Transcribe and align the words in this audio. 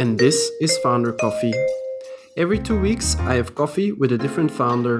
and 0.00 0.18
this 0.18 0.50
is 0.62 0.78
Founder 0.78 1.12
Coffee. 1.12 1.52
Every 2.34 2.58
two 2.58 2.80
weeks, 2.80 3.16
I 3.16 3.34
have 3.34 3.54
coffee 3.54 3.92
with 3.92 4.12
a 4.12 4.16
different 4.16 4.50
founder. 4.50 4.96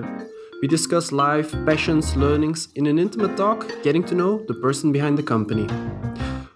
We 0.60 0.68
discuss 0.68 1.10
life, 1.10 1.52
passions, 1.64 2.14
learnings 2.16 2.68
in 2.74 2.86
an 2.86 2.98
intimate 2.98 3.34
talk, 3.34 3.66
getting 3.82 4.04
to 4.04 4.14
know 4.14 4.44
the 4.46 4.52
person 4.52 4.92
behind 4.92 5.16
the 5.16 5.22
company. 5.22 5.66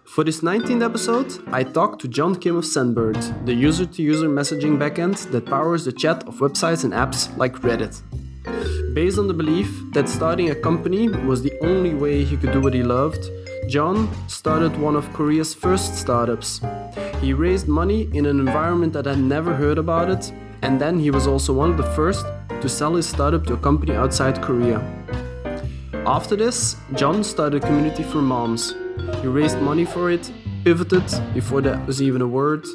For 0.04 0.24
this 0.24 0.42
19th 0.42 0.84
episode, 0.84 1.32
I 1.54 1.64
talked 1.64 2.02
to 2.02 2.08
John 2.08 2.34
Kim 2.36 2.56
of 2.56 2.64
Sendbird, 2.64 3.46
the 3.46 3.54
user 3.54 3.86
to 3.86 4.02
user 4.02 4.28
messaging 4.28 4.76
backend 4.76 5.30
that 5.30 5.46
powers 5.46 5.86
the 5.86 5.92
chat 5.92 6.28
of 6.28 6.34
websites 6.40 6.84
and 6.84 6.92
apps 6.92 7.34
like 7.38 7.62
Reddit. 7.62 8.02
Based 8.94 9.18
on 9.18 9.26
the 9.26 9.32
belief 9.42 9.70
that 9.94 10.06
starting 10.06 10.50
a 10.50 10.54
company 10.54 11.08
was 11.08 11.40
the 11.40 11.54
only 11.62 11.94
way 11.94 12.22
he 12.22 12.36
could 12.36 12.52
do 12.52 12.60
what 12.60 12.74
he 12.74 12.82
loved, 12.82 13.24
John 13.68 14.06
started 14.28 14.76
one 14.76 14.96
of 14.96 15.10
Korea's 15.14 15.54
first 15.54 15.94
startups. 15.94 16.60
He 17.24 17.32
raised 17.32 17.68
money 17.68 18.10
in 18.12 18.26
an 18.26 18.38
environment 18.38 18.92
that 18.92 19.06
had 19.06 19.18
never 19.18 19.54
heard 19.54 19.78
about 19.78 20.10
it, 20.10 20.30
and 20.60 20.78
then 20.78 20.98
he 20.98 21.10
was 21.10 21.26
also 21.26 21.54
one 21.54 21.70
of 21.70 21.78
the 21.78 21.90
first 21.94 22.26
to 22.60 22.68
sell 22.68 22.94
his 22.96 23.06
startup 23.06 23.46
to 23.46 23.54
a 23.54 23.56
company 23.56 23.94
outside 23.94 24.42
Korea. 24.42 24.78
After 26.04 26.36
this, 26.36 26.76
John 26.92 27.24
started 27.24 27.64
a 27.64 27.66
community 27.66 28.02
for 28.02 28.18
moms. 28.18 28.74
He 29.22 29.26
raised 29.26 29.58
money 29.58 29.86
for 29.86 30.10
it, 30.10 30.30
pivoted 30.64 31.10
before 31.32 31.62
that 31.62 31.86
was 31.86 32.02
even 32.02 32.20
a 32.20 32.28
word, 32.28 32.66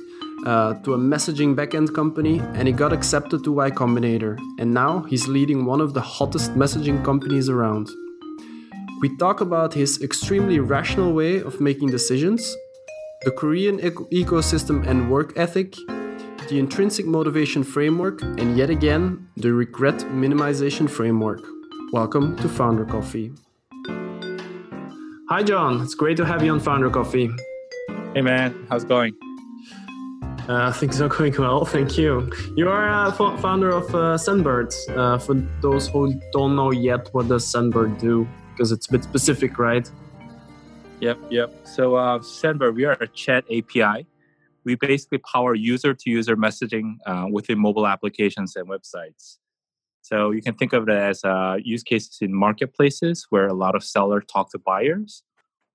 uh, 0.48 0.74
to 0.82 0.96
a 0.96 0.98
messaging 0.98 1.54
backend 1.54 1.94
company 1.94 2.40
and 2.56 2.68
he 2.68 2.74
got 2.74 2.92
accepted 2.92 3.44
to 3.44 3.52
Y 3.52 3.70
Combinator. 3.70 4.36
And 4.58 4.74
now 4.74 5.04
he's 5.04 5.28
leading 5.28 5.66
one 5.66 5.80
of 5.80 5.94
the 5.94 6.02
hottest 6.02 6.56
messaging 6.56 7.06
companies 7.06 7.50
around. 7.50 7.88
We 9.02 9.16
talk 9.18 9.42
about 9.42 9.76
his 9.76 10.02
extremely 10.02 10.60
rational 10.60 11.14
way 11.14 11.40
of 11.40 11.62
making 11.62 11.92
decisions, 11.92 12.56
the 13.24 13.32
Korean 13.32 13.80
ecosystem 13.80 14.88
and 14.88 15.12
work 15.12 15.38
ethic, 15.38 15.76
the 16.48 16.58
intrinsic 16.58 17.06
motivation 17.06 17.64
framework, 17.64 18.22
and 18.22 18.58
yet 18.58 18.70
again, 18.70 19.28
the 19.36 19.52
regret 19.52 19.98
minimization 20.14 20.90
framework. 20.90 21.46
Welcome 21.92 22.38
to 22.38 22.48
Founder 22.48 22.86
Coffee. 22.86 23.34
Hi, 25.30 25.44
John. 25.44 25.82
It's 25.82 25.96
great 25.96 26.16
to 26.18 26.26
have 26.26 26.44
you 26.44 26.52
on 26.54 26.62
Founder 26.62 26.90
Coffee. 26.90 27.30
Hey, 28.14 28.22
man. 28.22 28.66
How's 28.70 28.84
it 28.84 28.88
going? 28.88 29.14
Uh, 30.48 30.72
things 30.72 31.02
are 31.02 31.10
going 31.10 31.36
well, 31.38 31.66
thank 31.66 31.98
you. 31.98 32.32
You 32.56 32.70
are 32.70 33.08
a 33.08 33.12
founder 33.12 33.70
of 33.70 33.84
uh, 33.94 34.18
Sendbird. 34.18 34.74
Uh, 34.98 35.18
for 35.20 35.36
those 35.62 35.90
who 35.90 36.20
don't 36.32 36.56
know 36.56 36.72
yet, 36.72 37.10
what 37.12 37.28
does 37.28 37.46
Sendbird 37.46 38.00
do? 38.00 38.26
Because 38.54 38.72
it's 38.72 38.88
a 38.88 38.92
bit 38.94 39.04
specific, 39.04 39.60
right? 39.60 39.92
Yep, 41.02 41.18
yep. 41.30 41.54
So 41.64 41.96
uh, 41.96 42.20
Sendbird, 42.20 42.76
we 42.76 42.84
are 42.84 42.98
a 43.00 43.08
chat 43.08 43.46
API. 43.46 44.06
We 44.66 44.76
basically 44.76 45.20
power 45.20 45.56
user-to-user 45.56 46.36
messaging 46.36 46.98
uh, 47.06 47.28
within 47.32 47.58
mobile 47.58 47.88
applications 47.88 48.56
and 48.58 48.68
websites. 48.68 49.38
So 50.02 50.32
you 50.32 50.42
can 50.42 50.56
think 50.56 50.74
of 50.74 50.90
it 50.90 50.94
as 50.94 51.24
uh, 51.24 51.58
use 51.64 51.84
cases 51.84 52.18
in 52.20 52.34
marketplaces 52.34 53.28
where 53.30 53.48
a 53.48 53.54
lot 53.54 53.76
of 53.76 53.84
sellers 53.84 54.24
talk 54.28 54.52
to 54.52 54.60
buyers 54.60 55.24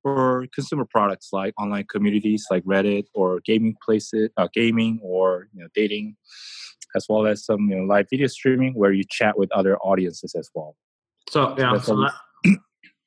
or 0.02 0.46
consumer 0.54 0.84
products 0.84 1.30
like 1.32 1.54
online 1.58 1.86
communities 1.90 2.44
like 2.50 2.62
Reddit 2.64 3.06
or 3.14 3.40
gaming 3.46 3.76
places, 3.82 4.28
uh, 4.36 4.48
gaming 4.52 5.00
or 5.02 5.48
you 5.54 5.62
know 5.62 5.68
dating, 5.74 6.16
as 6.94 7.06
well 7.08 7.26
as 7.26 7.44
some 7.44 7.70
you 7.70 7.76
know 7.76 7.84
live 7.84 8.08
video 8.10 8.26
streaming 8.26 8.74
where 8.74 8.92
you 8.92 9.04
chat 9.08 9.38
with 9.38 9.50
other 9.52 9.78
audiences 9.78 10.34
as 10.34 10.50
well. 10.54 10.76
So 11.30 11.54
yeah, 11.56 11.78
so 11.78 11.96
that, 11.96 12.12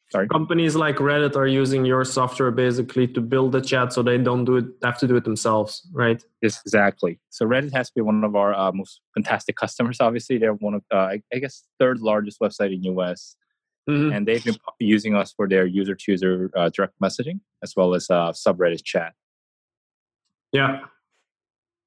sorry. 0.10 0.28
Companies 0.28 0.76
like 0.76 0.98
Reddit 0.98 1.36
are 1.36 1.48
using 1.48 1.86
your 1.86 2.04
software 2.04 2.52
basically 2.52 3.08
to 3.10 3.22
build 3.22 3.52
the 3.52 3.62
chat, 3.62 3.94
so 3.94 4.02
they 4.02 4.18
don't 4.18 4.46
do 4.46 4.58
it 4.58 4.66
have 4.84 4.98
to 5.00 5.08
do 5.08 5.16
it 5.16 5.24
themselves, 5.24 5.88
right? 5.94 6.24
Yes, 6.42 6.62
exactly. 6.66 7.20
So 7.30 7.46
Reddit 7.46 7.74
has 7.74 7.90
been 7.92 8.06
one 8.06 8.24
of 8.24 8.36
our 8.36 8.54
uh, 8.54 8.72
most 8.72 9.02
fantastic 9.14 9.56
customers. 9.56 9.98
Obviously, 10.00 10.38
they're 10.38 10.54
one 10.54 10.76
of 10.76 10.84
uh, 10.94 11.18
I, 11.34 11.40
guess 11.40 11.64
third 11.80 12.00
largest 12.00 12.40
website 12.40 12.74
in 12.74 12.84
US 12.96 13.36
Mm-hmm. 13.90 14.14
And 14.14 14.28
they've 14.28 14.44
been 14.44 14.58
using 14.80 15.16
us 15.16 15.32
for 15.32 15.48
their 15.48 15.66
user 15.66 15.96
to 15.96 16.12
user 16.12 16.52
uh, 16.56 16.70
direct 16.70 16.94
messaging 17.02 17.40
as 17.64 17.74
well 17.76 17.94
as 17.96 18.10
uh, 18.10 18.32
subreddit 18.32 18.84
chat. 18.84 19.14
Yeah. 20.52 20.82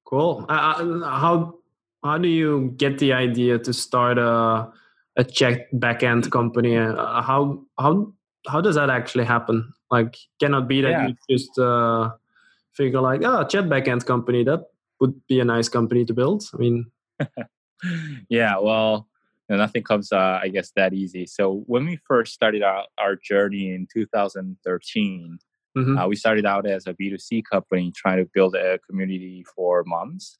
Cool. 0.05 0.45
Uh, 0.49 0.51
uh, 0.51 1.19
how 1.19 1.55
how 2.03 2.17
do 2.17 2.27
you 2.27 2.73
get 2.77 2.97
the 2.97 3.13
idea 3.13 3.59
to 3.59 3.71
start 3.71 4.17
a 4.17 4.71
a 5.15 5.23
chat 5.23 5.71
backend 5.73 6.31
company? 6.31 6.75
Uh, 6.75 7.21
how 7.21 7.63
how 7.77 8.11
how 8.47 8.61
does 8.61 8.75
that 8.75 8.89
actually 8.89 9.25
happen? 9.25 9.73
Like, 9.89 10.17
cannot 10.39 10.67
be 10.67 10.81
that 10.81 10.89
yeah. 10.89 11.07
you 11.07 11.15
just 11.29 11.57
uh, 11.59 12.11
figure 12.73 13.01
like, 13.01 13.21
oh, 13.23 13.43
chat 13.45 13.65
backend 13.65 14.05
company 14.05 14.43
that 14.43 14.65
would 14.99 15.19
be 15.27 15.39
a 15.39 15.45
nice 15.45 15.67
company 15.67 16.05
to 16.05 16.13
build. 16.13 16.43
I 16.53 16.57
mean, 16.57 16.85
yeah. 18.29 18.57
Well, 18.59 19.07
nothing 19.49 19.83
comes, 19.83 20.11
uh, 20.11 20.39
I 20.41 20.49
guess, 20.49 20.71
that 20.75 20.93
easy. 20.93 21.25
So 21.25 21.63
when 21.65 21.85
we 21.85 21.99
first 22.07 22.33
started 22.33 22.63
out 22.63 22.87
our 22.97 23.15
journey 23.15 23.73
in 23.73 23.87
2013, 23.91 25.39
mm-hmm. 25.77 25.97
uh, 25.97 26.07
we 26.07 26.15
started 26.15 26.45
out 26.45 26.65
as 26.65 26.87
a 26.87 26.93
B2C 26.93 27.43
company 27.51 27.91
trying 27.95 28.17
to 28.17 28.29
build 28.33 28.55
a 28.55 28.79
community 28.79 29.43
for 29.55 29.83
moms 29.85 30.37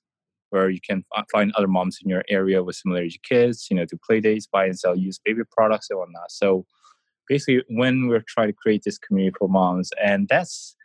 where 0.51 0.69
you 0.69 0.79
can 0.81 1.03
find 1.31 1.51
other 1.55 1.67
moms 1.67 1.99
in 2.03 2.09
your 2.09 2.23
area 2.29 2.61
with 2.61 2.75
similar 2.75 3.01
age 3.01 3.19
kids, 3.23 3.67
you 3.71 3.75
know, 3.75 3.85
to 3.85 3.97
play 4.05 4.19
dates, 4.19 4.47
buy 4.47 4.65
and 4.65 4.77
sell 4.77 4.95
used 4.95 5.21
baby 5.23 5.41
products 5.49 5.89
and 5.89 5.97
whatnot. 5.97 6.29
So 6.29 6.65
basically, 7.27 7.63
when 7.69 8.07
we're 8.07 8.23
trying 8.27 8.47
to 8.47 8.53
create 8.53 8.83
this 8.83 8.97
community 8.97 9.35
for 9.37 9.47
moms, 9.47 9.91
and 10.01 10.27
that's 10.27 10.75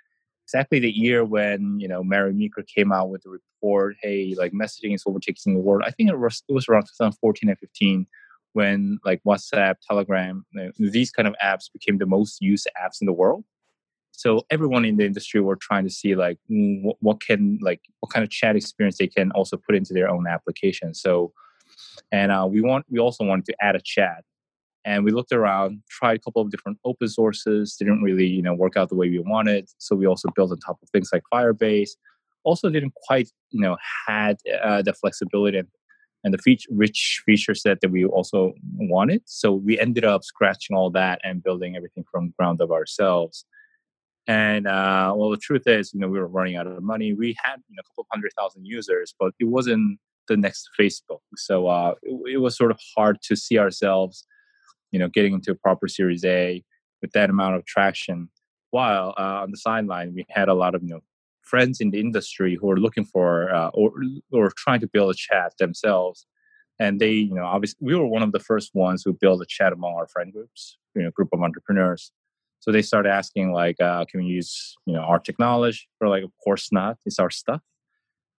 exactly 0.44 0.78
the 0.78 0.90
year 0.90 1.24
when 1.24 1.78
you 1.80 1.88
know 1.88 2.04
Mary 2.04 2.32
Meeker 2.32 2.62
came 2.62 2.92
out 2.92 3.10
with 3.10 3.22
the 3.22 3.30
report, 3.30 3.96
hey, 4.02 4.34
like 4.38 4.52
messaging 4.52 4.94
is 4.94 5.02
overtaking 5.06 5.54
the 5.54 5.60
world. 5.60 5.82
I 5.84 5.90
think 5.90 6.10
it 6.10 6.18
was 6.18 6.42
it 6.48 6.52
was 6.52 6.68
around 6.68 6.82
2014 6.82 7.48
and 7.48 7.58
15 7.58 8.06
when 8.52 8.98
like 9.04 9.20
WhatsApp, 9.26 9.74
Telegram, 9.86 10.46
these 10.78 11.10
kind 11.10 11.28
of 11.28 11.34
apps 11.44 11.70
became 11.70 11.98
the 11.98 12.06
most 12.06 12.40
used 12.40 12.66
apps 12.82 13.02
in 13.02 13.06
the 13.06 13.12
world. 13.12 13.44
So 14.12 14.46
everyone 14.48 14.86
in 14.86 14.96
the 14.96 15.04
industry 15.04 15.42
were 15.42 15.56
trying 15.56 15.84
to 15.84 15.90
see 15.90 16.14
like 16.14 16.38
what, 16.48 16.96
what 17.00 17.20
can 17.20 17.58
like 17.60 17.82
what 18.00 18.10
kind 18.10 18.24
of 18.24 18.30
chat 18.30 18.56
experience 18.56 18.96
they 18.96 19.08
can 19.08 19.30
also 19.32 19.58
put 19.58 19.74
into 19.74 19.92
their 19.92 20.08
own 20.08 20.26
application. 20.26 20.94
So, 20.94 21.34
and 22.10 22.32
uh, 22.32 22.48
we 22.50 22.62
want 22.62 22.86
we 22.88 22.98
also 22.98 23.24
wanted 23.24 23.44
to 23.44 23.56
add 23.60 23.76
a 23.76 23.80
chat 23.84 24.24
and 24.86 25.04
we 25.04 25.10
looked 25.10 25.32
around 25.32 25.82
tried 25.90 26.16
a 26.16 26.20
couple 26.20 26.40
of 26.40 26.50
different 26.50 26.78
open 26.84 27.08
sources 27.08 27.76
didn't 27.76 28.02
really 28.02 28.26
you 28.26 28.40
know 28.40 28.54
work 28.54 28.76
out 28.76 28.88
the 28.88 28.94
way 28.94 29.10
we 29.10 29.18
wanted. 29.18 29.68
So 29.78 29.96
we 29.96 30.06
also 30.06 30.30
built 30.34 30.52
on 30.52 30.58
top 30.60 30.78
of 30.82 30.88
things 30.90 31.10
like 31.12 31.24
firebase. 31.34 31.90
Also 32.44 32.70
didn't 32.70 32.94
quite 33.06 33.28
you 33.50 33.60
know 33.60 33.76
had 34.06 34.38
uh, 34.62 34.80
the 34.80 34.94
flexibility 34.94 35.58
and, 35.58 35.68
and 36.24 36.32
the 36.32 36.38
feature, 36.38 36.68
rich 36.72 37.20
feature 37.26 37.54
set 37.54 37.80
that 37.80 37.90
we 37.90 38.04
also 38.04 38.54
wanted. 38.76 39.22
So 39.26 39.52
we 39.52 39.78
ended 39.78 40.04
up 40.04 40.24
scratching 40.24 40.76
all 40.76 40.90
that 40.90 41.20
and 41.24 41.42
building 41.42 41.76
everything 41.76 42.04
from 42.10 42.32
ground 42.38 42.62
up 42.62 42.70
ourselves. 42.70 43.44
And 44.28 44.66
uh, 44.66 45.12
well 45.16 45.30
the 45.30 45.36
truth 45.36 45.66
is 45.66 45.92
you 45.92 46.00
know 46.00 46.08
we 46.08 46.20
were 46.20 46.28
running 46.28 46.54
out 46.56 46.68
of 46.68 46.80
money. 46.82 47.12
We 47.12 47.36
had 47.42 47.56
you 47.68 47.76
know, 47.76 47.80
a 47.80 47.88
couple 47.90 48.02
of 48.02 48.06
hundred 48.12 48.30
thousand 48.38 48.66
users 48.66 49.14
but 49.18 49.32
it 49.40 49.48
wasn't 49.48 49.98
the 50.28 50.36
next 50.36 50.68
facebook. 50.78 51.20
So 51.36 51.66
uh, 51.66 51.94
it, 52.02 52.34
it 52.34 52.38
was 52.38 52.56
sort 52.56 52.70
of 52.70 52.78
hard 52.96 53.18
to 53.22 53.36
see 53.36 53.58
ourselves 53.58 54.26
you 54.92 54.98
know, 54.98 55.08
getting 55.08 55.34
into 55.34 55.50
a 55.50 55.54
proper 55.54 55.88
Series 55.88 56.24
A 56.24 56.62
with 57.02 57.12
that 57.12 57.30
amount 57.30 57.56
of 57.56 57.64
traction. 57.64 58.28
While 58.70 59.14
uh, 59.18 59.42
on 59.42 59.50
the 59.50 59.56
sideline, 59.56 60.14
we 60.14 60.26
had 60.30 60.48
a 60.48 60.54
lot 60.54 60.74
of 60.74 60.82
you 60.82 60.90
know 60.90 61.00
friends 61.42 61.80
in 61.80 61.90
the 61.90 62.00
industry 62.00 62.56
who 62.60 62.70
are 62.70 62.76
looking 62.78 63.04
for 63.04 63.54
uh, 63.54 63.68
or 63.68 63.92
or 64.32 64.52
trying 64.56 64.80
to 64.80 64.88
build 64.88 65.10
a 65.10 65.14
chat 65.14 65.52
themselves, 65.58 66.26
and 66.78 67.00
they 67.00 67.12
you 67.12 67.34
know 67.34 67.44
obviously 67.44 67.78
we 67.80 67.94
were 67.94 68.06
one 68.06 68.22
of 68.22 68.32
the 68.32 68.40
first 68.40 68.70
ones 68.74 69.02
who 69.04 69.12
built 69.12 69.42
a 69.42 69.46
chat 69.46 69.72
among 69.72 69.94
our 69.94 70.06
friend 70.08 70.32
groups, 70.32 70.78
you 70.94 71.02
know, 71.02 71.10
group 71.10 71.28
of 71.32 71.42
entrepreneurs. 71.42 72.12
So 72.60 72.72
they 72.72 72.82
started 72.82 73.10
asking 73.10 73.52
like, 73.52 73.80
uh, 73.80 74.04
can 74.06 74.20
we 74.20 74.26
use 74.26 74.76
you 74.86 74.94
know 74.94 75.00
our 75.00 75.18
technology? 75.18 75.80
We're 76.00 76.08
like, 76.08 76.24
of 76.24 76.32
course 76.42 76.72
not. 76.72 76.98
It's 77.06 77.18
our 77.18 77.30
stuff. 77.30 77.62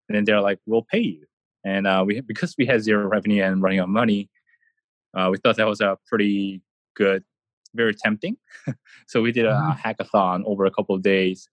And 0.08 0.16
then 0.16 0.24
they're 0.24 0.40
like, 0.40 0.58
we'll 0.66 0.86
pay 0.90 1.00
you. 1.00 1.26
And 1.64 1.86
uh, 1.86 2.04
we 2.06 2.20
because 2.20 2.54
we 2.58 2.66
had 2.66 2.82
zero 2.82 3.06
revenue 3.06 3.42
and 3.42 3.62
running 3.62 3.80
out 3.80 3.88
money, 3.88 4.30
uh, 5.16 5.28
we 5.30 5.38
thought 5.38 5.56
that 5.56 5.66
was 5.66 5.80
a 5.80 5.98
pretty 6.06 6.62
good, 6.94 7.24
very 7.74 7.94
tempting. 7.94 8.36
so 9.06 9.22
we 9.22 9.32
did 9.32 9.46
a 9.46 9.52
mm-hmm. 9.52 9.88
hackathon 9.88 10.42
over 10.44 10.64
a 10.66 10.70
couple 10.70 10.94
of 10.94 11.02
days, 11.02 11.48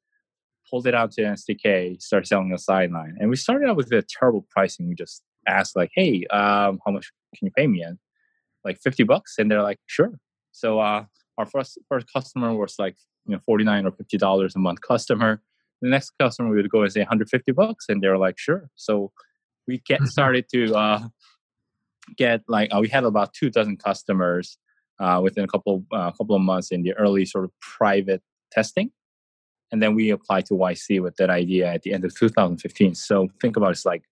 pulled 0.69 0.87
it 0.87 0.95
out 0.95 1.11
to 1.13 1.21
SDK, 1.21 2.01
started 2.01 2.27
selling 2.27 2.51
a 2.53 2.57
sideline. 2.57 3.15
And 3.19 3.29
we 3.29 3.35
started 3.35 3.69
out 3.69 3.77
with 3.77 3.91
a 3.91 4.03
terrible 4.03 4.45
pricing. 4.49 4.87
We 4.87 4.95
just 4.95 5.23
asked 5.47 5.75
like, 5.75 5.91
hey, 5.93 6.25
um, 6.31 6.79
how 6.85 6.91
much 6.91 7.11
can 7.35 7.45
you 7.45 7.51
pay 7.55 7.67
me? 7.67 7.81
And 7.81 7.97
like 8.63 8.79
50 8.79 9.03
bucks. 9.03 9.35
And 9.37 9.49
they're 9.49 9.61
like, 9.61 9.79
sure. 9.85 10.11
So 10.51 10.79
uh, 10.79 11.05
our 11.37 11.45
first, 11.45 11.77
first 11.87 12.07
customer 12.11 12.53
was 12.53 12.75
like, 12.79 12.95
you 13.25 13.33
know, 13.33 13.41
49 13.45 13.85
or 13.85 13.91
$50 13.91 14.55
a 14.55 14.59
month 14.59 14.81
customer. 14.81 15.41
The 15.81 15.89
next 15.89 16.11
customer 16.19 16.49
we 16.49 16.57
would 16.57 16.69
go 16.69 16.81
and 16.81 16.91
say 16.91 17.01
150 17.01 17.51
bucks. 17.51 17.85
And 17.89 18.01
they're 18.01 18.17
like, 18.17 18.37
sure. 18.37 18.69
So 18.75 19.11
we 19.67 19.81
get 19.85 20.01
started 20.07 20.47
to 20.53 20.75
uh, 20.75 21.07
get 22.17 22.41
like 22.47 22.73
uh, 22.73 22.79
we 22.79 22.87
had 22.87 23.03
about 23.03 23.33
two 23.33 23.49
dozen 23.49 23.77
customers 23.77 24.57
uh, 24.99 25.19
within 25.23 25.43
a 25.43 25.47
couple 25.47 25.85
uh, 25.91 26.11
couple 26.11 26.35
of 26.35 26.41
months 26.41 26.71
in 26.71 26.83
the 26.83 26.93
early 26.93 27.25
sort 27.25 27.45
of 27.45 27.51
private 27.61 28.21
testing, 28.51 28.91
and 29.71 29.81
then 29.81 29.95
we 29.95 30.09
applied 30.09 30.45
to 30.47 30.53
YC 30.53 31.01
with 31.01 31.15
that 31.17 31.29
idea 31.29 31.71
at 31.71 31.83
the 31.83 31.93
end 31.93 32.05
of 32.05 32.15
2015. 32.17 32.95
So 32.95 33.27
think 33.41 33.57
about 33.57 33.69
it, 33.69 33.71
it's 33.71 33.85
like 33.85 34.03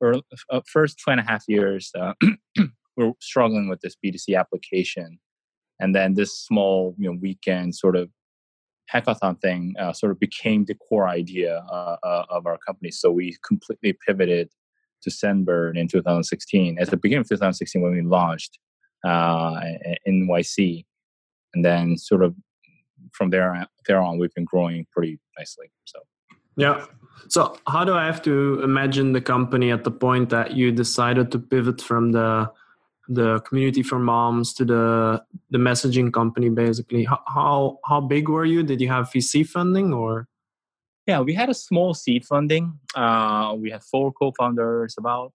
early, 0.00 0.22
uh, 0.50 0.60
first 0.66 1.00
two 1.04 1.10
and 1.10 1.20
a 1.20 1.24
half 1.24 1.44
years, 1.48 1.90
uh, 1.98 2.12
we're 2.96 3.12
struggling 3.20 3.68
with 3.68 3.80
this 3.80 3.96
B2C 4.04 4.38
application. 4.38 5.18
And 5.80 5.94
then 5.94 6.14
this 6.14 6.36
small, 6.36 6.94
you 6.98 7.10
know, 7.10 7.18
weekend 7.20 7.74
sort 7.76 7.94
of 7.96 8.10
hackathon 8.92 9.40
thing 9.40 9.74
uh, 9.78 9.92
sort 9.92 10.10
of 10.10 10.18
became 10.18 10.64
the 10.64 10.74
core 10.74 11.08
idea 11.08 11.62
of 11.70 12.46
our 12.46 12.58
company. 12.58 12.90
So 12.90 13.10
we 13.10 13.36
completely 13.46 13.96
pivoted 14.06 14.50
to 15.02 15.10
Sendbird 15.10 15.76
in 15.76 15.88
2016. 15.88 16.78
At 16.78 16.90
the 16.90 16.96
beginning 16.96 17.20
of 17.20 17.28
2016, 17.28 17.82
when 17.82 17.92
we 17.92 18.02
launched 18.02 18.58
uh, 19.04 19.60
in 20.04 20.28
YC, 20.28 20.84
and 21.54 21.64
then 21.64 21.96
sort 21.96 22.22
of 22.22 22.34
from 23.12 23.30
there 23.30 23.66
there 23.86 24.00
on, 24.00 24.18
we've 24.18 24.34
been 24.34 24.44
growing 24.44 24.86
pretty 24.92 25.18
nicely. 25.38 25.70
So 25.84 26.00
yeah. 26.56 26.84
So 27.28 27.56
how 27.66 27.84
do 27.84 27.94
I 27.94 28.04
have 28.06 28.22
to 28.22 28.60
imagine 28.62 29.12
the 29.12 29.20
company 29.20 29.70
at 29.70 29.84
the 29.84 29.90
point 29.90 30.30
that 30.30 30.52
you 30.52 30.72
decided 30.72 31.30
to 31.32 31.38
pivot 31.38 31.80
from 31.80 32.12
the 32.12 32.50
the 33.08 33.40
community 33.40 33.82
for 33.82 33.98
moms 33.98 34.52
to 34.54 34.64
the 34.64 35.22
the 35.50 35.58
messaging 35.58 36.12
company 36.12 36.50
basically 36.50 37.04
how, 37.04 37.78
how 37.86 38.00
big 38.02 38.28
were 38.28 38.44
you 38.44 38.62
did 38.62 38.82
you 38.82 38.88
have 38.88 39.08
vc 39.10 39.46
funding 39.46 39.94
or 39.94 40.28
yeah 41.08 41.20
we 41.20 41.34
had 41.34 41.48
a 41.48 41.54
small 41.54 41.94
seed 41.94 42.24
funding. 42.24 42.78
Uh, 42.94 43.54
we 43.58 43.70
had 43.70 43.82
four 43.82 44.12
co-founders 44.12 44.94
about 44.98 45.32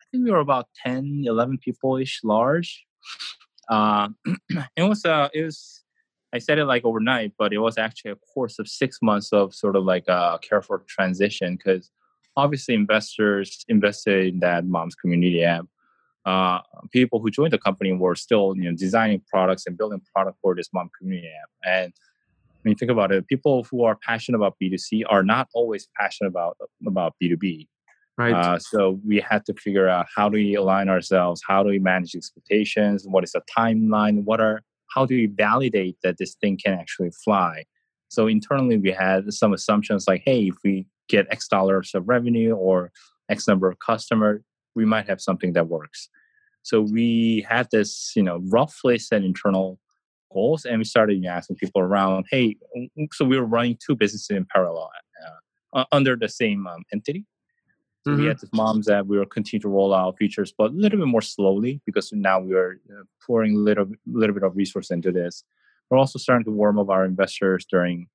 i 0.00 0.04
think 0.10 0.24
we 0.24 0.30
were 0.32 0.38
about 0.38 0.66
10 0.84 1.24
11 1.26 1.58
people 1.58 1.96
ish 1.96 2.20
large. 2.24 2.84
Uh, 3.68 4.08
it 4.76 4.82
was 4.82 5.04
uh, 5.04 5.28
it 5.32 5.44
was 5.44 5.84
i 6.32 6.38
said 6.38 6.58
it 6.58 6.64
like 6.64 6.84
overnight 6.84 7.32
but 7.38 7.52
it 7.52 7.58
was 7.58 7.76
actually 7.78 8.10
a 8.10 8.16
course 8.34 8.58
of 8.58 8.66
six 8.66 8.98
months 9.02 9.32
of 9.32 9.54
sort 9.54 9.76
of 9.76 9.84
like 9.84 10.06
a 10.08 10.38
careful 10.42 10.78
transition 10.88 11.56
because 11.56 11.90
obviously 12.36 12.74
investors 12.74 13.64
invested 13.68 14.34
in 14.34 14.40
that 14.40 14.64
mom's 14.64 14.94
community 14.94 15.42
app. 15.42 15.66
Uh, 16.26 16.60
people 16.92 17.18
who 17.18 17.30
joined 17.30 17.52
the 17.52 17.58
company 17.58 17.92
were 17.92 18.14
still 18.14 18.54
you 18.56 18.64
know 18.64 18.76
designing 18.76 19.22
products 19.32 19.66
and 19.66 19.76
building 19.78 20.02
product 20.14 20.38
for 20.42 20.54
this 20.54 20.68
mom 20.72 20.90
community 20.98 21.28
app. 21.42 21.50
And 21.64 21.92
when 22.62 22.70
you 22.72 22.76
think 22.76 22.90
about 22.90 23.12
it, 23.12 23.26
people 23.26 23.66
who 23.70 23.84
are 23.84 23.96
passionate 24.06 24.36
about 24.36 24.56
B2C 24.62 25.02
are 25.08 25.22
not 25.22 25.48
always 25.54 25.88
passionate 25.96 26.28
about 26.28 26.56
about 26.86 27.14
B2B. 27.22 27.68
Right. 28.18 28.34
Uh, 28.34 28.58
so 28.58 29.00
we 29.06 29.18
had 29.20 29.46
to 29.46 29.54
figure 29.54 29.88
out 29.88 30.06
how 30.14 30.28
do 30.28 30.36
we 30.36 30.54
align 30.54 30.90
ourselves, 30.90 31.40
how 31.46 31.62
do 31.62 31.70
we 31.70 31.78
manage 31.78 32.14
expectations, 32.14 33.06
what 33.06 33.24
is 33.24 33.32
the 33.32 33.40
timeline, 33.56 34.24
what 34.24 34.40
are 34.40 34.60
how 34.94 35.06
do 35.06 35.14
we 35.14 35.26
validate 35.26 35.96
that 36.02 36.18
this 36.18 36.34
thing 36.34 36.58
can 36.62 36.74
actually 36.74 37.10
fly. 37.24 37.64
So 38.08 38.26
internally, 38.26 38.76
we 38.76 38.90
had 38.90 39.32
some 39.32 39.52
assumptions 39.52 40.06
like, 40.08 40.22
hey, 40.24 40.48
if 40.48 40.56
we 40.64 40.86
get 41.08 41.26
X 41.30 41.48
dollars 41.48 41.92
of 41.94 42.08
revenue 42.08 42.52
or 42.52 42.90
X 43.30 43.48
number 43.48 43.70
of 43.70 43.78
customers, 43.78 44.42
we 44.74 44.84
might 44.84 45.08
have 45.08 45.20
something 45.20 45.52
that 45.54 45.68
works. 45.68 46.08
So 46.62 46.80
we 46.80 47.46
had 47.48 47.68
this, 47.72 48.12
you 48.14 48.22
know, 48.22 48.40
roughly 48.48 48.98
set 48.98 49.24
internal 49.24 49.78
goals, 50.32 50.64
and 50.64 50.78
we 50.78 50.84
started 50.84 51.14
you 51.14 51.22
know, 51.22 51.30
asking 51.30 51.56
people 51.56 51.80
around, 51.80 52.26
hey, 52.30 52.56
so 53.12 53.24
we 53.24 53.38
were 53.38 53.46
running 53.46 53.78
two 53.84 53.96
businesses 53.96 54.30
in 54.30 54.46
parallel 54.52 54.90
uh, 55.72 55.84
under 55.92 56.16
the 56.16 56.28
same 56.28 56.66
um, 56.66 56.84
entity. 56.92 57.24
So 58.04 58.12
mm-hmm. 58.12 58.22
we 58.22 58.28
had 58.28 58.38
this 58.38 58.50
moms 58.52 58.88
app. 58.88 59.06
We 59.06 59.18
were 59.18 59.26
continuing 59.26 59.62
to 59.62 59.68
roll 59.68 59.94
out 59.94 60.16
features, 60.16 60.54
but 60.56 60.70
a 60.70 60.74
little 60.74 60.98
bit 60.98 61.08
more 61.08 61.20
slowly 61.20 61.80
because 61.84 62.10
now 62.12 62.40
we 62.40 62.54
are 62.54 62.80
uh, 62.90 63.02
pouring 63.26 63.56
a 63.56 63.58
little, 63.58 63.86
little 64.06 64.34
bit 64.34 64.42
of 64.42 64.56
resource 64.56 64.90
into 64.90 65.12
this. 65.12 65.44
We're 65.90 65.98
also 65.98 66.18
starting 66.18 66.44
to 66.44 66.50
warm 66.50 66.78
up 66.78 66.88
our 66.88 67.04
investors 67.04 67.66
during. 67.70 68.08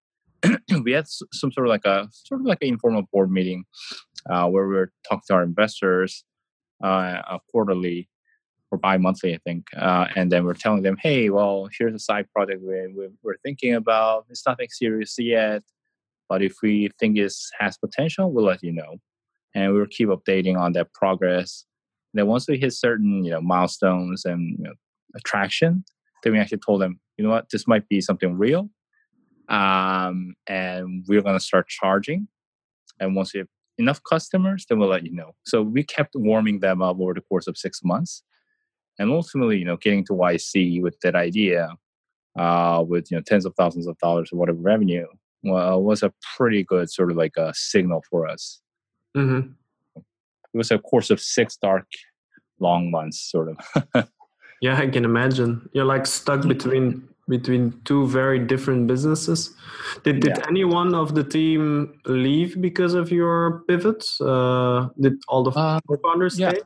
we 0.83 0.91
had 0.91 1.07
some 1.07 1.51
sort 1.51 1.67
of 1.67 1.69
like 1.69 1.85
a 1.85 2.07
sort 2.11 2.41
of 2.41 2.47
like 2.47 2.59
an 2.61 2.69
informal 2.69 3.03
board 3.11 3.31
meeting 3.31 3.65
uh, 4.29 4.47
where 4.47 4.67
we 4.67 4.75
were 4.75 4.91
talking 5.07 5.23
to 5.27 5.33
our 5.33 5.43
investors 5.43 6.23
uh, 6.83 7.37
quarterly 7.51 8.09
or 8.75 8.77
bi-monthly, 8.77 9.33
I 9.33 9.39
think. 9.45 9.67
Uh, 9.75 10.07
and 10.15 10.31
then 10.31 10.43
we're 10.45 10.53
telling 10.53 10.83
them, 10.83 10.97
hey, 11.01 11.29
well, 11.29 11.69
here's 11.77 11.95
a 11.95 11.99
side 11.99 12.27
project 12.31 12.61
we're, 12.61 13.09
we're 13.23 13.37
thinking 13.37 13.73
about. 13.73 14.25
It's 14.29 14.45
nothing 14.45 14.67
serious 14.69 15.15
yet, 15.17 15.63
but 16.29 16.41
if 16.41 16.55
we 16.61 16.89
think 16.99 17.17
it 17.17 17.33
has 17.59 17.77
potential, 17.77 18.31
we'll 18.31 18.45
let 18.45 18.63
you 18.63 18.73
know. 18.73 18.97
And 19.53 19.73
we'll 19.73 19.87
keep 19.87 20.09
updating 20.09 20.59
on 20.59 20.73
that 20.73 20.93
progress. 20.93 21.65
And 22.13 22.19
then 22.19 22.27
once 22.27 22.47
we 22.47 22.57
hit 22.57 22.73
certain, 22.73 23.23
you 23.23 23.31
know, 23.31 23.41
milestones 23.41 24.25
and 24.25 24.57
you 24.59 24.65
know, 24.65 24.73
attraction, 25.15 25.85
then 26.23 26.33
we 26.33 26.39
actually 26.39 26.59
told 26.65 26.81
them, 26.81 26.99
you 27.17 27.23
know 27.23 27.29
what, 27.29 27.49
this 27.49 27.67
might 27.67 27.87
be 27.87 28.01
something 28.01 28.37
real. 28.37 28.69
Um, 29.47 30.33
and 30.47 31.05
we're 31.07 31.21
going 31.21 31.37
to 31.37 31.43
start 31.43 31.69
charging. 31.69 32.27
And 32.99 33.15
once 33.15 33.33
we 33.33 33.39
have 33.39 33.47
enough 33.77 34.01
customers, 34.09 34.65
then 34.67 34.79
we'll 34.79 34.89
let 34.89 35.05
you 35.05 35.13
know. 35.13 35.35
So 35.45 35.61
we 35.61 35.83
kept 35.83 36.15
warming 36.15 36.59
them 36.59 36.81
up 36.81 36.99
over 36.99 37.13
the 37.13 37.21
course 37.21 37.47
of 37.47 37.57
six 37.57 37.81
months. 37.83 38.23
And 38.97 39.11
ultimately, 39.11 39.57
you 39.57 39.65
know, 39.65 39.77
getting 39.77 40.05
to 40.05 40.13
YC 40.13 40.81
with 40.81 40.99
that 41.01 41.15
idea, 41.15 41.69
uh, 42.37 42.83
with 42.87 43.11
you 43.11 43.17
know 43.17 43.23
tens 43.25 43.45
of 43.45 43.53
thousands 43.55 43.87
of 43.87 43.97
dollars 43.99 44.29
or 44.31 44.37
whatever 44.37 44.59
revenue, 44.59 45.07
well, 45.43 45.81
was 45.81 46.03
a 46.03 46.13
pretty 46.37 46.63
good 46.63 46.89
sort 46.89 47.11
of 47.11 47.17
like 47.17 47.37
a 47.37 47.53
signal 47.53 48.03
for 48.09 48.27
us. 48.27 48.61
Mm-hmm. 49.15 49.51
It 49.95 50.57
was 50.57 50.71
a 50.71 50.79
course 50.79 51.09
of 51.09 51.19
six 51.19 51.57
dark, 51.57 51.87
long 52.59 52.91
months, 52.91 53.19
sort 53.19 53.49
of. 53.49 54.07
yeah, 54.61 54.77
I 54.77 54.87
can 54.87 55.05
imagine. 55.05 55.69
You're 55.73 55.85
like 55.85 56.05
stuck 56.05 56.47
between 56.47 57.07
between 57.27 57.79
two 57.85 58.07
very 58.07 58.39
different 58.39 58.87
businesses. 58.87 59.53
Did 60.03 60.19
did 60.19 60.37
yeah. 60.37 60.45
any 60.47 60.63
one 60.63 60.93
of 60.93 61.15
the 61.15 61.23
team 61.23 61.99
leave 62.05 62.61
because 62.61 62.93
of 62.93 63.11
your 63.11 63.63
pivots? 63.67 64.21
Uh, 64.21 64.89
did 64.99 65.13
all 65.27 65.43
the 65.43 65.51
uh, 65.51 65.79
co-founders 65.87 66.39
yeah. 66.39 66.51
stay? 66.51 66.61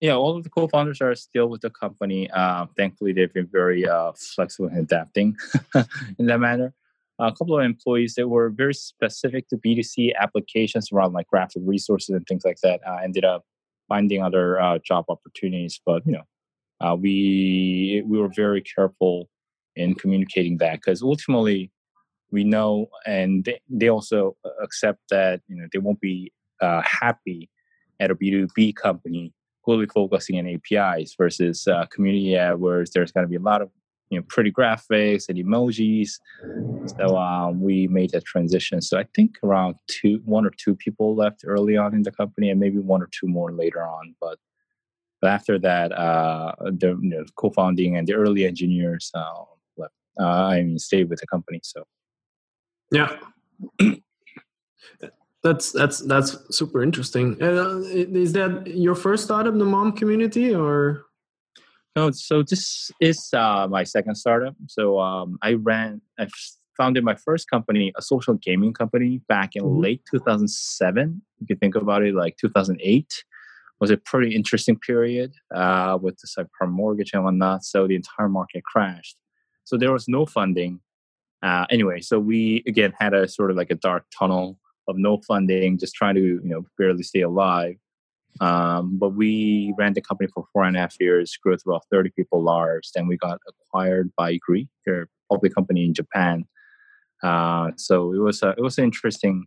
Yeah, 0.00 0.12
all 0.12 0.36
of 0.36 0.44
the 0.44 0.50
co-founders 0.50 1.00
are 1.00 1.14
still 1.14 1.48
with 1.48 1.62
the 1.62 1.70
company. 1.70 2.30
Uh, 2.30 2.66
thankfully, 2.76 3.12
they've 3.12 3.32
been 3.32 3.48
very 3.50 3.88
uh, 3.88 4.12
flexible 4.14 4.68
and 4.68 4.78
adapting 4.78 5.36
in 6.18 6.26
that 6.26 6.38
manner. 6.38 6.74
A 7.18 7.32
couple 7.32 7.58
of 7.58 7.64
employees 7.64 8.14
that 8.16 8.28
were 8.28 8.50
very 8.50 8.74
specific 8.74 9.48
to 9.48 9.56
B2C 9.56 10.12
applications 10.20 10.92
around 10.92 11.14
like 11.14 11.28
graphic 11.28 11.62
resources 11.64 12.10
and 12.10 12.26
things 12.26 12.44
like 12.44 12.58
that 12.62 12.80
uh, 12.86 12.98
ended 13.02 13.24
up 13.24 13.46
finding 13.88 14.22
other 14.22 14.60
uh, 14.60 14.78
job 14.84 15.06
opportunities. 15.08 15.80
But 15.84 16.02
you 16.06 16.12
know, 16.12 16.94
we 16.96 18.02
we 18.06 18.18
were 18.18 18.28
very 18.28 18.60
careful 18.60 19.30
in 19.76 19.94
communicating 19.94 20.58
that 20.58 20.74
because 20.74 21.02
ultimately 21.02 21.70
we 22.30 22.44
know 22.44 22.88
and 23.06 23.44
they, 23.44 23.60
they 23.68 23.88
also 23.88 24.36
accept 24.62 25.00
that 25.10 25.40
you 25.48 25.56
know 25.56 25.66
they 25.72 25.78
won't 25.78 26.00
be 26.00 26.32
uh, 26.60 26.82
happy 26.82 27.48
at 28.00 28.10
a 28.10 28.14
b2b 28.14 28.74
company 28.76 29.32
fully 29.66 29.86
focusing 29.86 30.38
on 30.38 30.46
apis 30.46 31.14
versus 31.18 31.68
uh, 31.68 31.84
community 31.86 32.36
ad 32.36 32.58
where 32.58 32.84
there's 32.94 33.12
going 33.12 33.24
to 33.24 33.28
be 33.28 33.36
a 33.36 33.40
lot 33.40 33.60
of 33.60 33.70
you 34.10 34.18
know 34.18 34.24
pretty 34.28 34.50
graphics 34.50 35.28
and 35.28 35.36
emojis. 35.38 36.12
So 36.98 37.18
um, 37.18 37.60
we 37.60 37.88
made 37.88 38.10
that 38.12 38.24
transition. 38.24 38.80
So 38.80 38.98
i 38.98 39.04
think 39.14 39.36
around 39.42 39.74
two 39.88 40.22
one 40.24 40.46
or 40.46 40.52
two 40.56 40.74
people 40.76 41.14
left 41.14 41.42
early 41.44 41.76
on 41.76 41.94
in 41.94 42.02
the 42.02 42.12
company 42.12 42.48
and 42.50 42.60
maybe 42.60 42.78
one 42.78 43.02
or 43.02 43.08
two 43.10 43.26
more 43.26 43.52
later 43.52 43.82
on. 43.86 44.14
But 44.20 44.38
but 45.20 45.30
after 45.30 45.58
that 45.58 45.92
uh, 45.92 46.52
the 46.60 46.98
you 47.02 47.10
know, 47.10 47.24
co-founding 47.36 47.96
and 47.96 48.06
the 48.06 48.14
early 48.14 48.46
engineers 48.46 49.10
uh, 49.14 49.44
uh, 50.18 50.24
I 50.24 50.62
mean, 50.62 50.78
stayed 50.78 51.08
with 51.10 51.20
the 51.20 51.26
company. 51.26 51.60
So, 51.62 51.84
yeah, 52.90 53.16
that's 55.46 55.72
that's 55.72 55.98
that's 56.00 56.36
super 56.50 56.82
interesting. 56.82 57.40
Uh, 57.40 57.78
is 58.24 58.32
that 58.32 58.66
your 58.66 58.94
first 58.94 59.24
startup 59.24 59.56
the 59.56 59.64
mom 59.64 59.92
community, 59.92 60.54
or? 60.54 61.04
No, 61.94 62.10
so 62.10 62.42
this 62.42 62.90
is 63.00 63.30
uh, 63.32 63.66
my 63.70 63.84
second 63.84 64.16
startup. 64.16 64.54
So 64.66 64.98
um, 64.98 65.38
I 65.40 65.54
ran, 65.54 66.02
I 66.18 66.26
founded 66.76 67.04
my 67.04 67.14
first 67.14 67.48
company, 67.48 67.92
a 67.96 68.02
social 68.02 68.34
gaming 68.34 68.74
company, 68.74 69.22
back 69.28 69.56
in 69.56 69.62
mm-hmm. 69.62 69.80
late 69.80 70.02
2007. 70.10 71.22
If 71.40 71.48
you 71.48 71.56
think 71.56 71.74
about 71.74 72.02
it, 72.02 72.14
like 72.14 72.36
2008 72.36 73.24
was 73.80 73.90
a 73.90 73.96
pretty 73.96 74.34
interesting 74.34 74.78
period 74.78 75.32
uh, 75.54 75.96
with 76.00 76.18
the 76.18 76.26
subprime 76.26 76.72
mortgage 76.72 77.12
and 77.14 77.24
whatnot. 77.24 77.64
So 77.64 77.86
the 77.86 77.94
entire 77.94 78.28
market 78.28 78.62
crashed. 78.64 79.16
So 79.64 79.78
there 79.78 79.92
was 79.92 80.06
no 80.06 80.26
funding. 80.26 80.80
Uh, 81.42 81.66
anyway, 81.70 82.00
so 82.00 82.18
we 82.18 82.62
again 82.66 82.92
had 82.98 83.14
a 83.14 83.28
sort 83.28 83.50
of 83.50 83.56
like 83.56 83.70
a 83.70 83.74
dark 83.74 84.04
tunnel 84.18 84.58
of 84.88 84.96
no 84.96 85.18
funding, 85.26 85.78
just 85.78 85.94
trying 85.94 86.14
to 86.14 86.20
you 86.20 86.40
know 86.42 86.64
barely 86.78 87.02
stay 87.02 87.22
alive. 87.22 87.76
Um, 88.40 88.98
but 88.98 89.10
we 89.10 89.74
ran 89.78 89.94
the 89.94 90.00
company 90.00 90.28
for 90.32 90.44
four 90.52 90.64
and 90.64 90.76
a 90.76 90.80
half 90.80 90.96
years, 91.00 91.36
grew 91.42 91.56
to 91.56 91.62
about 91.66 91.84
30 91.90 92.10
people 92.10 92.42
large. 92.42 92.90
Then 92.94 93.06
we 93.06 93.16
got 93.16 93.38
acquired 93.48 94.12
by 94.16 94.36
Gree, 94.36 94.68
a 94.88 95.04
public 95.30 95.54
company 95.54 95.84
in 95.84 95.94
Japan. 95.94 96.44
Uh, 97.22 97.70
so 97.76 98.12
it 98.12 98.18
was 98.18 98.42
a, 98.42 98.50
it 98.50 98.60
was 98.60 98.76
an 98.78 98.84
interesting 98.84 99.46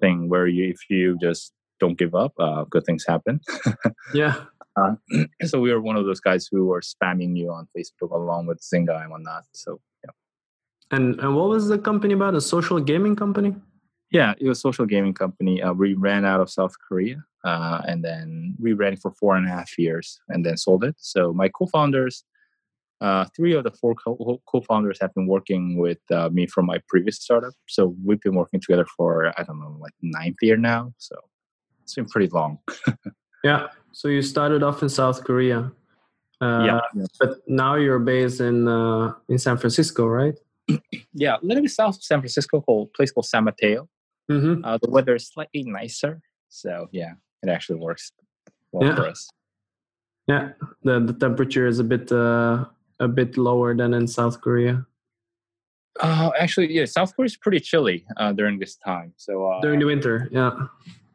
thing 0.00 0.28
where 0.28 0.46
you, 0.46 0.70
if 0.70 0.78
you 0.88 1.18
just 1.20 1.52
don't 1.78 1.98
give 1.98 2.14
up, 2.14 2.32
uh, 2.38 2.64
good 2.64 2.84
things 2.84 3.04
happen. 3.06 3.40
yeah. 4.14 4.44
Uh, 4.76 4.94
so 5.44 5.60
we 5.60 5.72
were 5.72 5.80
one 5.80 5.96
of 5.96 6.06
those 6.06 6.20
guys 6.20 6.48
who 6.50 6.66
were 6.66 6.80
spamming 6.80 7.36
you 7.36 7.50
on 7.50 7.68
Facebook 7.76 8.12
along 8.12 8.46
with 8.46 8.60
Zynga 8.60 9.02
and 9.02 9.10
whatnot. 9.10 9.44
So 9.52 9.80
yeah. 10.04 10.10
And 10.90 11.18
and 11.20 11.34
what 11.36 11.48
was 11.48 11.68
the 11.68 11.78
company 11.78 12.14
about? 12.14 12.34
A 12.34 12.40
social 12.40 12.80
gaming 12.80 13.16
company? 13.16 13.54
Yeah, 14.10 14.34
it 14.38 14.46
was 14.46 14.58
a 14.58 14.60
social 14.60 14.86
gaming 14.86 15.14
company. 15.14 15.62
Uh, 15.62 15.72
we 15.72 15.94
ran 15.94 16.24
out 16.24 16.40
of 16.40 16.48
South 16.48 16.74
Korea, 16.88 17.24
uh, 17.44 17.82
and 17.86 18.04
then 18.04 18.54
we 18.58 18.72
ran 18.72 18.96
for 18.96 19.10
four 19.10 19.36
and 19.36 19.46
a 19.46 19.50
half 19.50 19.76
years, 19.78 20.20
and 20.28 20.46
then 20.46 20.56
sold 20.56 20.84
it. 20.84 20.94
So 20.98 21.32
my 21.32 21.48
co-founders, 21.48 22.24
uh, 23.00 23.24
three 23.36 23.54
of 23.54 23.64
the 23.64 23.72
four 23.72 23.94
co- 23.94 24.40
co-founders 24.46 24.98
have 25.00 25.12
been 25.14 25.26
working 25.26 25.76
with 25.76 25.98
uh, 26.10 26.28
me 26.32 26.46
from 26.46 26.66
my 26.66 26.80
previous 26.88 27.16
startup. 27.16 27.52
So 27.68 27.96
we've 28.04 28.20
been 28.20 28.36
working 28.36 28.60
together 28.60 28.86
for 28.96 29.32
I 29.38 29.42
don't 29.42 29.58
know, 29.58 29.76
like 29.80 29.92
ninth 30.02 30.36
year 30.40 30.56
now. 30.56 30.94
So 30.98 31.16
it's 31.82 31.94
been 31.94 32.06
pretty 32.06 32.28
long. 32.28 32.58
yeah. 33.44 33.68
So 33.92 34.08
you 34.08 34.22
started 34.22 34.62
off 34.62 34.82
in 34.82 34.88
South 34.88 35.24
Korea. 35.24 35.72
yeah. 36.40 36.76
Uh, 36.76 37.06
but 37.18 37.38
now 37.48 37.74
you're 37.74 37.98
based 37.98 38.40
in 38.40 38.68
uh, 38.68 39.14
in 39.28 39.38
San 39.38 39.56
Francisco, 39.56 40.06
right? 40.06 40.34
yeah, 41.12 41.36
a 41.36 41.44
little 41.44 41.62
bit 41.62 41.72
south 41.72 41.96
of 41.96 42.04
San 42.04 42.20
Francisco, 42.20 42.60
called 42.60 42.92
place 42.92 43.10
called 43.10 43.26
San 43.26 43.44
Mateo. 43.44 43.88
Mm-hmm. 44.30 44.64
Uh, 44.64 44.78
the 44.82 44.90
weather 44.90 45.14
is 45.14 45.28
slightly 45.28 45.62
nicer, 45.64 46.20
so 46.48 46.88
yeah, 46.92 47.12
it 47.42 47.48
actually 47.48 47.78
works 47.78 48.12
well 48.72 48.88
yeah. 48.88 48.96
for 48.96 49.06
us. 49.06 49.28
Yeah, 50.26 50.50
the 50.82 51.00
the 51.00 51.12
temperature 51.12 51.66
is 51.66 51.78
a 51.78 51.84
bit 51.84 52.10
uh, 52.10 52.64
a 52.98 53.08
bit 53.08 53.36
lower 53.36 53.74
than 53.74 53.94
in 53.94 54.06
South 54.06 54.40
Korea. 54.40 54.86
Uh, 56.00 56.30
actually, 56.38 56.72
yeah, 56.72 56.84
South 56.84 57.14
Korea 57.14 57.26
is 57.26 57.36
pretty 57.36 57.60
chilly 57.60 58.04
uh, 58.16 58.32
during 58.32 58.58
this 58.58 58.76
time. 58.76 59.12
So 59.16 59.46
uh, 59.46 59.60
during 59.60 59.78
the 59.78 59.86
winter, 59.86 60.28
yeah. 60.32 60.50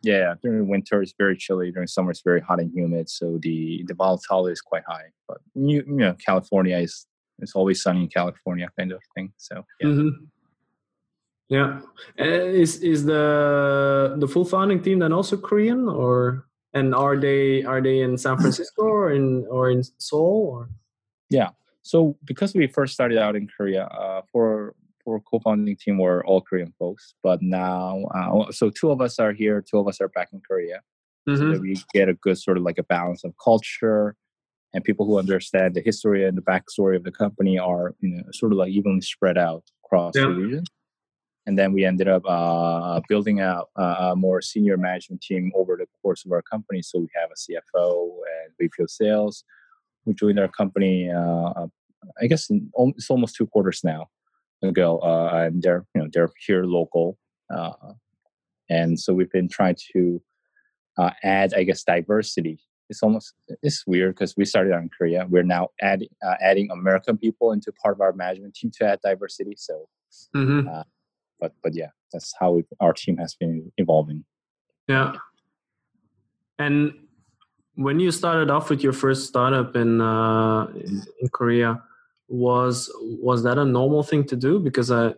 Yeah, 0.04 0.34
during 0.42 0.68
winter 0.68 1.02
it's 1.02 1.14
very 1.16 1.38
chilly. 1.38 1.72
During 1.72 1.88
summer 1.88 2.10
it's 2.10 2.22
very 2.22 2.42
hot 2.42 2.60
and 2.60 2.72
humid, 2.74 3.10
so 3.10 3.38
the 3.42 3.84
the 3.88 3.94
volatility 3.94 4.54
is 4.54 4.62
quite 4.62 4.84
high. 4.88 5.12
But 5.28 5.40
you, 5.54 5.84
you 5.86 5.96
know, 5.96 6.16
California 6.26 6.78
is 6.78 7.06
it's 7.40 7.56
always 7.56 7.84
sunny 7.84 8.02
in 8.04 8.08
California 8.08 8.70
kind 8.78 8.92
of 8.92 9.02
thing. 9.16 9.34
So 9.38 9.64
yeah. 9.80 9.88
Mm-hmm. 9.88 10.26
Yeah, 11.52 11.82
uh, 12.18 12.24
is 12.24 12.80
is 12.80 13.04
the 13.04 14.16
the 14.18 14.28
full 14.28 14.46
founding 14.46 14.82
team 14.82 15.00
then 15.00 15.12
also 15.12 15.36
Korean 15.36 15.90
or 15.90 16.48
and 16.74 16.96
are 16.96 17.18
they 17.18 17.64
are 17.66 17.82
they 17.82 18.00
in 18.00 18.18
San 18.18 18.38
Francisco 18.42 18.84
or 18.84 19.12
in 19.12 19.46
or 19.50 19.70
in 19.70 19.84
Seoul 19.98 20.48
or? 20.48 20.70
Yeah, 21.30 21.50
so 21.82 22.16
because 22.24 22.54
we 22.54 22.68
first 22.68 22.94
started 22.94 23.18
out 23.18 23.36
in 23.36 23.50
Korea, 23.50 23.84
uh, 23.88 24.22
for 24.32 24.76
for 25.04 25.20
co-founding 25.20 25.76
team 25.76 25.98
were 25.98 26.26
all 26.26 26.40
Korean 26.40 26.74
folks, 26.80 27.16
but 27.22 27.42
now 27.42 28.06
uh, 28.16 28.50
so 28.54 28.70
two 28.70 28.90
of 28.90 29.02
us 29.02 29.20
are 29.20 29.34
here, 29.34 29.62
two 29.62 29.78
of 29.78 29.90
us 29.90 30.00
are 30.00 30.08
back 30.08 30.30
in 30.32 30.40
Korea, 30.40 30.80
mm-hmm. 31.28 31.38
so 31.38 31.52
that 31.52 31.60
we 31.60 31.76
get 31.94 32.08
a 32.08 32.14
good 32.14 32.38
sort 32.38 32.56
of 32.56 32.64
like 32.64 32.78
a 32.78 32.84
balance 32.84 33.26
of 33.26 33.34
culture 33.44 34.16
and 34.74 34.86
people 34.86 35.06
who 35.06 35.20
understand 35.20 35.76
the 35.76 35.82
history 35.82 36.26
and 36.26 36.38
the 36.38 36.42
backstory 36.42 36.96
of 36.96 37.04
the 37.04 37.12
company 37.12 37.60
are 37.60 37.94
you 38.00 38.16
know 38.16 38.24
sort 38.32 38.54
of 38.54 38.58
like 38.58 38.72
evenly 38.72 39.02
spread 39.02 39.38
out 39.38 39.64
across 39.84 40.14
yeah. 40.16 40.24
the 40.24 40.30
region 40.30 40.64
and 41.48 41.58
then 41.58 41.74
we 41.74 41.84
ended 41.86 42.08
up 42.08 42.24
uh, 42.28 43.02
building 43.10 43.40
out 43.40 43.70
a 43.76 44.16
more 44.16 44.42
senior 44.42 44.78
management 44.78 45.22
team 45.22 45.52
over 45.56 45.76
the 45.76 45.88
course 46.02 46.26
of 46.26 46.32
our 46.32 46.42
company 46.42 46.82
so 46.82 47.00
we 47.00 47.10
have 47.16 47.30
a 47.32 47.36
cfo 47.36 48.10
and 48.44 48.54
vp 48.60 48.84
of 48.84 48.90
sales 48.90 49.44
who 50.06 50.14
joined 50.14 50.40
our 50.40 50.48
company 50.48 51.10
uh, 51.10 51.66
i 52.22 52.28
guess 52.28 52.50
in, 52.50 52.70
it's 52.98 53.10
almost 53.10 53.36
two 53.36 53.48
quarters 53.48 53.82
now 53.84 54.08
ago 54.64 55.00
uh, 55.00 55.46
and 55.46 55.62
they're 55.62 55.86
you 55.96 56.02
know 56.02 56.08
they're 56.14 56.30
here 56.46 56.64
local 56.64 57.18
uh, 57.54 57.94
and 58.70 59.00
so 59.00 59.14
we've 59.14 59.32
been 59.32 59.50
trying 59.50 59.76
to 59.94 60.22
uh, 60.98 61.12
add 61.24 61.54
i 61.54 61.64
guess 61.64 61.84
diversity 61.84 62.60
it's 62.92 63.02
almost 63.02 63.34
it's 63.64 63.88
weird 63.88 64.16
because 64.16 64.36
we 64.36 64.44
started 64.44 64.74
out 64.74 64.82
in 64.82 64.90
Korea. 64.90 65.26
We're 65.28 65.44
now 65.44 65.70
adding 65.82 66.10
uh, 66.22 66.36
adding 66.42 66.70
American 66.72 67.18
people 67.18 67.54
into 67.54 67.72
part 67.72 67.96
of 67.96 68.02
our 68.02 68.12
management 68.12 68.54
team 68.54 68.70
to 68.80 68.86
add 68.86 69.00
diversity. 69.02 69.56
So, 69.58 69.88
mm-hmm. 70.36 70.68
But 71.42 71.54
but 71.62 71.76
yeah, 71.76 71.90
that's 72.14 72.34
how 72.40 72.52
we, 72.52 72.64
our 72.80 72.94
team 72.94 73.18
has 73.18 73.36
been 73.36 73.72
evolving. 73.78 74.24
Yeah, 74.88 75.14
and 76.60 76.94
when 77.76 78.00
you 78.00 78.12
started 78.12 78.50
off 78.50 78.70
with 78.70 78.82
your 78.84 78.94
first 78.94 79.28
startup 79.28 79.76
in 79.76 80.00
uh, 80.00 80.68
in 80.76 81.28
Korea, 81.34 81.82
was 82.28 82.90
was 83.02 83.44
that 83.44 83.58
a 83.58 83.66
normal 83.66 84.04
thing 84.04 84.24
to 84.26 84.36
do? 84.36 84.60
Because 84.60 84.92
I. 84.92 85.16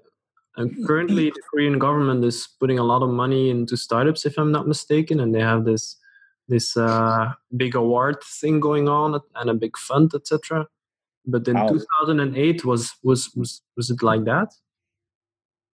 currently, 0.85 1.31
the 1.31 1.41
Korean 1.49 1.79
government 1.79 2.23
is 2.23 2.47
putting 2.59 2.79
a 2.79 2.83
lot 2.83 3.01
of 3.01 3.09
money 3.09 3.49
into 3.49 3.75
startups, 3.75 4.25
if 4.25 4.37
I'm 4.37 4.51
not 4.51 4.67
mistaken, 4.67 5.19
and 5.19 5.33
they 5.33 5.41
have 5.41 5.65
this 5.65 5.97
this 6.47 6.77
uh, 6.77 7.33
big 7.57 7.75
award 7.75 8.17
thing 8.23 8.59
going 8.59 8.87
on 8.87 9.19
and 9.35 9.49
a 9.49 9.53
big 9.53 9.77
fund, 9.77 10.11
etc. 10.13 10.67
But 11.25 11.47
in 11.47 11.55
wow. 11.55 11.69
2008, 11.69 12.65
was 12.65 12.93
was 13.03 13.31
was 13.35 13.61
was 13.77 13.89
it 13.89 14.03
like 14.03 14.25
that? 14.25 14.53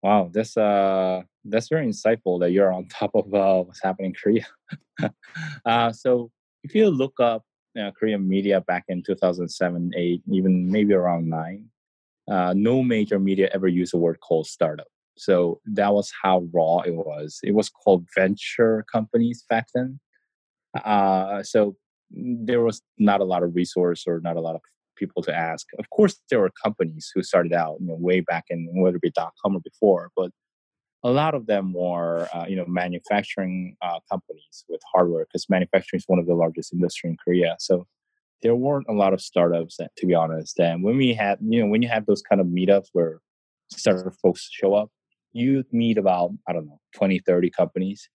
Wow, 0.05 0.31
that's 0.35 0.55
uh 0.59 1.23
that's 1.47 1.69
very 1.71 1.87
insightful 1.87 2.39
that 2.41 2.53
you're 2.53 2.73
on 2.73 2.89
top 3.01 3.13
of 3.15 3.33
uh, 3.33 3.63
what's 3.63 3.83
happening 3.83 4.11
in 4.11 4.15
Korea. 4.23 4.47
uh, 5.65 5.93
so 5.93 6.31
if 6.63 6.75
you 6.75 6.91
look 6.91 7.15
up 7.21 7.43
know, 7.75 7.91
Korean 7.99 8.29
media 8.29 8.61
back 8.61 8.85
in 8.89 9.03
2007, 9.03 9.93
8, 9.97 10.23
even 10.31 10.71
maybe 10.71 10.93
around 10.93 11.29
9, 11.31 11.65
uh, 12.31 12.53
no 12.55 12.83
major 12.83 13.19
media 13.19 13.49
ever 13.55 13.67
used 13.67 13.95
the 13.95 13.99
word 13.99 14.21
called 14.21 14.47
startup. 14.47 14.89
So 15.17 15.61
that 15.73 15.95
was 15.95 16.13
how 16.23 16.47
raw 16.53 16.81
it 16.81 16.95
was. 16.95 17.41
It 17.43 17.55
was 17.55 17.71
called 17.71 18.07
venture 18.15 18.85
companies 18.93 19.45
back 19.49 19.69
then. 19.75 20.01
Uh, 20.85 21.43
so 21.43 21.77
there 22.11 22.61
was 22.61 22.83
not 22.99 23.21
a 23.21 23.25
lot 23.25 23.43
of 23.43 23.55
resource 23.55 24.05
or 24.07 24.21
not 24.21 24.37
a 24.37 24.41
lot 24.41 24.55
of 24.55 24.61
people 24.97 25.23
to 25.23 25.35
ask. 25.35 25.67
Of 25.79 25.91
course, 25.91 26.21
there 26.31 26.41
were 26.41 26.51
companies 26.63 27.11
who 27.15 27.23
started 27.23 27.53
out 27.53 27.77
you 27.81 27.87
know, 27.89 27.97
way 27.99 28.21
back 28.21 28.45
in 28.51 28.69
whether 28.75 28.97
it 28.97 29.03
be 29.03 29.11
dot 29.11 29.33
com 29.43 29.57
or 29.57 29.61
before, 29.61 30.11
but 30.17 30.31
a 31.05 31.11
lot 31.11 31.35
of 31.35 31.47
them 31.47 31.73
were 31.75 32.29
uh, 32.35 32.47
you 32.49 32.57
know 32.57 32.65
manufacturing 32.67 33.77
uh, 33.83 34.01
companies 34.11 34.65
with 34.69 34.81
hardware 34.93 35.27
because 35.27 35.47
manufacturing 35.49 35.99
is 35.99 36.05
one 36.07 36.19
of 36.19 36.27
the 36.27 36.35
largest 36.35 36.73
industry 36.73 37.11
in 37.11 37.17
Korea. 37.23 37.57
So 37.61 37.87
there 38.43 38.55
weren't 38.57 38.87
a 38.89 38.95
lot 38.95 39.13
of 39.13 39.21
startups, 39.21 39.77
that, 39.79 39.91
to 39.99 40.07
be 40.07 40.15
honest. 40.15 40.59
And 40.59 40.83
when 40.83 40.97
we 40.97 41.15
had 41.15 41.39
you 41.43 41.63
know 41.63 41.69
when 41.69 41.83
you 41.83 41.89
have 41.89 42.07
those 42.07 42.23
kind 42.23 42.41
of 42.41 42.47
meetups 42.47 42.89
where 42.93 43.21
startup 43.71 44.15
folks 44.23 44.49
show 44.51 44.75
up, 44.75 44.91
you 45.33 45.65
meet 45.73 45.99
about 45.99 46.33
I 46.49 46.53
don't 46.53 46.67
know 46.67 46.81
20, 46.97 47.21
30 47.21 47.51
companies. 47.51 48.09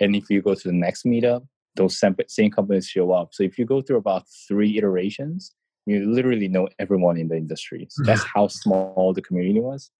And 0.00 0.14
if 0.14 0.30
you 0.30 0.42
go 0.42 0.54
to 0.54 0.68
the 0.68 0.74
next 0.74 1.04
meetup, 1.04 1.46
those 1.74 2.00
same 2.28 2.50
companies 2.50 2.86
show 2.86 3.12
up. 3.12 3.30
So 3.32 3.42
if 3.42 3.58
you 3.58 3.64
go 3.64 3.80
through 3.80 3.98
about 3.98 4.24
three 4.48 4.76
iterations, 4.76 5.54
you 5.86 6.04
literally 6.04 6.48
know 6.48 6.68
everyone 6.78 7.16
in 7.16 7.28
the 7.28 7.36
industry. 7.36 7.86
So 7.90 8.02
that's 8.04 8.24
how 8.34 8.48
small 8.48 9.12
the 9.14 9.22
community 9.22 9.60
was. 9.60 9.90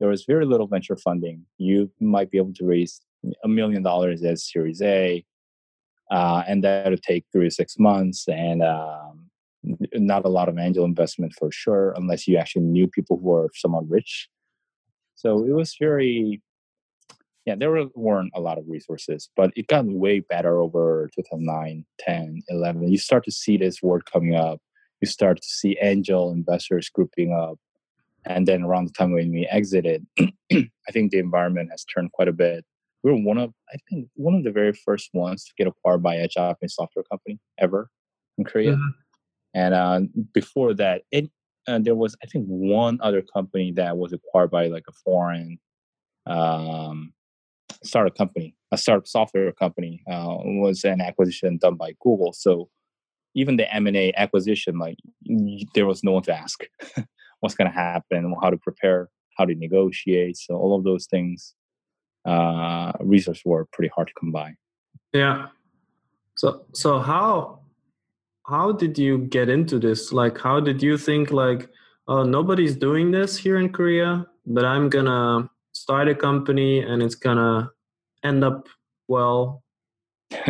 There 0.00 0.08
was 0.08 0.24
very 0.24 0.44
little 0.44 0.66
venture 0.66 0.96
funding. 0.96 1.44
You 1.56 1.90
might 2.00 2.30
be 2.30 2.38
able 2.38 2.54
to 2.54 2.64
raise 2.64 3.00
a 3.44 3.48
million 3.48 3.82
dollars 3.82 4.22
as 4.22 4.48
Series 4.50 4.82
A, 4.82 5.24
uh, 6.10 6.42
and 6.46 6.62
that 6.64 6.90
would 6.90 7.02
take 7.02 7.24
three 7.32 7.48
to 7.48 7.50
six 7.50 7.78
months, 7.78 8.26
and 8.28 8.62
um, 8.62 9.26
not 9.94 10.24
a 10.24 10.28
lot 10.28 10.48
of 10.48 10.58
angel 10.58 10.84
investment 10.84 11.32
for 11.38 11.50
sure, 11.50 11.94
unless 11.96 12.28
you 12.28 12.36
actually 12.36 12.62
knew 12.62 12.86
people 12.86 13.16
who 13.16 13.24
were 13.24 13.50
somewhat 13.54 13.88
rich. 13.88 14.28
So 15.16 15.44
it 15.44 15.52
was 15.52 15.74
very 15.80 16.40
yeah, 17.48 17.54
there 17.54 17.70
were, 17.70 17.86
weren't 17.94 18.32
a 18.34 18.40
lot 18.42 18.58
of 18.58 18.64
resources, 18.68 19.30
but 19.34 19.52
it 19.56 19.68
got 19.68 19.86
way 19.86 20.20
better 20.20 20.60
over 20.60 21.08
2009, 21.14 21.86
10, 21.98 22.42
11. 22.50 22.92
You 22.92 22.98
start 22.98 23.24
to 23.24 23.32
see 23.32 23.56
this 23.56 23.82
word 23.82 24.04
coming 24.04 24.36
up. 24.36 24.60
You 25.00 25.08
start 25.08 25.38
to 25.40 25.48
see 25.48 25.78
angel 25.80 26.32
investors 26.32 26.88
grouping 26.88 27.32
up. 27.32 27.58
And 28.26 28.46
then 28.46 28.62
around 28.62 28.88
the 28.88 28.92
time 28.92 29.12
when 29.12 29.30
we 29.30 29.46
exited, 29.46 30.06
I 30.20 30.92
think 30.92 31.12
the 31.12 31.18
environment 31.18 31.70
has 31.70 31.84
turned 31.84 32.12
quite 32.12 32.28
a 32.28 32.32
bit. 32.32 32.64
We 33.02 33.12
were 33.12 33.18
one 33.18 33.38
of, 33.38 33.52
I 33.72 33.76
think, 33.88 34.08
one 34.14 34.34
of 34.34 34.44
the 34.44 34.50
very 34.50 34.72
first 34.72 35.10
ones 35.14 35.44
to 35.44 35.52
get 35.56 35.68
acquired 35.68 36.02
by 36.02 36.16
a 36.16 36.28
Japanese 36.28 36.74
software 36.74 37.04
company 37.04 37.38
ever 37.58 37.90
in 38.36 38.44
Korea. 38.44 38.72
Mm-hmm. 38.72 38.88
And 39.54 39.74
uh, 39.74 40.00
before 40.34 40.74
that, 40.74 41.02
it, 41.10 41.30
uh, 41.66 41.78
there 41.78 41.94
was, 41.94 42.16
I 42.22 42.26
think, 42.26 42.46
one 42.46 42.98
other 43.02 43.22
company 43.22 43.72
that 43.72 43.96
was 43.96 44.12
acquired 44.12 44.50
by 44.50 44.66
like 44.66 44.84
a 44.88 44.92
foreign 45.04 45.58
um, 46.26 47.12
startup 47.82 48.16
company, 48.16 48.54
a 48.72 48.78
startup 48.78 49.06
software 49.06 49.52
company, 49.52 50.02
uh, 50.10 50.36
was 50.38 50.84
an 50.84 51.00
acquisition 51.00 51.58
done 51.58 51.76
by 51.76 51.94
Google. 52.00 52.32
So 52.32 52.68
even 53.38 53.56
the 53.56 53.72
M 53.72 53.86
and 53.86 53.96
A 53.96 54.12
acquisition, 54.16 54.78
like 54.78 54.98
there 55.74 55.86
was 55.86 56.02
no 56.02 56.12
one 56.12 56.22
to 56.24 56.34
ask 56.34 56.64
what's 57.40 57.54
going 57.54 57.70
to 57.70 57.74
happen, 57.74 58.34
how 58.42 58.50
to 58.50 58.56
prepare, 58.56 59.08
how 59.36 59.44
to 59.44 59.54
negotiate. 59.54 60.36
So 60.36 60.54
all 60.56 60.76
of 60.76 60.82
those 60.84 61.06
things, 61.06 61.54
uh, 62.24 62.92
resources 63.00 63.42
were 63.44 63.66
pretty 63.72 63.90
hard 63.94 64.08
to 64.08 64.14
come 64.18 64.32
by. 64.32 64.54
Yeah. 65.12 65.48
So 66.34 66.66
so 66.72 66.98
how 66.98 67.60
how 68.46 68.72
did 68.72 68.98
you 68.98 69.18
get 69.18 69.48
into 69.48 69.78
this? 69.78 70.12
Like, 70.12 70.38
how 70.38 70.58
did 70.58 70.82
you 70.82 70.96
think 70.98 71.30
like, 71.30 71.68
oh, 72.08 72.24
nobody's 72.24 72.76
doing 72.76 73.10
this 73.10 73.36
here 73.36 73.58
in 73.58 73.70
Korea, 73.70 74.26
but 74.46 74.64
I'm 74.64 74.88
gonna 74.88 75.48
start 75.72 76.08
a 76.08 76.14
company 76.14 76.80
and 76.80 77.02
it's 77.02 77.14
gonna 77.14 77.70
end 78.24 78.42
up 78.42 78.68
well 79.06 79.62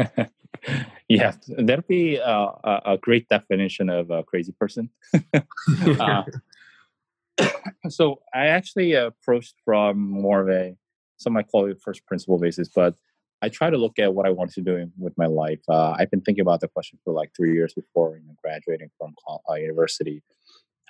yeah 1.08 1.32
that'd 1.58 1.86
be 1.86 2.20
uh, 2.20 2.50
a, 2.64 2.80
a, 2.86 2.98
great 2.98 3.28
definition 3.28 3.88
of 3.88 4.10
a 4.10 4.22
crazy 4.22 4.52
person 4.52 4.90
uh, 6.00 6.22
so 7.88 8.20
I 8.34 8.46
actually 8.46 8.94
approached 8.94 9.54
from 9.64 9.98
more 9.98 10.40
of 10.40 10.48
a 10.48 10.76
some 11.18 11.32
might 11.32 11.48
call 11.48 11.66
it 11.66 11.80
first 11.82 12.06
principle 12.06 12.38
basis, 12.38 12.68
but 12.68 12.94
I 13.42 13.48
try 13.48 13.70
to 13.70 13.76
look 13.76 13.98
at 13.98 14.14
what 14.14 14.26
I 14.26 14.30
want 14.30 14.52
to 14.52 14.60
do 14.60 14.90
with 14.98 15.14
my 15.16 15.26
life. 15.26 15.60
Uh, 15.68 15.94
I've 15.98 16.10
been 16.10 16.20
thinking 16.20 16.42
about 16.42 16.60
the 16.60 16.68
question 16.68 16.98
for 17.04 17.12
like 17.12 17.32
three 17.36 17.52
years 17.52 17.74
before 17.74 18.16
you 18.16 18.26
know, 18.26 18.34
graduating 18.42 18.90
from 18.98 19.14
uh, 19.28 19.54
university. 19.54 20.22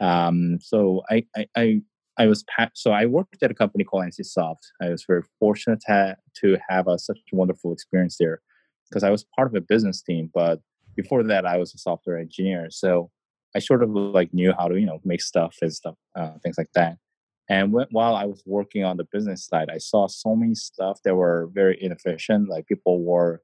Um, 0.00 0.58
so 0.60 1.02
I, 1.10 1.24
I, 1.36 1.46
I, 1.56 1.80
I 2.18 2.26
was 2.26 2.44
so 2.74 2.92
I 2.92 3.06
worked 3.06 3.42
at 3.42 3.50
a 3.50 3.54
company 3.54 3.84
called 3.84 4.04
NCSoft. 4.04 4.62
I 4.80 4.88
was 4.88 5.04
very 5.06 5.22
fortunate 5.38 5.80
to, 5.86 6.16
to 6.40 6.58
have 6.68 6.88
a, 6.88 6.98
such 6.98 7.18
a 7.32 7.36
wonderful 7.36 7.72
experience 7.72 8.16
there 8.18 8.40
because 8.88 9.04
I 9.04 9.10
was 9.10 9.24
part 9.36 9.48
of 9.48 9.54
a 9.54 9.60
business 9.60 10.02
team. 10.02 10.30
But 10.32 10.60
before 10.96 11.22
that, 11.22 11.46
I 11.46 11.56
was 11.58 11.74
a 11.74 11.78
software 11.78 12.18
engineer. 12.18 12.68
So 12.70 13.10
I 13.54 13.60
sort 13.60 13.82
of 13.82 13.90
like 13.90 14.32
knew 14.34 14.52
how 14.58 14.68
to 14.68 14.78
you 14.78 14.86
know 14.86 15.00
make 15.04 15.22
stuff 15.22 15.56
and 15.62 15.72
stuff, 15.72 15.96
uh, 16.16 16.32
things 16.42 16.58
like 16.58 16.72
that. 16.74 16.96
And 17.50 17.72
when, 17.72 17.86
while 17.90 18.14
I 18.14 18.26
was 18.26 18.42
working 18.44 18.84
on 18.84 18.98
the 18.98 19.06
business 19.10 19.46
side, 19.46 19.70
I 19.70 19.78
saw 19.78 20.06
so 20.06 20.36
many 20.36 20.54
stuff 20.54 21.00
that 21.04 21.14
were 21.14 21.48
very 21.52 21.82
inefficient. 21.82 22.48
Like 22.48 22.66
people 22.66 23.02
were 23.02 23.40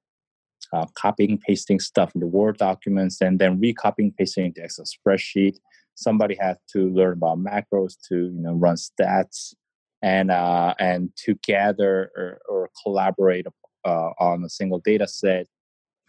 uh, 0.73 0.87
copying, 0.95 1.39
pasting 1.39 1.81
stuff 1.81 2.15
into 2.15 2.27
Word 2.27 2.59
documents, 2.59 3.21
and 3.21 3.39
then 3.39 3.61
recopying, 3.61 4.13
pasting 4.19 4.47
into 4.47 4.63
Excel 4.63 4.85
spreadsheet. 4.85 5.57
Somebody 5.95 6.37
had 6.39 6.59
to 6.73 6.91
learn 6.91 7.15
about 7.15 7.39
macros 7.39 7.95
to 8.09 8.17
you 8.17 8.43
know 8.43 8.53
run 8.55 8.77
stats 8.77 9.55
and 10.03 10.31
uh, 10.31 10.75
and 10.79 11.11
to 11.25 11.35
gather 11.47 12.11
or, 12.17 12.41
or 12.49 12.71
collaborate 12.83 13.47
uh, 13.85 14.11
on 14.19 14.45
a 14.45 14.49
single 14.49 14.81
data 14.81 15.07
set. 15.07 15.47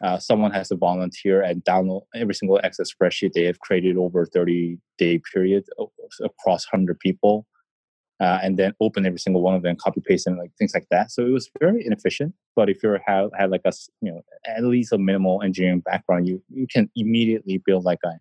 Uh, 0.04 0.20
someone 0.20 0.52
has 0.52 0.68
to 0.68 0.76
volunteer 0.76 1.42
and 1.42 1.64
download 1.64 2.02
every 2.14 2.36
single 2.36 2.58
Excel 2.58 2.86
spreadsheet 2.86 3.32
they 3.32 3.46
have 3.46 3.60
created 3.60 3.96
over 3.96 4.24
a 4.24 4.26
30 4.26 4.78
day 4.98 5.22
period 5.34 5.64
across 6.22 6.66
100 6.70 7.00
people 7.00 7.48
uh, 8.20 8.40
and 8.42 8.58
then 8.58 8.74
open 8.80 9.06
every 9.06 9.20
single 9.20 9.42
one 9.42 9.56
of 9.56 9.62
them, 9.62 9.76
copy 9.76 10.02
paste 10.02 10.28
and 10.28 10.38
like 10.38 10.52
things 10.58 10.74
like 10.74 10.88
that. 10.90 11.12
So 11.12 11.26
it 11.26 11.32
was 11.32 11.50
very 11.60 11.86
inefficient. 11.86 12.34
But 12.56 12.70
if 12.70 12.82
you 12.82 12.98
have 13.06 13.32
had 13.38 13.52
like 13.52 13.62
a 13.66 13.74
you 14.02 14.12
know 14.12 14.22
at 14.46 14.64
least 14.64 14.94
a 14.94 14.98
minimal 14.98 15.42
engineering 15.42 15.82
background, 15.82 16.28
you 16.28 16.42
you 16.50 16.68
can 16.68 16.90
immediately 16.96 17.62
build 17.66 17.84
like 17.84 18.00
an 18.04 18.20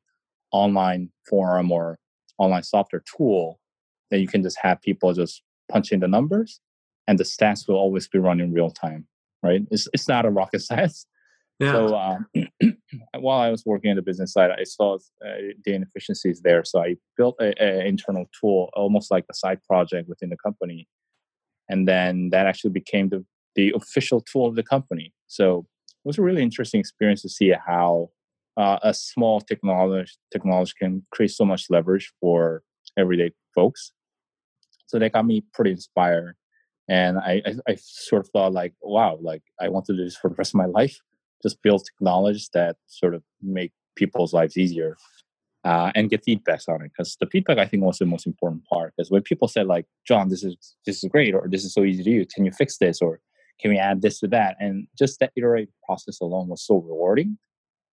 online 0.50 1.10
forum 1.28 1.70
or 1.70 1.98
online 2.38 2.64
software 2.64 3.02
tool 3.16 3.60
that 4.10 4.18
you 4.18 4.26
can 4.26 4.42
just 4.42 4.58
have 4.60 4.82
people 4.82 5.12
just 5.12 5.42
punch 5.70 5.92
in 5.92 6.00
the 6.00 6.08
numbers, 6.08 6.60
and 7.06 7.18
the 7.18 7.24
stats 7.24 7.68
will 7.68 7.76
always 7.76 8.08
be 8.08 8.18
running 8.18 8.52
real 8.52 8.70
time. 8.70 9.06
Right? 9.44 9.62
It's 9.70 9.86
it's 9.92 10.08
not 10.08 10.24
a 10.24 10.30
rocket 10.30 10.60
science. 10.68 11.06
Yeah. 11.60 11.72
So 11.72 11.96
um, 11.96 12.26
while 13.20 13.40
I 13.40 13.50
was 13.50 13.62
working 13.64 13.90
in 13.90 13.96
the 13.96 14.02
business 14.02 14.32
side, 14.32 14.50
I 14.50 14.64
saw 14.64 14.96
uh, 14.96 15.54
the 15.64 15.74
inefficiencies 15.74 16.40
there. 16.42 16.64
So 16.64 16.82
I 16.82 16.96
built 17.16 17.36
an 17.38 17.86
internal 17.86 18.26
tool, 18.40 18.70
almost 18.74 19.10
like 19.12 19.24
a 19.30 19.34
side 19.34 19.62
project 19.62 20.08
within 20.08 20.30
the 20.30 20.36
company, 20.36 20.88
and 21.68 21.86
then 21.86 22.30
that 22.30 22.46
actually 22.46 22.72
became 22.72 23.10
the 23.10 23.24
the 23.54 23.72
official 23.76 24.20
tool 24.20 24.46
of 24.46 24.56
the 24.56 24.64
company. 24.64 25.12
So 25.28 25.66
it 26.04 26.08
was 26.08 26.18
a 26.18 26.22
really 26.22 26.42
interesting 26.42 26.80
experience 26.80 27.22
to 27.22 27.28
see 27.28 27.52
how 27.66 28.10
uh, 28.56 28.78
a 28.82 28.94
small 28.94 29.40
technology 29.40 30.12
technology 30.32 30.72
can 30.78 31.06
create 31.12 31.30
so 31.30 31.44
much 31.44 31.66
leverage 31.70 32.12
for 32.20 32.62
everyday 32.98 33.30
folks. 33.54 33.92
So 34.86 34.98
that 34.98 35.12
got 35.12 35.26
me 35.26 35.44
pretty 35.52 35.72
inspired, 35.72 36.36
and 36.88 37.18
I, 37.18 37.42
I, 37.46 37.54
I 37.68 37.74
sort 37.76 38.24
of 38.24 38.30
thought 38.30 38.52
like, 38.52 38.74
wow, 38.82 39.18
like 39.20 39.42
I 39.60 39.68
want 39.68 39.86
to 39.86 39.96
do 39.96 40.04
this 40.04 40.16
for 40.16 40.28
the 40.28 40.36
rest 40.36 40.54
of 40.54 40.58
my 40.58 40.66
life. 40.66 40.98
Just 41.42 41.62
build 41.62 41.84
technologies 41.84 42.50
that 42.54 42.76
sort 42.86 43.14
of 43.14 43.22
make 43.42 43.72
people's 43.96 44.32
lives 44.32 44.56
easier 44.56 44.96
uh, 45.64 45.90
and 45.94 46.10
get 46.10 46.24
feedbacks 46.24 46.68
on 46.68 46.82
it 46.82 46.90
because 46.96 47.16
the 47.20 47.26
feedback 47.26 47.58
i 47.58 47.66
think 47.66 47.82
was 47.82 47.98
the 47.98 48.06
most 48.06 48.26
important 48.26 48.62
part 48.66 48.92
because 48.96 49.10
when 49.10 49.22
people 49.22 49.48
say 49.48 49.64
like 49.64 49.86
john 50.06 50.28
this 50.28 50.44
is 50.44 50.56
this 50.84 51.02
is 51.02 51.10
great 51.10 51.34
or 51.34 51.48
this 51.50 51.64
is 51.64 51.72
so 51.72 51.84
easy 51.84 52.02
to 52.02 52.10
use. 52.10 52.26
Can 52.34 52.44
you 52.44 52.52
fix 52.52 52.78
this? 52.78 53.00
or 53.00 53.20
can 53.60 53.70
we 53.70 53.78
add 53.78 54.02
this 54.02 54.18
to 54.18 54.26
that? 54.26 54.56
And 54.58 54.88
just 54.98 55.20
that 55.20 55.30
iterative 55.36 55.72
process 55.86 56.20
alone 56.20 56.48
was 56.48 56.66
so 56.66 56.76
rewarding. 56.76 57.38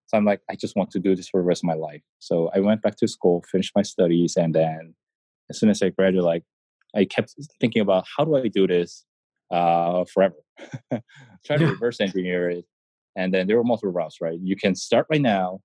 So 0.08 0.18
i'm 0.18 0.26
like 0.26 0.42
i 0.50 0.56
just 0.56 0.76
want 0.76 0.92
to 0.92 1.00
do 1.00 1.16
this 1.16 1.30
for 1.30 1.40
the 1.40 1.46
rest 1.46 1.64
of 1.64 1.68
my 1.68 1.74
life. 1.74 2.02
So 2.20 2.50
i 2.54 2.60
went 2.60 2.82
back 2.82 2.98
to 2.98 3.08
school 3.08 3.44
finished 3.52 3.72
my 3.76 3.84
studies 3.84 4.36
and 4.36 4.54
then 4.54 4.96
as 5.50 5.60
soon 5.60 5.70
as 5.70 5.82
i 5.82 5.90
graduated 5.90 6.24
like 6.24 6.44
i 6.96 7.06
kept 7.06 7.34
thinking 7.60 7.82
about 7.82 8.06
how 8.16 8.24
do 8.26 8.36
i 8.36 8.48
do 8.48 8.68
this 8.68 9.06
uh, 9.52 10.06
forever 10.06 10.36
try 11.46 11.58
to 11.58 11.68
reverse 11.68 12.00
engineer 12.00 12.50
it 12.50 12.66
and 13.16 13.34
then 13.34 13.48
there 13.48 13.58
were 13.58 13.64
multiple 13.64 13.92
routes, 13.92 14.22
right? 14.22 14.40
You 14.42 14.56
can 14.56 14.76
start 14.76 15.08
right 15.10 15.22
now, 15.22 15.60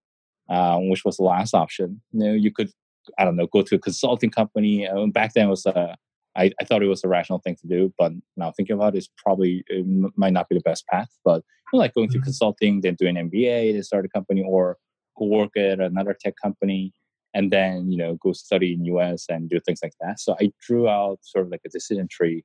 um, 0.48 0.88
which 0.88 1.04
was 1.04 1.16
the 1.16 1.24
last 1.24 1.54
option. 1.54 2.00
You 2.12 2.20
know, 2.20 2.32
you 2.32 2.50
could, 2.52 2.70
I 3.18 3.24
don't 3.24 3.36
know, 3.36 3.46
go 3.46 3.62
to 3.62 3.76
a 3.76 3.78
consulting 3.78 4.30
company. 4.30 4.86
Uh, 4.86 5.06
back 5.06 5.34
then, 5.34 5.48
was 5.48 5.64
uh, 5.66 5.94
I, 6.36 6.52
I 6.60 6.64
thought 6.64 6.82
it 6.82 6.88
was 6.88 7.04
a 7.04 7.08
rational 7.08 7.38
thing 7.38 7.56
to 7.60 7.68
do, 7.68 7.92
but 7.98 8.12
now 8.36 8.52
thinking 8.52 8.74
about 8.74 8.94
it, 8.94 8.98
it's 8.98 9.08
probably 9.16 9.64
it 9.68 9.80
m- 9.80 10.12
might 10.16 10.32
not 10.32 10.48
be 10.48 10.56
the 10.56 10.62
best 10.62 10.86
path. 10.88 11.08
But 11.24 11.44
you 11.72 11.76
know, 11.76 11.78
like 11.78 11.94
going 11.94 12.08
to 12.10 12.18
mm-hmm. 12.18 12.24
consulting, 12.24 12.80
then 12.80 12.96
do 12.98 13.06
an 13.06 13.16
MBA, 13.16 13.72
then 13.72 13.82
start 13.82 14.04
a 14.04 14.08
company, 14.08 14.42
or 14.46 14.76
go 15.16 15.26
work 15.26 15.56
at 15.56 15.80
another 15.80 16.16
tech 16.18 16.34
company, 16.42 16.92
and 17.36 17.52
then 17.52 17.92
you 17.92 17.98
know 17.98 18.14
go 18.22 18.32
study 18.32 18.72
in 18.72 18.86
US 18.86 19.26
and 19.28 19.48
do 19.50 19.60
things 19.60 19.80
like 19.82 19.92
that. 20.00 20.18
So 20.18 20.34
I 20.40 20.50
drew 20.66 20.88
out 20.88 21.18
sort 21.22 21.44
of 21.44 21.50
like 21.52 21.60
a 21.66 21.68
decision 21.68 22.08
tree 22.10 22.42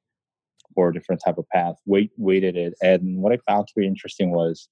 for 0.75 0.89
a 0.89 0.93
different 0.93 1.21
type 1.25 1.37
of 1.37 1.47
path, 1.49 1.75
wait, 1.85 2.11
weighted 2.17 2.55
it, 2.55 2.73
and 2.81 3.21
what 3.21 3.33
I 3.33 3.37
found 3.49 3.67
to 3.67 3.73
be 3.75 3.87
interesting 3.87 4.31
was 4.31 4.67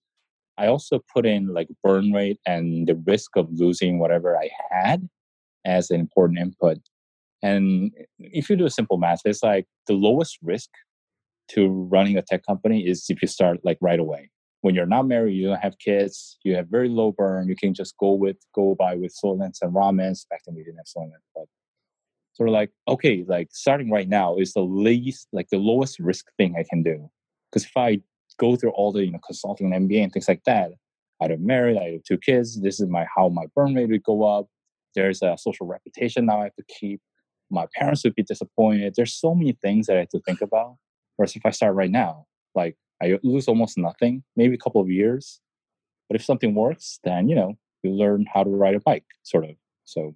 I 0.57 0.67
also 0.67 0.99
put 1.13 1.25
in 1.25 1.53
like 1.53 1.69
burn 1.83 2.11
rate 2.11 2.39
and 2.45 2.87
the 2.87 2.95
risk 3.07 3.37
of 3.37 3.47
losing 3.51 3.97
whatever 3.97 4.37
I 4.37 4.49
had 4.71 5.07
as 5.65 5.89
an 5.89 5.99
important 6.01 6.39
input. 6.39 6.79
And 7.41 7.91
if 8.19 8.49
you 8.49 8.57
do 8.57 8.65
a 8.65 8.69
simple 8.69 8.97
math, 8.97 9.21
it's 9.23 9.41
like 9.41 9.67
the 9.87 9.93
lowest 9.93 10.37
risk 10.41 10.69
to 11.51 11.69
running 11.69 12.17
a 12.17 12.21
tech 12.21 12.41
company 12.45 12.85
is 12.85 13.05
if 13.09 13.21
you 13.21 13.27
start 13.27 13.59
like 13.63 13.77
right 13.81 13.99
away. 13.99 14.29
When 14.61 14.75
you're 14.75 14.85
not 14.85 15.07
married, 15.07 15.35
you 15.35 15.47
don't 15.47 15.59
have 15.59 15.77
kids, 15.79 16.37
you 16.43 16.55
have 16.55 16.67
very 16.67 16.89
low 16.89 17.13
burn, 17.13 17.47
you 17.47 17.55
can 17.55 17.73
just 17.73 17.95
go 17.97 18.13
with 18.13 18.37
go 18.53 18.75
by 18.75 18.95
with 18.95 19.15
Soylent 19.23 19.57
and 19.61 19.73
ramen. 19.73 20.19
Back 20.29 20.41
then 20.45 20.55
we 20.55 20.63
didn't 20.63 20.77
have 20.77 20.85
Soylent, 20.85 21.23
but 21.33 21.45
sort 22.33 22.49
of 22.49 22.53
like, 22.53 22.71
okay, 22.87 23.23
like 23.27 23.49
starting 23.51 23.89
right 23.89 24.07
now 24.09 24.35
is 24.35 24.53
the 24.53 24.61
least 24.61 25.27
like 25.31 25.47
the 25.49 25.57
lowest 25.57 25.99
risk 25.99 26.25
thing 26.37 26.55
I 26.57 26.65
can 26.69 26.83
do. 26.83 27.09
Because 27.51 27.65
if 27.65 27.75
I 27.75 28.01
go 28.39 28.55
through 28.55 28.71
all 28.71 28.91
the 28.91 29.05
you 29.05 29.11
know 29.11 29.19
consulting 29.19 29.71
and 29.71 29.89
MBA 29.89 30.03
and 30.03 30.11
things 30.11 30.27
like 30.27 30.43
that. 30.45 30.71
I 31.21 31.27
have 31.27 31.41
married, 31.41 31.77
I 31.77 31.91
have 31.91 32.03
two 32.03 32.17
kids. 32.17 32.61
This 32.61 32.79
is 32.79 32.87
my 32.87 33.05
how 33.15 33.27
my 33.29 33.45
burn 33.53 33.75
rate 33.75 33.89
would 33.89 34.03
go 34.03 34.23
up. 34.23 34.47
There's 34.95 35.21
a 35.21 35.37
social 35.37 35.67
reputation 35.67 36.25
now 36.25 36.39
I 36.39 36.45
have 36.45 36.55
to 36.55 36.63
keep. 36.79 37.01
My 37.51 37.67
parents 37.75 38.03
would 38.03 38.15
be 38.15 38.23
disappointed. 38.23 38.93
There's 38.95 39.13
so 39.13 39.35
many 39.35 39.51
things 39.61 39.87
that 39.87 39.97
I 39.97 39.99
have 39.99 40.09
to 40.09 40.19
think 40.21 40.41
about. 40.41 40.77
Whereas 41.17 41.35
if 41.35 41.45
I 41.45 41.51
start 41.51 41.75
right 41.75 41.91
now, 41.91 42.25
like 42.55 42.77
I 43.01 43.19
lose 43.23 43.47
almost 43.47 43.77
nothing, 43.77 44.23
maybe 44.35 44.55
a 44.55 44.57
couple 44.57 44.81
of 44.81 44.89
years. 44.89 45.39
But 46.09 46.15
if 46.15 46.25
something 46.25 46.55
works, 46.55 46.99
then 47.03 47.29
you 47.29 47.35
know 47.35 47.57
you 47.83 47.91
learn 47.91 48.25
how 48.33 48.43
to 48.43 48.49
ride 48.49 48.75
a 48.75 48.79
bike, 48.79 49.05
sort 49.23 49.45
of. 49.45 49.51
So, 49.85 50.15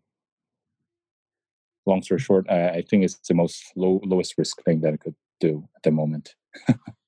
long 1.85 2.01
story 2.01 2.19
short, 2.19 2.45
I, 2.49 2.69
I 2.69 2.81
think 2.81 3.03
it's 3.03 3.17
the 3.27 3.33
most 3.33 3.63
low, 3.75 4.01
lowest 4.03 4.35
risk 4.37 4.61
thing 4.63 4.81
that 4.81 4.93
I 4.93 4.97
could 4.97 5.15
do 5.39 5.67
at 5.75 5.83
the 5.83 5.91
moment. 5.91 6.35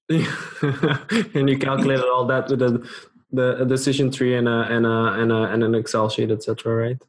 and 0.10 1.50
you 1.50 1.58
calculated 1.58 2.06
all 2.06 2.26
that 2.26 2.50
with 2.50 2.60
the 2.60 2.88
the 3.32 3.66
decision 3.66 4.12
tree 4.12 4.36
and 4.36 4.48
a 4.48 4.62
and 4.70 4.86
a 4.86 5.14
and, 5.20 5.32
a, 5.32 5.44
and 5.44 5.64
an 5.64 5.76
Excel 5.76 6.10
sheet, 6.10 6.32
etc. 6.32 6.76
Right? 6.76 7.02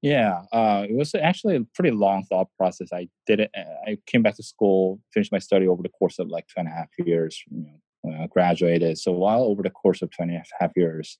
Yeah, 0.00 0.42
uh, 0.52 0.86
it 0.88 0.94
was 0.94 1.14
actually 1.14 1.56
a 1.56 1.64
pretty 1.74 1.90
long 1.90 2.24
thought 2.24 2.48
process. 2.56 2.92
I 2.92 3.08
did 3.26 3.40
it. 3.40 3.50
I 3.56 3.98
came 4.06 4.22
back 4.22 4.36
to 4.36 4.44
school, 4.44 5.00
finished 5.12 5.32
my 5.32 5.40
study 5.40 5.66
over 5.66 5.82
the 5.82 5.88
course 5.88 6.20
of 6.20 6.28
like 6.28 6.46
two 6.46 6.60
and 6.60 6.68
a 6.68 6.70
half 6.70 6.88
years. 6.98 7.42
You 7.50 7.64
know, 7.64 7.80
uh, 8.06 8.26
graduated. 8.28 8.98
So 8.98 9.12
while 9.12 9.42
over 9.42 9.62
the 9.62 9.70
course 9.70 10.02
of 10.02 10.10
two 10.10 10.22
and 10.22 10.30
a 10.30 10.42
half 10.60 10.72
years, 10.76 11.18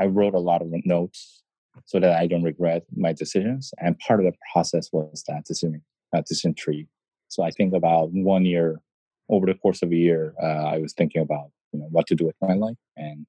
I 0.00 0.06
wrote 0.06 0.34
a 0.34 0.40
lot 0.40 0.62
of 0.62 0.68
notes 0.84 1.42
so 1.84 2.00
that 2.00 2.16
I 2.18 2.26
don't 2.26 2.42
regret 2.42 2.84
my 2.96 3.12
decisions. 3.12 3.72
And 3.78 3.98
part 3.98 4.20
of 4.20 4.26
the 4.26 4.36
process 4.52 4.88
was 4.92 5.24
that 5.28 5.44
decision 5.44 5.82
uh, 6.14 6.22
decision 6.26 6.54
tree. 6.54 6.86
So 7.28 7.42
I 7.42 7.50
think 7.50 7.74
about 7.74 8.10
one 8.12 8.44
year 8.44 8.80
over 9.28 9.46
the 9.46 9.54
course 9.54 9.82
of 9.82 9.90
a 9.90 9.96
year, 9.96 10.34
uh, 10.40 10.46
I 10.46 10.78
was 10.78 10.92
thinking 10.92 11.22
about 11.22 11.50
you 11.72 11.80
know 11.80 11.88
what 11.90 12.06
to 12.08 12.14
do 12.14 12.26
with 12.26 12.36
my 12.40 12.54
life, 12.54 12.76
and 12.96 13.26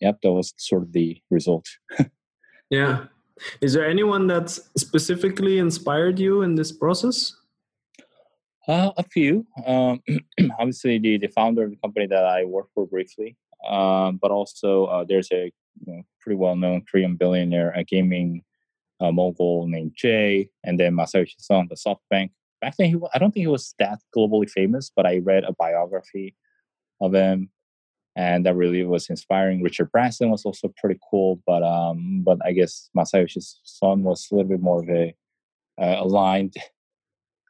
yep, 0.00 0.18
that 0.22 0.32
was 0.32 0.54
sort 0.56 0.82
of 0.82 0.92
the 0.92 1.20
result. 1.30 1.66
yeah, 2.70 3.06
is 3.60 3.72
there 3.72 3.88
anyone 3.88 4.26
that 4.28 4.50
specifically 4.76 5.58
inspired 5.58 6.18
you 6.18 6.42
in 6.42 6.54
this 6.54 6.70
process? 6.70 7.34
Uh, 8.68 8.90
a 8.96 9.02
few. 9.04 9.46
Um, 9.64 10.02
obviously, 10.58 10.98
the, 10.98 11.18
the 11.18 11.28
founder 11.28 11.64
of 11.64 11.70
the 11.70 11.76
company 11.76 12.06
that 12.06 12.24
I 12.24 12.44
work 12.44 12.66
for 12.74 12.86
briefly, 12.86 13.36
um, 13.68 14.18
but 14.20 14.30
also 14.30 14.86
uh, 14.86 15.04
there's 15.08 15.30
a 15.32 15.52
you 15.84 15.92
know, 15.92 16.02
pretty 16.20 16.36
well 16.36 16.56
known 16.56 16.82
Korean 16.90 17.16
billionaire, 17.16 17.70
a 17.72 17.84
gaming 17.84 18.42
uh, 19.00 19.12
mogul 19.12 19.68
named 19.68 19.92
Jay, 19.94 20.50
and 20.64 20.80
then 20.80 20.94
Masayoshi 20.94 21.36
Son, 21.38 21.68
the 21.68 21.76
SoftBank 21.76 22.30
back 22.60 22.76
then 22.76 22.88
he 22.88 22.96
I 23.14 23.18
don't 23.18 23.32
think 23.32 23.44
he 23.44 23.48
was 23.48 23.74
that 23.78 23.98
globally 24.16 24.48
famous, 24.48 24.90
but 24.94 25.06
I 25.06 25.18
read 25.18 25.44
a 25.44 25.52
biography 25.52 26.34
of 27.00 27.14
him, 27.14 27.50
and 28.16 28.44
that 28.46 28.54
really 28.56 28.84
was 28.84 29.08
inspiring. 29.08 29.62
Richard 29.62 29.90
Branson 29.92 30.30
was 30.30 30.44
also 30.44 30.72
pretty 30.76 30.98
cool, 31.10 31.40
but 31.46 31.62
um, 31.62 32.22
but 32.24 32.38
I 32.44 32.52
guess 32.52 32.90
Masayoshi 32.96 33.42
Son 33.64 34.02
was 34.02 34.26
a 34.30 34.34
little 34.34 34.48
bit 34.48 34.60
more 34.60 34.82
of 34.82 34.88
a 34.88 35.14
uh, 35.80 35.96
aligned 36.00 36.54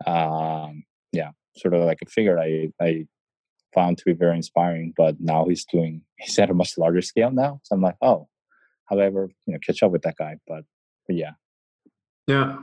um, 0.07 0.85
yeah, 1.13 1.31
sort 1.57 1.75
of 1.75 1.83
like 1.83 1.99
a 2.03 2.07
figure 2.07 2.39
I 2.39 2.73
I 2.81 3.07
found 3.75 3.99
to 3.99 4.05
be 4.05 4.13
very 4.13 4.37
inspiring. 4.37 4.95
But 4.97 5.21
now 5.21 5.47
he's 5.47 5.65
doing 5.65 6.03
he's 6.19 6.39
at 6.39 6.51
a 6.51 6.55
much 6.55 6.77
larger 6.79 7.03
scale 7.03 7.31
now. 7.31 7.61
So 7.65 7.75
I'm 7.75 7.83
like, 7.83 7.97
oh, 8.03 8.29
however, 8.87 9.31
you 9.47 9.53
know, 9.53 9.61
catch 9.65 9.83
up 9.83 9.93
with 9.93 10.03
that 10.03 10.17
guy. 10.17 10.37
But, 10.47 10.65
but 11.07 11.17
yeah, 11.17 11.33
yeah. 12.27 12.57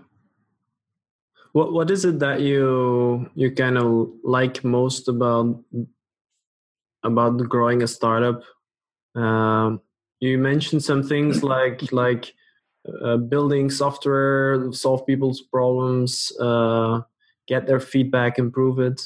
What 1.54 1.72
what 1.72 1.92
is 1.92 2.04
it 2.04 2.20
that 2.20 2.42
you 2.42 3.30
you 3.36 3.52
kind 3.52 3.78
of 3.78 4.10
like 4.24 4.64
most 4.64 5.08
about 5.08 5.64
about 7.04 7.38
growing 7.48 7.84
a 7.84 7.88
startup? 7.88 8.44
Um, 9.16 9.82
you 10.20 10.38
mentioned 10.40 10.84
some 10.84 11.04
things 11.04 11.44
like 11.56 11.92
like 11.92 12.34
uh, 13.06 13.18
building 13.18 13.70
software, 13.70 14.72
solve 14.74 15.06
people's 15.06 15.42
problems, 15.42 16.32
uh, 16.40 17.02
get 17.48 17.68
their 17.68 17.80
feedback, 17.80 18.40
improve 18.40 18.80
it. 18.80 19.02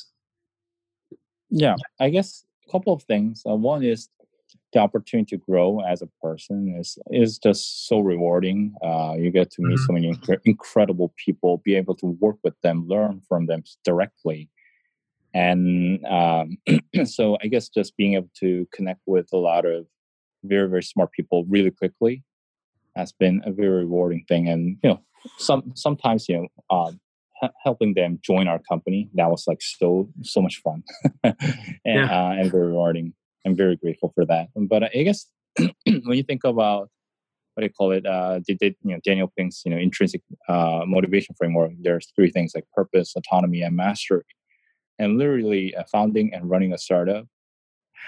Yeah, 1.49 1.75
I 1.99 2.09
guess 2.09 2.45
a 2.67 2.71
couple 2.71 2.93
of 2.93 3.03
things. 3.03 3.43
Uh, 3.47 3.55
one 3.55 3.83
is 3.83 4.09
the 4.73 4.79
opportunity 4.79 5.37
to 5.37 5.43
grow 5.43 5.81
as 5.81 6.01
a 6.01 6.09
person 6.21 6.75
is 6.77 6.97
is 7.11 7.37
just 7.37 7.87
so 7.87 7.99
rewarding. 7.99 8.73
Uh, 8.83 9.15
you 9.17 9.31
get 9.31 9.51
to 9.51 9.61
meet 9.61 9.77
mm-hmm. 9.77 9.85
so 9.85 9.93
many 9.93 10.13
inc- 10.13 10.41
incredible 10.45 11.13
people, 11.15 11.61
be 11.63 11.75
able 11.75 11.95
to 11.95 12.07
work 12.19 12.37
with 12.43 12.59
them, 12.61 12.87
learn 12.87 13.21
from 13.27 13.45
them 13.45 13.63
directly, 13.85 14.49
and 15.33 16.05
um, 16.05 16.57
so 17.05 17.37
I 17.41 17.47
guess 17.47 17.69
just 17.69 17.95
being 17.95 18.15
able 18.15 18.31
to 18.39 18.67
connect 18.73 19.01
with 19.05 19.27
a 19.33 19.37
lot 19.37 19.65
of 19.65 19.85
very 20.43 20.69
very 20.69 20.83
smart 20.83 21.11
people 21.11 21.45
really 21.45 21.71
quickly 21.71 22.23
has 22.95 23.11
been 23.11 23.41
a 23.45 23.51
very 23.51 23.83
rewarding 23.83 24.25
thing. 24.27 24.49
And 24.49 24.77
you 24.83 24.89
know, 24.89 24.99
some 25.37 25.71
sometimes 25.75 26.27
you 26.27 26.41
know. 26.41 26.75
Um, 26.75 26.99
helping 27.63 27.93
them 27.93 28.19
join 28.23 28.47
our 28.47 28.59
company 28.69 29.09
that 29.13 29.29
was 29.29 29.45
like 29.47 29.61
so 29.61 30.09
so 30.23 30.41
much 30.41 30.61
fun 30.63 30.83
and, 31.23 31.35
yeah. 31.85 32.05
uh, 32.05 32.31
and 32.31 32.51
very 32.51 32.67
rewarding 32.67 33.13
I'm 33.47 33.55
very 33.55 33.77
grateful 33.77 34.11
for 34.13 34.25
that. 34.25 34.49
But 34.55 34.83
I 34.83 35.03
guess 35.03 35.25
when 35.57 36.17
you 36.17 36.23
think 36.23 36.43
about 36.43 36.89
what 37.53 37.61
do 37.61 37.65
you 37.65 37.73
call 37.73 37.91
it? 37.91 38.05
Uh, 38.05 38.39
did, 38.45 38.59
did 38.59 38.75
you 38.83 38.93
know 38.93 38.99
Daniel 39.03 39.31
Pink's 39.35 39.63
you 39.65 39.71
know 39.71 39.77
intrinsic 39.77 40.21
uh, 40.47 40.81
motivation 40.85 41.33
framework? 41.35 41.71
There's 41.81 42.11
three 42.15 42.29
things 42.29 42.51
like 42.53 42.65
purpose, 42.75 43.15
autonomy, 43.15 43.61
and 43.61 43.75
mastery. 43.75 44.23
And 44.99 45.17
literally, 45.17 45.73
uh, 45.75 45.83
founding 45.91 46.33
and 46.33 46.49
running 46.49 46.73
a 46.73 46.77
startup 46.77 47.25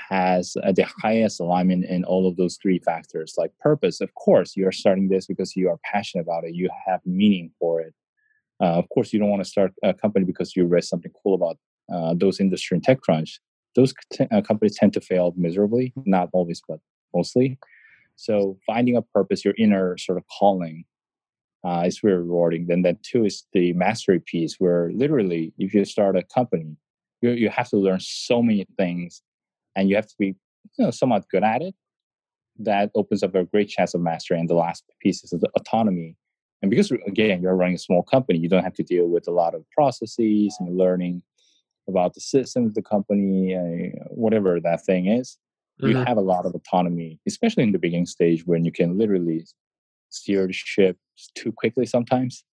has 0.09 0.55
uh, 0.63 0.71
the 0.71 0.85
highest 1.01 1.39
alignment 1.39 1.85
in 1.85 2.03
all 2.03 2.27
of 2.27 2.35
those 2.35 2.59
three 2.61 2.79
factors. 2.79 3.33
Like 3.37 3.51
purpose, 3.59 4.01
of 4.01 4.13
course, 4.13 4.55
you 4.55 4.67
are 4.67 4.71
starting 4.71 5.07
this 5.07 5.25
because 5.25 5.55
you 5.55 5.69
are 5.69 5.79
passionate 5.83 6.23
about 6.23 6.43
it. 6.43 6.53
You 6.53 6.69
have 6.85 6.99
meaning 7.05 7.51
for 7.59 7.81
it. 7.81 7.93
Uh, 8.61 8.77
of 8.77 8.89
course, 8.89 9.13
you 9.13 9.19
don't 9.19 9.29
want 9.29 9.43
to 9.43 9.49
start 9.49 9.73
a 9.83 9.93
company 9.93 10.25
because 10.25 10.55
you 10.55 10.65
read 10.65 10.83
something 10.83 11.11
cool 11.23 11.33
about 11.33 11.57
uh, 11.93 12.13
those 12.17 12.39
industry 12.39 12.75
in 12.75 12.81
TechCrunch 12.81 13.39
those 13.75 13.93
t- 14.11 14.27
uh, 14.31 14.41
companies 14.41 14.75
tend 14.75 14.93
to 14.93 15.01
fail 15.01 15.33
miserably, 15.37 15.93
not 16.05 16.29
always, 16.33 16.61
but 16.67 16.79
mostly. 17.15 17.57
So 18.15 18.57
finding 18.65 18.97
a 18.97 19.01
purpose, 19.01 19.45
your 19.45 19.53
inner 19.57 19.97
sort 19.97 20.17
of 20.17 20.25
calling, 20.27 20.85
uh, 21.65 21.83
is 21.85 21.99
very 21.99 22.17
rewarding. 22.17 22.67
Then, 22.67 22.81
then 22.81 22.97
two 23.03 23.25
is 23.25 23.45
the 23.53 23.73
mastery 23.73 24.19
piece, 24.19 24.55
where 24.59 24.91
literally, 24.93 25.53
if 25.57 25.73
you 25.73 25.85
start 25.85 26.15
a 26.15 26.23
company, 26.23 26.77
you 27.21 27.31
you 27.31 27.49
have 27.49 27.69
to 27.69 27.77
learn 27.77 27.99
so 27.99 28.41
many 28.41 28.65
things, 28.77 29.21
and 29.75 29.89
you 29.89 29.95
have 29.95 30.07
to 30.07 30.15
be 30.17 30.27
you 30.77 30.85
know 30.85 30.91
somewhat 30.91 31.27
good 31.29 31.43
at 31.43 31.61
it. 31.61 31.75
That 32.57 32.91
opens 32.95 33.23
up 33.23 33.35
a 33.35 33.45
great 33.45 33.69
chance 33.69 33.93
of 33.93 34.01
mastery. 34.01 34.39
And 34.39 34.49
the 34.49 34.55
last 34.55 34.83
piece 35.01 35.23
is 35.23 35.31
the 35.31 35.49
autonomy. 35.55 36.15
And 36.61 36.69
because 36.69 36.91
again, 37.07 37.41
you're 37.41 37.55
running 37.55 37.75
a 37.75 37.79
small 37.79 38.03
company, 38.03 38.39
you 38.39 38.49
don't 38.49 38.63
have 38.63 38.73
to 38.75 38.83
deal 38.83 39.07
with 39.07 39.27
a 39.27 39.31
lot 39.31 39.55
of 39.55 39.63
processes 39.71 40.55
and 40.59 40.77
learning 40.77 41.23
about 41.87 42.13
the 42.13 42.21
systems 42.21 42.69
of 42.69 42.75
the 42.75 42.81
company, 42.81 43.55
uh, 43.55 44.03
whatever 44.09 44.59
that 44.59 44.85
thing 44.85 45.07
is, 45.07 45.37
mm-hmm. 45.81 45.91
you 45.91 45.97
have 45.97 46.17
a 46.17 46.21
lot 46.21 46.45
of 46.45 46.53
autonomy, 46.53 47.19
especially 47.27 47.63
in 47.63 47.71
the 47.71 47.79
beginning 47.79 48.05
stage 48.05 48.45
when 48.45 48.63
you 48.63 48.71
can 48.71 48.97
literally 48.97 49.45
steer 50.09 50.47
the 50.47 50.53
ship 50.53 50.97
too 51.35 51.51
quickly 51.51 51.85
sometimes. 51.85 52.43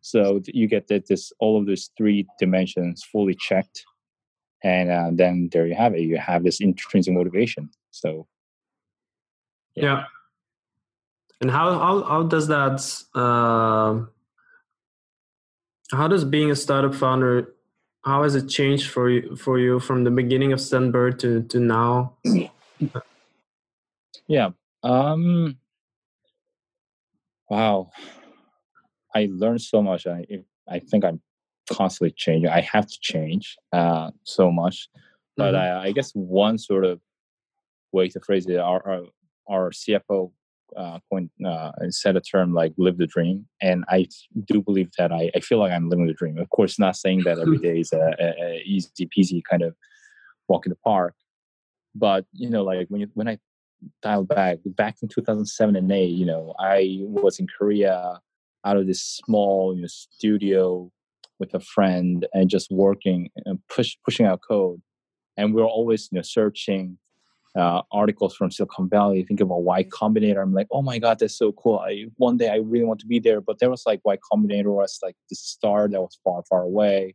So 0.00 0.40
you 0.46 0.66
get 0.66 0.88
that 0.88 1.06
this 1.06 1.32
all 1.38 1.58
of 1.58 1.66
these 1.66 1.90
three 1.96 2.26
dimensions 2.38 3.04
fully 3.10 3.36
checked, 3.38 3.84
and 4.64 4.90
uh, 4.90 5.10
then 5.12 5.48
there 5.52 5.66
you 5.66 5.76
have 5.76 5.94
it. 5.94 6.00
You 6.00 6.18
have 6.18 6.42
this 6.42 6.60
intrinsic 6.60 7.14
motivation. 7.14 7.70
So 7.92 8.26
yeah. 9.76 9.82
yeah. 9.84 10.04
And 11.42 11.50
how 11.50 11.78
how 11.78 12.02
how 12.04 12.22
does 12.22 12.46
that? 12.48 12.80
Uh, 13.14 14.06
how 15.94 16.08
does 16.08 16.24
being 16.24 16.50
a 16.50 16.56
startup 16.56 16.94
founder 16.94 17.52
how 18.04 18.24
has 18.24 18.34
it 18.34 18.48
changed 18.48 18.90
for 18.90 19.10
you 19.10 19.36
for 19.36 19.58
you 19.58 19.78
from 19.78 20.04
the 20.04 20.10
beginning 20.10 20.52
of 20.52 20.58
Sendbird 20.58 21.18
to 21.20 21.42
to 21.44 21.60
now? 21.60 22.14
yeah. 24.26 24.50
Um. 24.82 25.58
Wow. 27.48 27.90
I 29.14 29.28
learned 29.30 29.62
so 29.62 29.82
much. 29.82 30.06
I 30.06 30.24
I 30.68 30.80
think 30.80 31.04
I'm 31.04 31.20
constantly 31.70 32.12
changing. 32.16 32.50
I 32.50 32.60
have 32.60 32.86
to 32.86 32.98
change 33.00 33.56
uh, 33.72 34.10
so 34.24 34.50
much, 34.50 34.88
but 35.36 35.54
mm-hmm. 35.54 35.78
I, 35.78 35.88
I, 35.88 35.92
guess 35.92 36.12
one 36.12 36.58
sort 36.58 36.84
of 36.84 37.00
way 37.92 38.08
to 38.08 38.20
phrase 38.20 38.46
it, 38.46 38.58
our 38.58 38.82
our, 38.88 39.02
our 39.48 39.70
CFO 39.70 40.32
uh, 40.76 40.98
coined 41.10 41.30
uh, 41.46 41.70
said 41.90 42.16
a 42.16 42.20
term 42.20 42.54
like 42.54 42.72
live 42.78 42.98
the 42.98 43.06
dream. 43.06 43.46
And 43.60 43.84
i 43.88 44.06
do 44.44 44.62
believe 44.62 44.90
that 44.98 45.12
I, 45.12 45.30
I 45.34 45.40
feel 45.40 45.58
like 45.58 45.72
i'm 45.72 45.88
living 45.88 46.06
the 46.06 46.14
dream. 46.14 46.38
Of 46.38 46.50
course 46.50 46.78
not 46.78 46.96
saying 46.96 47.22
that 47.24 47.38
every 47.38 47.58
day 47.68 47.80
is 47.80 47.92
a, 47.92 48.14
a, 48.18 48.44
a 48.44 48.62
easy 48.64 49.08
peasy 49.16 49.42
kind 49.48 49.62
of 49.62 49.74
walk 50.48 50.66
in 50.66 50.70
the 50.70 50.76
park. 50.84 51.14
But 51.94 52.26
you 52.32 52.50
know 52.50 52.64
like 52.64 52.88
when 52.88 53.02
you 53.02 53.08
when 53.14 53.28
i 53.28 53.38
dial 54.00 54.24
back 54.24 54.58
back 54.64 54.96
in 55.02 55.08
2007 55.08 55.74
and 55.74 55.90
8 55.90 56.04
you 56.04 56.24
know 56.24 56.54
i 56.60 57.00
was 57.00 57.40
in 57.40 57.48
korea 57.58 58.20
out 58.64 58.76
of 58.76 58.86
this 58.86 59.02
small 59.02 59.74
you 59.74 59.82
know, 59.82 59.88
studio 59.88 60.90
with 61.38 61.54
a 61.54 61.60
friend 61.60 62.26
and 62.32 62.48
just 62.48 62.70
working 62.70 63.28
and 63.44 63.58
push 63.68 63.96
pushing 64.04 64.26
out 64.26 64.40
code. 64.48 64.80
And 65.36 65.54
we 65.54 65.62
are 65.62 65.66
always 65.66 66.08
you 66.10 66.16
know 66.16 66.22
searching 66.22 66.98
uh, 67.54 67.82
articles 67.92 68.34
from 68.34 68.50
Silicon 68.50 68.88
Valley, 68.88 69.22
think 69.24 69.40
about 69.40 69.62
Y 69.62 69.84
Combinator. 69.84 70.42
I'm 70.42 70.54
like, 70.54 70.68
oh 70.70 70.82
my 70.82 70.98
god, 70.98 71.18
that's 71.18 71.36
so 71.36 71.52
cool. 71.52 71.78
I 71.78 72.06
one 72.16 72.38
day 72.38 72.48
I 72.48 72.56
really 72.56 72.84
want 72.84 73.00
to 73.00 73.06
be 73.06 73.18
there, 73.18 73.40
but 73.40 73.58
there 73.58 73.70
was 73.70 73.82
like 73.84 74.00
Y 74.04 74.16
Combinator 74.32 74.74
was 74.74 74.98
like 75.02 75.16
this 75.28 75.40
star 75.40 75.88
that 75.88 76.00
was 76.00 76.18
far, 76.24 76.42
far 76.48 76.62
away, 76.62 77.14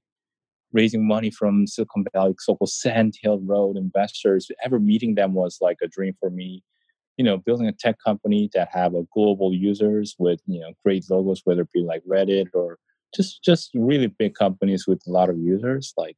raising 0.73 1.07
money 1.07 1.31
from 1.31 1.65
Silicon 1.65 2.05
Valley, 2.13 2.35
so-called 2.37 2.69
Sand 2.69 3.15
Hill 3.21 3.39
Road 3.39 3.77
investors. 3.77 4.49
Ever 4.63 4.79
meeting 4.79 5.15
them 5.15 5.33
was 5.33 5.57
like 5.59 5.77
a 5.81 5.87
dream 5.87 6.13
for 6.19 6.29
me. 6.29 6.63
You 7.17 7.25
know, 7.25 7.37
building 7.37 7.67
a 7.67 7.71
tech 7.71 7.95
company 8.05 8.47
that 8.53 8.69
have 8.71 8.93
a 8.93 9.07
global 9.11 9.55
users 9.55 10.15
with 10.19 10.39
you 10.45 10.59
know 10.59 10.73
great 10.85 11.05
logos, 11.09 11.41
whether 11.45 11.61
it 11.61 11.71
be 11.73 11.81
like 11.81 12.03
Reddit 12.07 12.49
or 12.53 12.77
just 13.15 13.43
just 13.43 13.71
really 13.73 14.07
big 14.07 14.35
companies 14.35 14.85
with 14.85 15.01
a 15.07 15.11
lot 15.11 15.31
of 15.31 15.39
users. 15.39 15.93
Like 15.97 16.15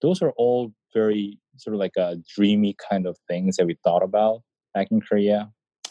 those 0.00 0.22
are 0.22 0.32
all 0.38 0.72
very 0.94 1.38
sort 1.56 1.74
of 1.74 1.80
like 1.80 1.96
a 1.96 2.16
dreamy 2.34 2.76
kind 2.90 3.06
of 3.06 3.16
things 3.28 3.56
that 3.56 3.66
we 3.66 3.76
thought 3.84 4.02
about 4.02 4.42
back 4.74 4.88
in 4.90 5.00
Korea 5.00 5.50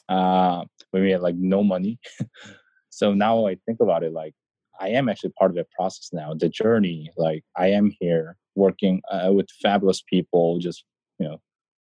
uh, 0.09 0.63
when 0.91 1.03
we 1.03 1.11
had 1.11 1.21
like 1.21 1.35
no 1.35 1.63
money. 1.63 1.99
so 2.89 3.13
now 3.13 3.47
I 3.47 3.57
think 3.65 3.79
about 3.79 4.03
it 4.03 4.13
like 4.13 4.33
I 4.79 4.89
am 4.89 5.09
actually 5.09 5.31
part 5.37 5.51
of 5.51 5.55
the 5.55 5.65
process 5.75 6.09
now, 6.13 6.33
the 6.33 6.49
journey. 6.49 7.11
Like 7.17 7.43
I 7.55 7.67
am 7.67 7.91
here 7.99 8.37
working 8.55 9.01
uh, 9.11 9.31
with 9.33 9.47
fabulous 9.61 10.01
people, 10.01 10.59
just 10.59 10.83
you 11.19 11.27
know, 11.27 11.37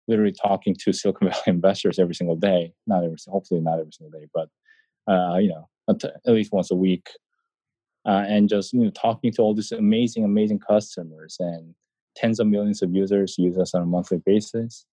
literally 0.09 0.33
talking 0.33 0.77
to 0.81 0.93
Silicon 0.93 1.29
Valley 1.29 1.43
investors 1.47 1.99
every 1.99 2.15
single 2.15 2.37
day. 2.37 2.73
Not 2.87 3.05
every, 3.05 3.17
hopefully 3.29 3.61
not 3.61 3.79
every 3.79 3.93
single 3.93 4.19
day, 4.19 4.27
but 4.35 4.49
uh, 5.13 5.39
you 5.39 5.49
know, 5.49 5.69
at 5.89 6.33
least 6.33 6.53
once 6.53 6.71
a 6.71 6.77
week, 6.77 7.09
uh, 8.07 8.25
and 8.27 8.49
just 8.49 8.73
you 8.73 8.85
know, 8.85 8.91
talking 8.91 9.33
to 9.33 9.43
all 9.43 9.55
these 9.55 9.73
amazing, 9.73 10.25
amazing 10.25 10.61
customers 10.61 11.37
and 11.41 11.75
tens 12.17 12.41
of 12.41 12.47
millions 12.47 12.83
of 12.83 12.95
users 12.95 13.37
use 13.39 13.59
us 13.59 13.75
on 13.75 13.83
a 13.83 13.87
monthly 13.87 14.19
basis. 14.25 14.87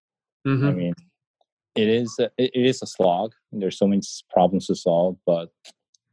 Mm-hmm. 0.48 0.68
I 0.68 0.72
mean, 0.72 0.94
it 1.76 1.88
is 1.88 2.16
a, 2.20 2.30
it 2.38 2.52
is 2.54 2.82
a 2.82 2.88
slog. 2.88 3.34
There's 3.52 3.78
so 3.78 3.88
many 3.88 4.02
problems 4.30 4.68
to 4.68 4.76
solve, 4.76 5.18
but 5.26 5.50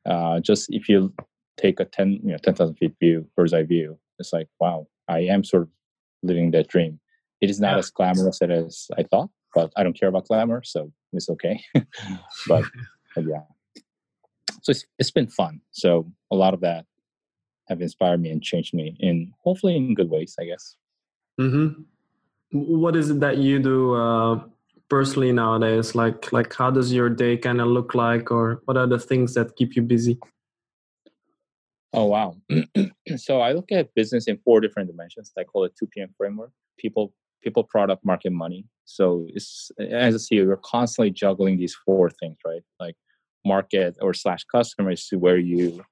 uh, 0.05 0.40
just 0.40 0.69
if 0.71 0.88
you 0.88 1.12
take 1.57 1.81
a 1.81 1.85
ten 1.85 2.21
you 2.23 2.33
know 2.33 2.38
ten 2.38 2.55
thousand 2.55 2.77
feet 2.77 2.95
view, 3.01 3.27
bird's 3.37 3.55
eye 3.55 3.62
view, 3.62 3.99
it's 4.19 4.33
like 4.33 4.49
wow, 4.61 4.87
I 5.09 5.21
am 5.21 5.45
sort 5.45 5.64
of 5.64 5.69
living 6.23 6.51
that 6.53 6.69
dream. 6.69 7.01
It 7.40 7.51
is 7.51 7.61
not 7.61 7.73
yeah. 7.73 7.79
as 7.79 7.90
glamorous 7.90 8.40
as 8.42 8.88
I 8.97 9.03
thought, 9.03 9.31
but 9.55 9.73
I 9.77 9.83
don't 9.83 9.99
care 9.99 10.09
about 10.09 10.27
glamour, 10.27 10.62
so 10.64 10.92
it's 11.12 11.29
okay. 11.31 11.62
but, 12.49 12.64
but 13.14 13.25
yeah, 13.25 13.42
so 14.62 14.71
it's 14.71 14.85
it's 14.99 15.11
been 15.11 15.29
fun. 15.29 15.61
So 15.73 16.11
a 16.31 16.37
lot 16.37 16.55
of 16.55 16.61
that 16.61 16.87
have 17.69 17.81
inspired 17.81 18.21
me 18.21 18.31
and 18.31 18.42
changed 18.42 18.75
me 18.75 18.97
in 19.01 19.33
hopefully 19.42 19.77
in 19.77 19.95
good 19.95 20.11
ways, 20.11 20.35
I 20.40 20.45
guess. 20.45 20.77
Mm-hmm. 21.40 21.83
What 22.53 22.96
is 22.96 23.11
it 23.11 23.20
that 23.20 23.38
you 23.38 23.59
do 23.59 23.94
uh, 23.94 24.40
personally 24.88 25.33
nowadays? 25.33 25.94
Like, 25.94 26.33
like 26.33 26.55
how 26.55 26.70
does 26.70 26.92
your 26.92 27.11
day 27.11 27.37
kind 27.37 27.61
of 27.61 27.68
look 27.68 27.94
like, 27.94 28.31
or 28.31 28.62
what 28.64 28.77
are 28.77 28.87
the 28.87 28.99
things 28.99 29.35
that 29.35 29.57
keep 29.57 29.77
you 29.77 29.83
busy? 29.83 30.18
Oh 31.92 32.07
wow! 32.07 32.37
so 33.16 33.40
I 33.40 33.53
look 33.53 33.72
at 33.72 33.94
business 33.94 34.27
in 34.27 34.38
four 34.44 34.61
different 34.61 34.90
dimensions. 34.90 35.33
I 35.38 35.44
call 35.44 35.64
it 35.64 35.75
two 35.79 35.87
PM 35.87 36.14
framework: 36.16 36.51
people, 36.79 37.12
people, 37.42 37.64
product, 37.64 38.05
market, 38.05 38.33
money. 38.33 38.66
So 38.85 39.27
it's 39.29 39.70
as 39.79 40.14
a 40.14 40.18
CEO, 40.18 40.44
you're 40.44 40.57
constantly 40.59 41.11
juggling 41.11 41.59
these 41.59 41.75
four 41.75 42.11
things, 42.11 42.37
right? 42.44 42.62
Like 42.81 42.96
market 43.44 43.96
or 44.01 44.14
slash 44.14 44.44
customers 44.44 45.07
to 45.09 45.18
where 45.18 45.38
you 45.38 45.83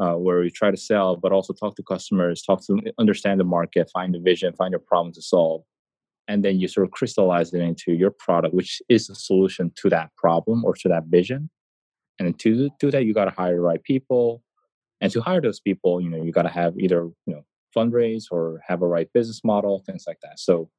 uh, 0.00 0.14
where 0.14 0.42
you 0.42 0.50
try 0.50 0.70
to 0.70 0.76
sell, 0.76 1.16
but 1.16 1.32
also 1.32 1.52
talk 1.52 1.76
to 1.76 1.82
customers, 1.82 2.42
talk 2.42 2.64
to 2.66 2.80
understand 2.98 3.38
the 3.38 3.44
market, 3.44 3.90
find 3.92 4.14
the 4.14 4.18
vision, 4.18 4.52
find 4.54 4.72
your 4.72 4.80
problem 4.80 5.12
to 5.12 5.22
solve, 5.22 5.62
and 6.26 6.44
then 6.44 6.58
you 6.58 6.68
sort 6.68 6.86
of 6.86 6.90
crystallize 6.92 7.52
it 7.52 7.60
into 7.60 7.92
your 7.92 8.10
product, 8.10 8.54
which 8.54 8.80
is 8.88 9.10
a 9.10 9.14
solution 9.14 9.70
to 9.76 9.90
that 9.90 10.10
problem 10.16 10.64
or 10.64 10.74
to 10.74 10.88
that 10.88 11.04
vision. 11.06 11.50
And 12.18 12.38
to 12.40 12.70
do 12.78 12.90
that, 12.90 13.04
you 13.04 13.14
got 13.14 13.26
to 13.26 13.30
hire 13.30 13.54
the 13.54 13.60
right 13.60 13.82
people, 13.82 14.42
and 15.00 15.12
to 15.12 15.20
hire 15.20 15.40
those 15.40 15.60
people, 15.60 16.00
you 16.00 16.10
know, 16.10 16.22
you 16.22 16.32
got 16.32 16.42
to 16.42 16.50
have 16.50 16.78
either 16.78 17.02
you 17.26 17.34
know 17.34 17.44
fundraise 17.76 18.24
or 18.30 18.60
have 18.66 18.82
a 18.82 18.86
right 18.86 19.08
business 19.12 19.42
model, 19.44 19.82
things 19.86 20.04
like 20.06 20.18
that. 20.22 20.38
So, 20.38 20.70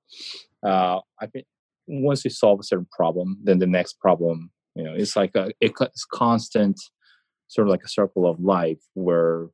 uh, 0.66 1.00
I 1.20 1.28
think 1.28 1.46
once 1.88 2.24
you 2.24 2.32
solve 2.32 2.60
a 2.60 2.64
certain 2.64 2.88
problem, 2.92 3.38
then 3.44 3.60
the 3.60 3.68
next 3.68 4.00
problem, 4.00 4.52
you 4.76 4.84
know, 4.84 4.94
it's 4.96 5.16
like 5.16 5.36
a 5.36 5.52
it's 5.60 6.06
constant 6.06 6.80
sort 7.52 7.68
of 7.68 7.72
like 7.72 7.84
a 7.84 7.90
circle 7.90 8.26
of 8.26 8.40
life 8.40 8.80
where 8.94 9.50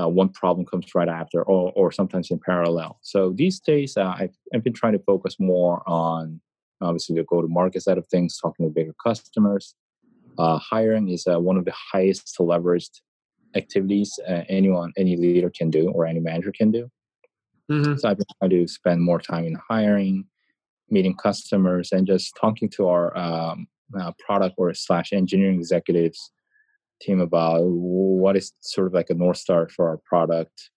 uh, 0.00 0.08
one 0.08 0.30
problem 0.30 0.64
comes 0.64 0.86
right 0.94 1.08
after 1.08 1.42
or, 1.42 1.70
or 1.76 1.92
sometimes 1.92 2.30
in 2.30 2.38
parallel. 2.38 2.98
So 3.02 3.34
these 3.36 3.60
days, 3.60 3.94
uh, 3.98 4.14
I've, 4.18 4.34
I've 4.54 4.64
been 4.64 4.72
trying 4.72 4.94
to 4.94 4.98
focus 5.00 5.36
more 5.38 5.82
on 5.86 6.40
obviously 6.80 7.14
the 7.14 7.24
go 7.24 7.42
to 7.42 7.48
market 7.48 7.82
side 7.82 7.98
of 7.98 8.06
things, 8.06 8.38
talking 8.38 8.66
to 8.66 8.72
bigger 8.72 8.94
customers. 9.04 9.74
Uh, 10.38 10.58
hiring 10.58 11.10
is 11.10 11.26
uh, 11.26 11.38
one 11.38 11.58
of 11.58 11.66
the 11.66 11.74
highest 11.92 12.34
leveraged 12.40 13.02
activities 13.54 14.18
uh, 14.26 14.44
anyone, 14.48 14.90
any 14.96 15.16
leader 15.16 15.50
can 15.50 15.70
do 15.70 15.90
or 15.90 16.06
any 16.06 16.20
manager 16.20 16.52
can 16.52 16.70
do. 16.70 16.90
Mm-hmm. 17.70 17.96
So 17.96 18.08
I've 18.08 18.16
been 18.16 18.26
trying 18.38 18.50
to 18.50 18.66
spend 18.66 19.02
more 19.02 19.20
time 19.20 19.44
in 19.44 19.58
hiring, 19.68 20.24
meeting 20.88 21.14
customers, 21.14 21.92
and 21.92 22.06
just 22.06 22.34
talking 22.40 22.70
to 22.70 22.88
our 22.88 23.14
um, 23.14 23.66
uh, 24.00 24.12
product 24.18 24.54
or 24.56 24.72
slash 24.72 25.12
engineering 25.12 25.58
executives 25.58 26.32
team 27.02 27.20
about 27.20 27.62
what 27.62 28.36
is 28.36 28.52
sort 28.60 28.86
of 28.86 28.94
like 28.94 29.10
a 29.10 29.14
north 29.14 29.36
star 29.36 29.68
for 29.68 29.88
our 29.88 29.98
product 29.98 30.70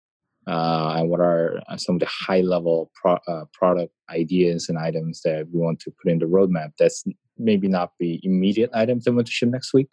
uh, 0.47 0.95
and 0.97 1.09
what 1.09 1.19
are 1.19 1.59
uh, 1.69 1.77
some 1.77 1.95
of 1.95 1.99
the 1.99 2.07
high 2.07 2.41
level 2.41 2.91
pro- 2.95 3.19
uh, 3.27 3.45
product 3.53 3.93
ideas 4.09 4.69
and 4.69 4.77
items 4.77 5.21
that 5.23 5.47
we 5.51 5.59
want 5.59 5.79
to 5.79 5.91
put 5.91 6.11
in 6.11 6.19
the 6.19 6.25
roadmap 6.25 6.71
that's 6.77 7.03
maybe 7.38 7.67
not 7.67 7.91
the 7.99 8.19
immediate 8.23 8.69
items 8.73 9.03
that 9.03 9.11
we 9.11 9.17
want 9.17 9.27
to 9.27 9.33
ship 9.33 9.49
next 9.49 9.73
week 9.73 9.89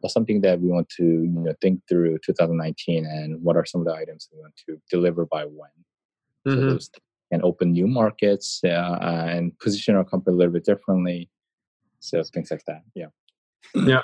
but 0.00 0.10
something 0.10 0.40
that 0.40 0.60
we 0.60 0.68
want 0.68 0.88
to 0.88 1.04
you 1.04 1.28
know 1.28 1.54
think 1.60 1.80
through 1.88 2.18
2019 2.24 3.06
and 3.06 3.42
what 3.42 3.56
are 3.56 3.64
some 3.64 3.80
of 3.80 3.86
the 3.86 3.94
items 3.94 4.28
we 4.32 4.40
want 4.40 4.54
to 4.66 4.80
deliver 4.90 5.26
by 5.26 5.44
when. 5.44 5.70
Mm-hmm. 6.46 6.60
so 6.60 6.72
those 6.72 6.90
can 7.32 7.40
open 7.44 7.72
new 7.72 7.86
markets 7.86 8.60
uh, 8.64 8.98
and 9.00 9.56
position 9.60 9.94
our 9.94 10.04
company 10.04 10.34
a 10.34 10.36
little 10.36 10.52
bit 10.52 10.64
differently. 10.64 11.30
So 12.00 12.22
things 12.24 12.50
like 12.50 12.64
that. 12.66 12.82
Yeah. 12.94 13.06
Yeah 13.74 14.02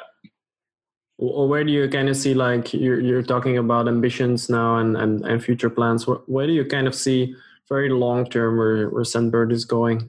or 1.18 1.48
where 1.48 1.64
do 1.64 1.72
you 1.72 1.88
kind 1.88 2.08
of 2.08 2.16
see 2.16 2.32
like 2.32 2.72
you're, 2.72 3.00
you're 3.00 3.22
talking 3.22 3.58
about 3.58 3.88
ambitions 3.88 4.48
now 4.48 4.78
and, 4.78 4.96
and, 4.96 5.24
and 5.26 5.42
future 5.42 5.68
plans. 5.68 6.06
Where, 6.06 6.18
where 6.26 6.46
do 6.46 6.52
you 6.52 6.64
kind 6.64 6.86
of 6.86 6.94
see 6.94 7.34
very 7.68 7.90
long 7.90 8.24
term 8.24 8.56
where, 8.56 8.88
where 8.88 9.02
Sendbird 9.02 9.52
is 9.52 9.64
going? 9.64 10.08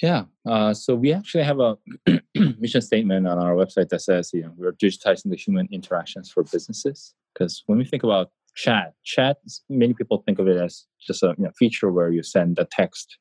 Yeah 0.00 0.24
uh, 0.48 0.72
so 0.72 0.94
we 0.94 1.12
actually 1.12 1.44
have 1.44 1.60
a 1.60 1.76
mission 2.58 2.80
statement 2.80 3.28
on 3.28 3.38
our 3.38 3.54
website 3.54 3.90
that 3.90 4.00
says 4.00 4.30
you 4.32 4.42
know 4.42 4.52
we're 4.56 4.72
digitizing 4.72 5.30
the 5.30 5.36
human 5.36 5.68
interactions 5.70 6.30
for 6.30 6.42
businesses. 6.42 7.14
Because 7.34 7.62
when 7.66 7.78
we 7.78 7.84
think 7.84 8.02
about 8.02 8.30
chat 8.54 8.94
chat 9.04 9.36
many 9.68 9.94
people 9.94 10.22
think 10.26 10.38
of 10.38 10.48
it 10.48 10.56
as 10.56 10.86
just 11.06 11.22
a 11.22 11.34
you 11.38 11.44
know, 11.44 11.50
feature 11.56 11.92
where 11.92 12.10
you 12.10 12.22
send 12.22 12.58
a 12.58 12.64
text 12.64 13.18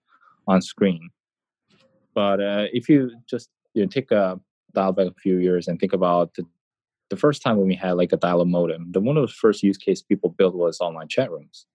on 0.48 0.62
screen. 0.62 1.10
But 2.16 2.40
uh, 2.40 2.66
if 2.72 2.88
you 2.88 3.12
just 3.30 3.50
you 3.74 3.84
know, 3.84 3.90
take 3.90 4.12
a 4.12 4.40
dial 4.74 4.92
back 4.92 5.08
a 5.08 5.22
few 5.22 5.38
years 5.38 5.68
and 5.68 5.80
think 5.80 5.94
about 5.94 6.34
the, 6.36 6.44
the 7.10 7.18
first 7.18 7.42
time 7.42 7.58
when 7.58 7.68
we 7.68 7.76
had 7.76 7.94
like 7.94 8.12
a 8.12 8.18
dial-up 8.18 8.48
modem, 8.48 8.92
the 8.92 9.00
one 9.00 9.18
of 9.18 9.28
the 9.28 9.34
first 9.34 9.64
use 9.64 9.78
case 9.78 10.02
people 10.02 10.34
built 10.38 10.56
was 10.56 10.80
online 10.80 11.08
chat 11.08 11.32
rooms. 11.32 11.66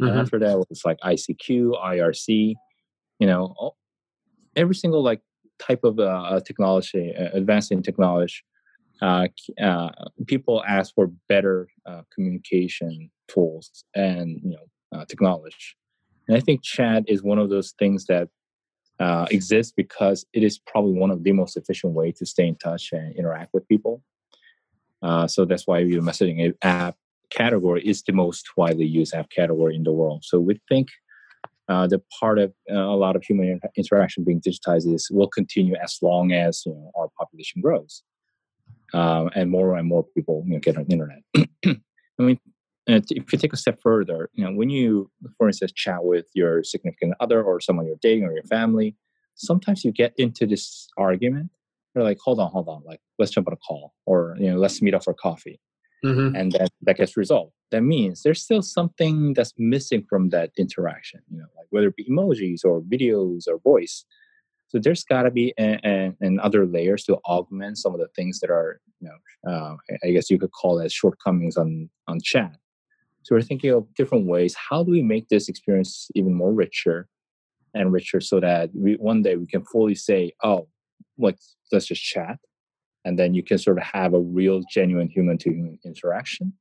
Mm-hmm. 0.00 0.10
And 0.10 0.20
after 0.20 0.38
that 0.38 0.58
was 0.58 0.82
like 0.84 0.98
ICQ, 1.00 1.72
IRC, 1.82 2.54
you 3.18 3.26
know, 3.26 3.54
all, 3.56 3.76
every 4.56 4.74
single 4.74 5.02
like 5.02 5.20
type 5.58 5.84
of 5.84 5.98
uh, 5.98 6.40
technology, 6.44 7.12
uh, 7.18 7.28
advancing 7.32 7.82
technology, 7.82 8.42
uh, 9.02 9.28
uh, 9.62 9.90
people 10.26 10.62
ask 10.66 10.94
for 10.94 11.08
better 11.28 11.68
uh, 11.86 12.02
communication 12.12 13.10
tools 13.28 13.84
and 13.94 14.40
you 14.42 14.50
know 14.50 14.98
uh, 14.98 15.04
technology. 15.06 15.56
And 16.28 16.36
I 16.36 16.40
think 16.40 16.62
chat 16.62 17.04
is 17.06 17.22
one 17.22 17.38
of 17.38 17.50
those 17.50 17.74
things 17.78 18.06
that 18.06 18.28
uh, 19.00 19.26
exists 19.30 19.72
because 19.76 20.24
it 20.32 20.42
is 20.42 20.58
probably 20.58 20.92
one 20.92 21.10
of 21.10 21.24
the 21.24 21.32
most 21.32 21.56
efficient 21.56 21.92
way 21.94 22.12
to 22.12 22.26
stay 22.26 22.46
in 22.46 22.56
touch 22.56 22.90
and 22.92 23.14
interact 23.16 23.52
with 23.52 23.66
people. 23.68 24.02
Uh, 25.02 25.26
so 25.26 25.44
that's 25.44 25.66
why 25.66 25.82
the 25.84 25.96
messaging 25.96 26.54
app 26.62 26.96
category 27.30 27.86
is 27.86 28.02
the 28.02 28.12
most 28.12 28.48
widely 28.56 28.86
used 28.86 29.14
app 29.14 29.28
category 29.30 29.74
in 29.74 29.82
the 29.82 29.92
world. 29.92 30.24
So 30.24 30.38
we 30.38 30.60
think 30.68 30.88
uh, 31.68 31.86
the 31.86 32.02
part 32.20 32.38
of 32.38 32.52
uh, 32.70 32.74
a 32.74 32.96
lot 32.96 33.16
of 33.16 33.24
human 33.24 33.60
interaction 33.76 34.24
being 34.24 34.40
digitized 34.40 34.92
is 34.92 35.08
will 35.10 35.28
continue 35.28 35.74
as 35.82 35.98
long 36.02 36.32
as 36.32 36.62
you 36.66 36.72
know, 36.72 36.90
our 36.96 37.08
population 37.18 37.60
grows 37.62 38.02
um, 38.92 39.30
and 39.34 39.50
more 39.50 39.76
and 39.76 39.88
more 39.88 40.04
people 40.14 40.44
you 40.46 40.54
know, 40.54 40.60
get 40.60 40.76
on 40.76 40.84
the 40.84 40.92
internet. 40.92 41.22
I 42.18 42.22
mean, 42.22 42.38
if 42.86 43.32
you 43.32 43.38
take 43.38 43.52
a 43.52 43.56
step 43.56 43.80
further, 43.82 44.30
you 44.34 44.44
know, 44.44 44.52
when 44.52 44.70
you, 44.70 45.10
for 45.38 45.46
instance, 45.46 45.72
chat 45.72 46.04
with 46.04 46.26
your 46.34 46.62
significant 46.62 47.14
other 47.20 47.42
or 47.42 47.60
someone 47.60 47.86
you're 47.86 47.96
dating 48.02 48.24
or 48.24 48.32
your 48.32 48.44
family, 48.44 48.96
sometimes 49.34 49.84
you 49.84 49.92
get 49.92 50.12
into 50.18 50.46
this 50.46 50.88
argument. 50.98 51.50
You're 51.94 52.04
like, 52.04 52.18
hold 52.22 52.40
on, 52.40 52.50
hold 52.50 52.68
on, 52.68 52.82
like 52.84 53.00
let's 53.18 53.30
jump 53.30 53.46
on 53.46 53.54
a 53.54 53.56
call, 53.56 53.94
or 54.04 54.36
you 54.38 54.50
know, 54.50 54.58
let's 54.58 54.82
meet 54.82 54.94
up 54.94 55.04
for 55.04 55.14
coffee, 55.14 55.60
mm-hmm. 56.04 56.34
and 56.34 56.50
then 56.50 56.66
that 56.82 56.96
gets 56.96 57.16
resolved. 57.16 57.52
That 57.70 57.82
means 57.82 58.22
there's 58.22 58.42
still 58.42 58.62
something 58.62 59.32
that's 59.32 59.52
missing 59.58 60.04
from 60.08 60.30
that 60.30 60.50
interaction. 60.58 61.20
You 61.30 61.38
know, 61.38 61.46
like 61.56 61.66
whether 61.70 61.86
it 61.88 61.96
be 61.96 62.04
emojis 62.10 62.64
or 62.64 62.82
videos 62.82 63.44
or 63.48 63.58
voice. 63.58 64.04
So 64.68 64.80
there's 64.80 65.04
got 65.04 65.22
to 65.22 65.30
be 65.30 65.54
and 65.56 66.40
other 66.40 66.66
layers 66.66 67.04
to 67.04 67.18
augment 67.26 67.78
some 67.78 67.94
of 67.94 68.00
the 68.00 68.08
things 68.16 68.40
that 68.40 68.50
are, 68.50 68.80
you 68.98 69.08
know, 69.08 69.52
uh, 69.52 69.76
I 70.02 70.10
guess 70.10 70.30
you 70.30 70.38
could 70.38 70.50
call 70.50 70.80
as 70.80 70.92
shortcomings 70.92 71.56
on 71.56 71.88
on 72.08 72.18
chat. 72.20 72.56
So 73.24 73.34
we're 73.34 73.42
thinking 73.42 73.70
of 73.70 73.92
different 73.94 74.26
ways. 74.26 74.54
How 74.54 74.84
do 74.84 74.90
we 74.90 75.02
make 75.02 75.28
this 75.28 75.48
experience 75.48 76.08
even 76.14 76.34
more 76.34 76.52
richer 76.52 77.08
and 77.72 77.90
richer 77.90 78.20
so 78.20 78.38
that 78.38 78.70
we, 78.74 78.94
one 78.94 79.22
day 79.22 79.36
we 79.36 79.46
can 79.46 79.64
fully 79.64 79.94
say, 79.94 80.32
oh, 80.44 80.68
let's, 81.18 81.56
let's 81.72 81.86
just 81.86 82.02
chat. 82.02 82.38
And 83.04 83.18
then 83.18 83.34
you 83.34 83.42
can 83.42 83.58
sort 83.58 83.78
of 83.78 83.84
have 83.84 84.12
a 84.12 84.20
real, 84.20 84.62
genuine 84.70 85.08
human 85.08 85.38
to 85.38 85.50
human 85.50 85.78
interaction. 85.84 86.52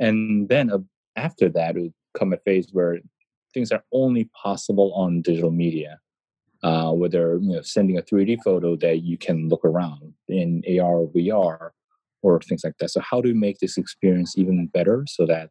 And 0.00 0.48
then 0.48 0.70
uh, 0.70 0.78
after 1.14 1.48
that, 1.50 1.76
it 1.76 1.80
would 1.80 1.94
come 2.18 2.32
a 2.32 2.36
phase 2.38 2.68
where 2.72 2.98
things 3.54 3.70
are 3.70 3.84
only 3.92 4.28
possible 4.42 4.92
on 4.94 5.22
digital 5.22 5.52
media. 5.52 6.00
Uh, 6.64 6.92
whether 6.92 7.38
you 7.42 7.56
know 7.56 7.62
sending 7.62 7.98
a 7.98 8.02
3D 8.02 8.38
photo 8.44 8.76
that 8.76 9.02
you 9.02 9.18
can 9.18 9.48
look 9.48 9.64
around 9.64 10.14
in 10.28 10.62
AR 10.68 10.98
or 10.98 11.08
VR 11.08 11.70
or 12.22 12.40
things 12.40 12.62
like 12.62 12.74
that. 12.78 12.88
So 12.88 13.00
how 13.00 13.20
do 13.20 13.30
we 13.30 13.34
make 13.34 13.58
this 13.58 13.76
experience 13.76 14.38
even 14.38 14.68
better 14.68 15.04
so 15.08 15.26
that 15.26 15.50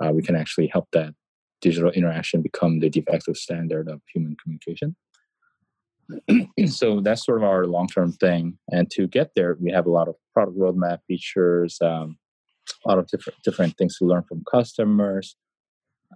uh, 0.00 0.12
we 0.12 0.22
can 0.22 0.36
actually 0.36 0.68
help 0.68 0.88
that 0.92 1.14
digital 1.60 1.90
interaction 1.90 2.42
become 2.42 2.80
the 2.80 2.90
de 2.90 3.00
facto 3.00 3.32
standard 3.32 3.88
of 3.88 4.00
human 4.12 4.36
communication. 4.42 4.96
so 6.66 7.00
that's 7.00 7.24
sort 7.24 7.38
of 7.38 7.44
our 7.44 7.66
long-term 7.66 8.12
thing. 8.12 8.58
And 8.70 8.90
to 8.92 9.08
get 9.08 9.30
there, 9.34 9.56
we 9.60 9.72
have 9.72 9.86
a 9.86 9.90
lot 9.90 10.08
of 10.08 10.14
product 10.32 10.58
roadmap 10.58 10.98
features, 11.08 11.78
um, 11.82 12.18
a 12.84 12.88
lot 12.88 12.98
of 12.98 13.08
different 13.08 13.38
different 13.42 13.76
things 13.76 13.98
to 13.98 14.04
learn 14.04 14.24
from 14.28 14.44
customers, 14.50 15.36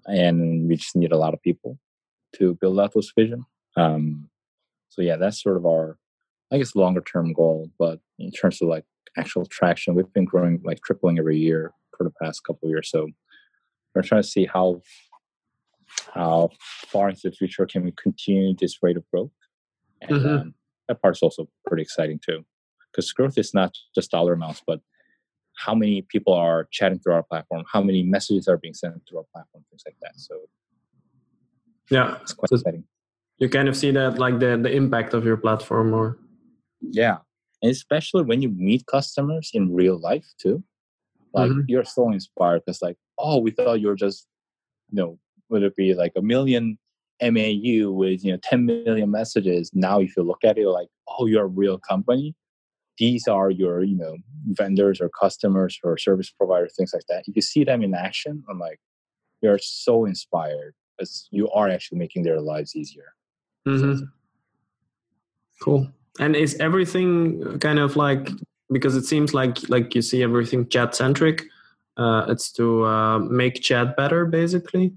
and 0.06 0.68
we 0.68 0.76
just 0.76 0.96
need 0.96 1.12
a 1.12 1.18
lot 1.18 1.34
of 1.34 1.42
people 1.42 1.78
to 2.36 2.56
build 2.60 2.78
out 2.78 2.92
those 2.94 3.12
vision. 3.16 3.44
Um, 3.76 4.28
so 4.88 5.02
yeah, 5.02 5.16
that's 5.16 5.42
sort 5.42 5.56
of 5.56 5.66
our, 5.66 5.96
I 6.52 6.58
guess, 6.58 6.76
longer 6.76 7.00
term 7.00 7.32
goal. 7.32 7.70
But 7.78 8.00
in 8.18 8.30
terms 8.30 8.60
of 8.60 8.68
like 8.68 8.84
actual 9.16 9.46
traction, 9.46 9.94
we've 9.94 10.12
been 10.12 10.24
growing 10.24 10.60
like 10.64 10.80
tripling 10.84 11.18
every 11.18 11.38
year 11.38 11.72
for 11.96 12.04
the 12.04 12.12
past 12.22 12.44
couple 12.44 12.66
of 12.66 12.70
years. 12.70 12.90
So 12.90 13.08
we're 13.94 14.02
trying 14.02 14.22
to 14.22 14.28
see 14.28 14.46
how 14.46 14.80
how 16.14 16.50
far 16.86 17.08
into 17.08 17.22
the 17.24 17.32
future 17.32 17.66
can 17.66 17.84
we 17.84 17.92
continue 17.92 18.54
this 18.54 18.78
rate 18.82 18.96
of 18.96 19.04
growth. 19.12 19.32
And 20.00 20.10
mm-hmm. 20.10 20.28
um, 20.28 20.54
that 20.88 21.02
part's 21.02 21.22
also 21.22 21.48
pretty 21.66 21.82
exciting 21.82 22.20
too 22.24 22.44
because 22.90 23.12
growth 23.12 23.38
is 23.38 23.54
not 23.54 23.74
just 23.94 24.10
dollar 24.10 24.32
amounts 24.32 24.62
but 24.66 24.80
how 25.56 25.74
many 25.74 26.02
people 26.02 26.32
are 26.32 26.66
chatting 26.72 26.98
through 26.98 27.12
our 27.12 27.22
platform 27.22 27.64
how 27.70 27.82
many 27.82 28.02
messages 28.02 28.48
are 28.48 28.56
being 28.56 28.74
sent 28.74 28.94
through 29.08 29.18
our 29.18 29.24
platform 29.32 29.64
things 29.70 29.82
like 29.86 29.96
that. 30.00 30.12
So 30.16 30.34
yeah. 31.90 32.16
it's 32.22 32.32
quite 32.32 32.48
so 32.48 32.56
exciting. 32.56 32.84
you 33.38 33.48
kind 33.48 33.68
of 33.68 33.76
see 33.76 33.90
that 33.90 34.18
like 34.18 34.38
the 34.38 34.56
the 34.56 34.72
impact 34.72 35.14
of 35.14 35.24
your 35.24 35.36
platform 35.36 35.92
or 35.94 36.18
yeah. 36.80 37.18
And 37.62 37.70
especially 37.70 38.22
when 38.22 38.42
you 38.42 38.48
meet 38.48 38.86
customers 38.86 39.50
in 39.52 39.74
real 39.74 39.98
life 39.98 40.26
too. 40.40 40.62
Like 41.32 41.50
mm-hmm. 41.50 41.60
you're 41.68 41.84
so 41.84 42.10
inspired 42.10 42.62
because 42.64 42.82
like, 42.82 42.96
oh, 43.20 43.38
we 43.38 43.50
thought 43.50 43.80
you 43.80 43.88
were 43.88 43.96
just, 43.96 44.26
you 44.90 44.96
know, 44.96 45.18
would 45.48 45.62
it 45.62 45.76
be 45.76 45.94
like 45.94 46.12
a 46.16 46.22
million 46.22 46.78
MAU 47.22 47.90
with 47.90 48.24
you 48.24 48.32
know 48.32 48.38
10 48.42 48.66
million 48.66 49.10
messages. 49.10 49.70
Now, 49.74 50.00
if 50.00 50.16
you 50.16 50.22
look 50.22 50.42
at 50.44 50.58
it, 50.58 50.68
like, 50.68 50.88
oh, 51.08 51.26
you're 51.26 51.44
a 51.44 51.48
real 51.48 51.78
company. 51.78 52.34
These 52.98 53.28
are 53.28 53.50
your 53.50 53.82
you 53.82 53.96
know 53.96 54.16
vendors 54.46 55.00
or 55.00 55.08
customers 55.08 55.78
or 55.82 55.96
service 55.96 56.30
providers, 56.30 56.74
things 56.76 56.92
like 56.92 57.04
that. 57.08 57.24
If 57.26 57.36
you 57.36 57.42
see 57.42 57.64
them 57.64 57.82
in 57.82 57.94
action, 57.94 58.44
I'm 58.48 58.58
like, 58.58 58.80
you're 59.42 59.58
so 59.58 60.04
inspired 60.04 60.74
because 60.96 61.28
you 61.30 61.48
are 61.50 61.68
actually 61.68 61.98
making 61.98 62.24
their 62.24 62.40
lives 62.40 62.76
easier. 62.76 63.14
Mm-hmm. 63.66 64.04
Cool. 65.62 65.88
And 66.18 66.36
is 66.36 66.54
everything 66.56 67.58
kind 67.58 67.78
of 67.78 67.96
like 67.96 68.28
because 68.72 68.96
it 68.96 69.04
seems 69.04 69.34
like 69.34 69.68
like 69.68 69.94
you 69.94 70.02
see 70.02 70.22
everything 70.22 70.68
chat 70.68 70.94
centric? 70.94 71.44
Uh, 71.96 72.24
it's 72.28 72.50
to 72.52 72.84
uh, 72.84 73.18
make 73.18 73.60
chat 73.60 73.96
better, 73.96 74.24
basically 74.24 74.94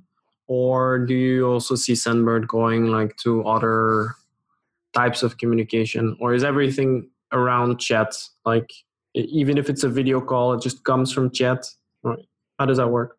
or 0.47 0.99
do 0.99 1.13
you 1.13 1.47
also 1.47 1.75
see 1.75 1.93
Sendbird 1.93 2.47
going 2.47 2.87
like 2.87 3.15
to 3.17 3.43
other 3.45 4.15
types 4.93 5.23
of 5.23 5.37
communication, 5.37 6.17
or 6.19 6.33
is 6.33 6.43
everything 6.43 7.09
around 7.31 7.79
chat? 7.79 8.15
Like 8.45 8.69
even 9.15 9.57
if 9.57 9.69
it's 9.69 9.83
a 9.83 9.89
video 9.89 10.19
call, 10.21 10.53
it 10.53 10.61
just 10.61 10.83
comes 10.83 11.11
from 11.11 11.31
chat. 11.31 11.65
How 12.59 12.65
does 12.65 12.77
that 12.77 12.89
work? 12.89 13.17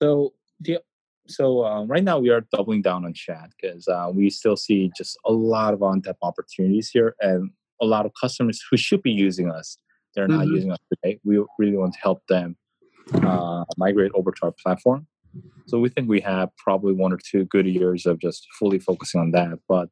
So 0.00 0.32
the 0.60 0.78
so 1.26 1.64
um, 1.64 1.88
right 1.88 2.04
now 2.04 2.18
we 2.18 2.30
are 2.30 2.42
doubling 2.52 2.82
down 2.82 3.04
on 3.04 3.14
chat 3.14 3.50
because 3.60 3.88
uh, 3.88 4.10
we 4.12 4.30
still 4.30 4.56
see 4.56 4.90
just 4.96 5.18
a 5.24 5.32
lot 5.32 5.72
of 5.72 5.82
on-tap 5.82 6.16
opportunities 6.22 6.90
here 6.90 7.14
and 7.20 7.50
a 7.80 7.86
lot 7.86 8.04
of 8.04 8.12
customers 8.20 8.62
who 8.70 8.76
should 8.76 9.02
be 9.02 9.10
using 9.10 9.50
us 9.50 9.78
they're 10.14 10.28
not 10.28 10.44
mm-hmm. 10.44 10.54
using 10.54 10.70
us 10.70 10.78
today 10.92 11.18
we 11.24 11.42
really 11.58 11.78
want 11.78 11.94
to 11.94 12.00
help 12.00 12.22
them 12.28 12.54
uh, 13.12 13.64
migrate 13.76 14.12
over 14.14 14.30
to 14.30 14.40
our 14.44 14.54
platform 14.62 15.06
so 15.66 15.78
we 15.78 15.88
think 15.88 16.08
we 16.08 16.20
have 16.20 16.50
probably 16.56 16.92
one 16.92 17.12
or 17.12 17.18
two 17.18 17.44
good 17.46 17.66
years 17.66 18.06
of 18.06 18.18
just 18.18 18.46
fully 18.58 18.78
focusing 18.78 19.20
on 19.20 19.30
that. 19.32 19.58
But 19.68 19.88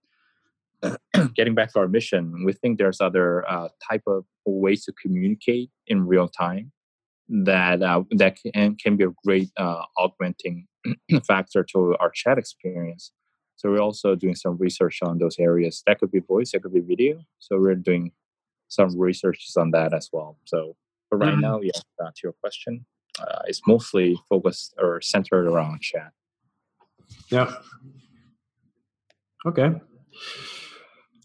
getting 1.35 1.55
back 1.55 1.72
to 1.72 1.81
our 1.81 1.88
mission, 1.88 2.44
we 2.44 2.53
think 2.53 2.79
there's 2.79 3.01
other 3.01 3.48
uh, 3.51 3.68
type 3.88 4.03
of 4.07 4.25
ways 4.44 4.85
to 4.85 4.92
communicate 4.92 5.70
in 5.87 6.07
real 6.07 6.29
time 6.29 6.72
that 7.29 7.83
uh, 7.83 8.03
that 8.11 8.37
can, 8.37 8.77
can 8.77 8.96
be 8.96 9.05
a 9.05 9.12
great 9.25 9.51
uh, 9.57 9.83
augmenting 9.96 10.66
factor 11.27 11.64
to 11.72 11.96
our 12.01 12.11
chat 12.11 12.38
experience. 12.38 13.12
So 13.57 13.70
we're 13.70 13.81
also 13.81 14.16
doing 14.16 14.35
some 14.35 14.59
research 14.59 14.98
on 15.03 15.18
those 15.18 15.37
areas. 15.38 15.83
That 15.87 16.01
could 16.01 16.11
be 16.11 16.18
voice, 16.18 16.53
that 16.53 16.62
could 16.62 16.75
be 16.75 16.81
video. 16.81 17.20
So 17.38 17.59
we're 17.59 17.77
doing 17.77 18.11
some 18.68 18.98
researches 18.98 19.57
on 19.57 19.70
that 19.70 19.94
as 19.94 20.09
well. 20.12 20.37
So 20.44 20.77
but 21.12 21.18
right 21.18 21.33
mm-hmm. 21.33 21.40
now, 21.42 21.61
yeah, 21.61 21.72
to 22.01 22.20
your 22.25 22.33
question, 22.40 22.87
uh, 23.18 23.42
is 23.48 23.61
mostly 23.66 24.18
focused 24.29 24.75
or 24.79 25.01
centered 25.01 25.46
around 25.46 25.81
chat. 25.81 26.12
Yeah. 27.29 27.53
Okay. 29.46 29.70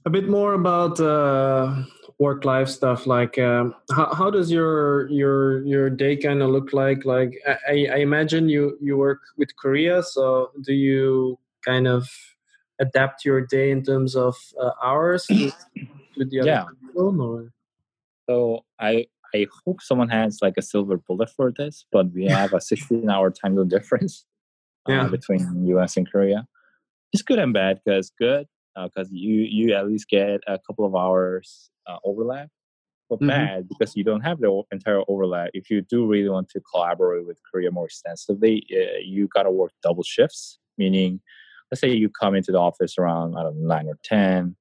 A 0.05 0.09
bit 0.09 0.27
more 0.29 0.53
about 0.53 0.99
uh, 0.99 1.83
work 2.19 2.45
life 2.45 2.69
stuff. 2.69 3.05
Like, 3.05 3.37
um, 3.37 3.75
how, 3.91 4.13
how 4.13 4.29
does 4.29 4.51
your 4.51 5.09
your 5.09 5.65
your 5.65 5.89
day 5.89 6.15
kind 6.15 6.41
of 6.41 6.49
look 6.49 6.73
like? 6.73 7.05
Like, 7.05 7.37
I, 7.67 7.87
I 7.91 7.97
imagine 7.97 8.49
you 8.49 8.77
you 8.81 8.97
work 8.97 9.19
with 9.37 9.55
Korea, 9.57 10.01
so 10.01 10.51
do 10.63 10.73
you 10.73 11.37
kind 11.65 11.87
of 11.87 12.09
adapt 12.79 13.25
your 13.25 13.41
day 13.41 13.71
in 13.71 13.83
terms 13.83 14.15
of 14.15 14.35
uh, 14.61 14.71
hours 14.83 15.27
with, 15.29 16.29
the 16.29 16.39
other 16.39 16.49
yeah. 16.49 16.65
Or? 16.95 17.51
So 18.29 18.65
I 18.79 19.07
I 19.33 19.47
hope 19.65 19.81
someone 19.81 20.09
has 20.09 20.39
like 20.41 20.55
a 20.57 20.61
silver 20.61 20.97
bullet 20.97 21.29
for 21.29 21.51
this, 21.51 21.85
but 21.91 22.11
we 22.13 22.25
have 22.29 22.53
a 22.53 22.61
16 22.61 23.09
hour 23.09 23.31
time 23.31 23.55
zone 23.55 23.67
difference 23.67 24.25
uh, 24.87 24.93
yeah. 24.93 25.07
between 25.07 25.65
US 25.67 25.97
and 25.97 26.09
Korea. 26.09 26.47
It's 27.13 27.23
good 27.23 27.39
and 27.39 27.53
bad 27.53 27.79
because 27.83 28.11
good 28.19 28.47
because 28.75 29.07
uh, 29.07 29.11
you 29.11 29.41
you 29.41 29.73
at 29.73 29.87
least 29.87 30.07
get 30.09 30.41
a 30.47 30.59
couple 30.59 30.85
of 30.85 30.95
hours 30.95 31.69
uh, 31.87 31.97
overlap, 32.03 32.49
but 33.09 33.19
mm-hmm. 33.19 33.29
bad 33.29 33.69
because 33.69 33.95
you 33.95 34.03
don't 34.03 34.21
have 34.21 34.39
the 34.39 34.61
entire 34.71 35.01
overlap. 35.07 35.49
If 35.53 35.69
you 35.69 35.81
do 35.81 36.05
really 36.05 36.29
want 36.29 36.49
to 36.49 36.61
collaborate 36.71 37.25
with 37.25 37.39
Korea 37.49 37.71
more 37.71 37.85
extensively, 37.85 38.65
uh, 38.71 38.99
you 39.03 39.27
got 39.27 39.43
to 39.43 39.51
work 39.51 39.71
double 39.81 40.03
shifts. 40.03 40.59
Meaning, 40.77 41.21
let's 41.71 41.81
say 41.81 41.91
you 41.91 42.09
come 42.09 42.35
into 42.35 42.51
the 42.51 42.59
office 42.59 42.95
around 42.99 43.35
I 43.35 43.43
don't 43.43 43.61
know 43.61 43.67
nine 43.67 43.87
or 43.87 43.97
ten, 44.03 44.55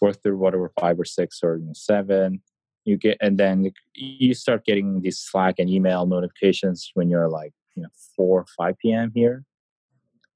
work 0.00 0.22
through 0.22 0.38
whatever 0.38 0.70
five 0.78 1.00
or 1.00 1.04
six 1.04 1.40
or 1.42 1.56
you 1.56 1.64
know, 1.64 1.72
seven 1.74 2.42
you 2.88 2.96
get 2.96 3.16
and 3.20 3.38
then 3.38 3.70
you 3.94 4.34
start 4.34 4.64
getting 4.64 5.02
these 5.02 5.18
slack 5.18 5.56
and 5.58 5.68
email 5.68 6.06
notifications 6.06 6.90
when 6.94 7.08
you're 7.10 7.28
like 7.28 7.52
you 7.76 7.82
know 7.82 7.88
4 8.16 8.40
or 8.40 8.46
5 8.56 8.78
p.m 8.78 9.12
here. 9.14 9.44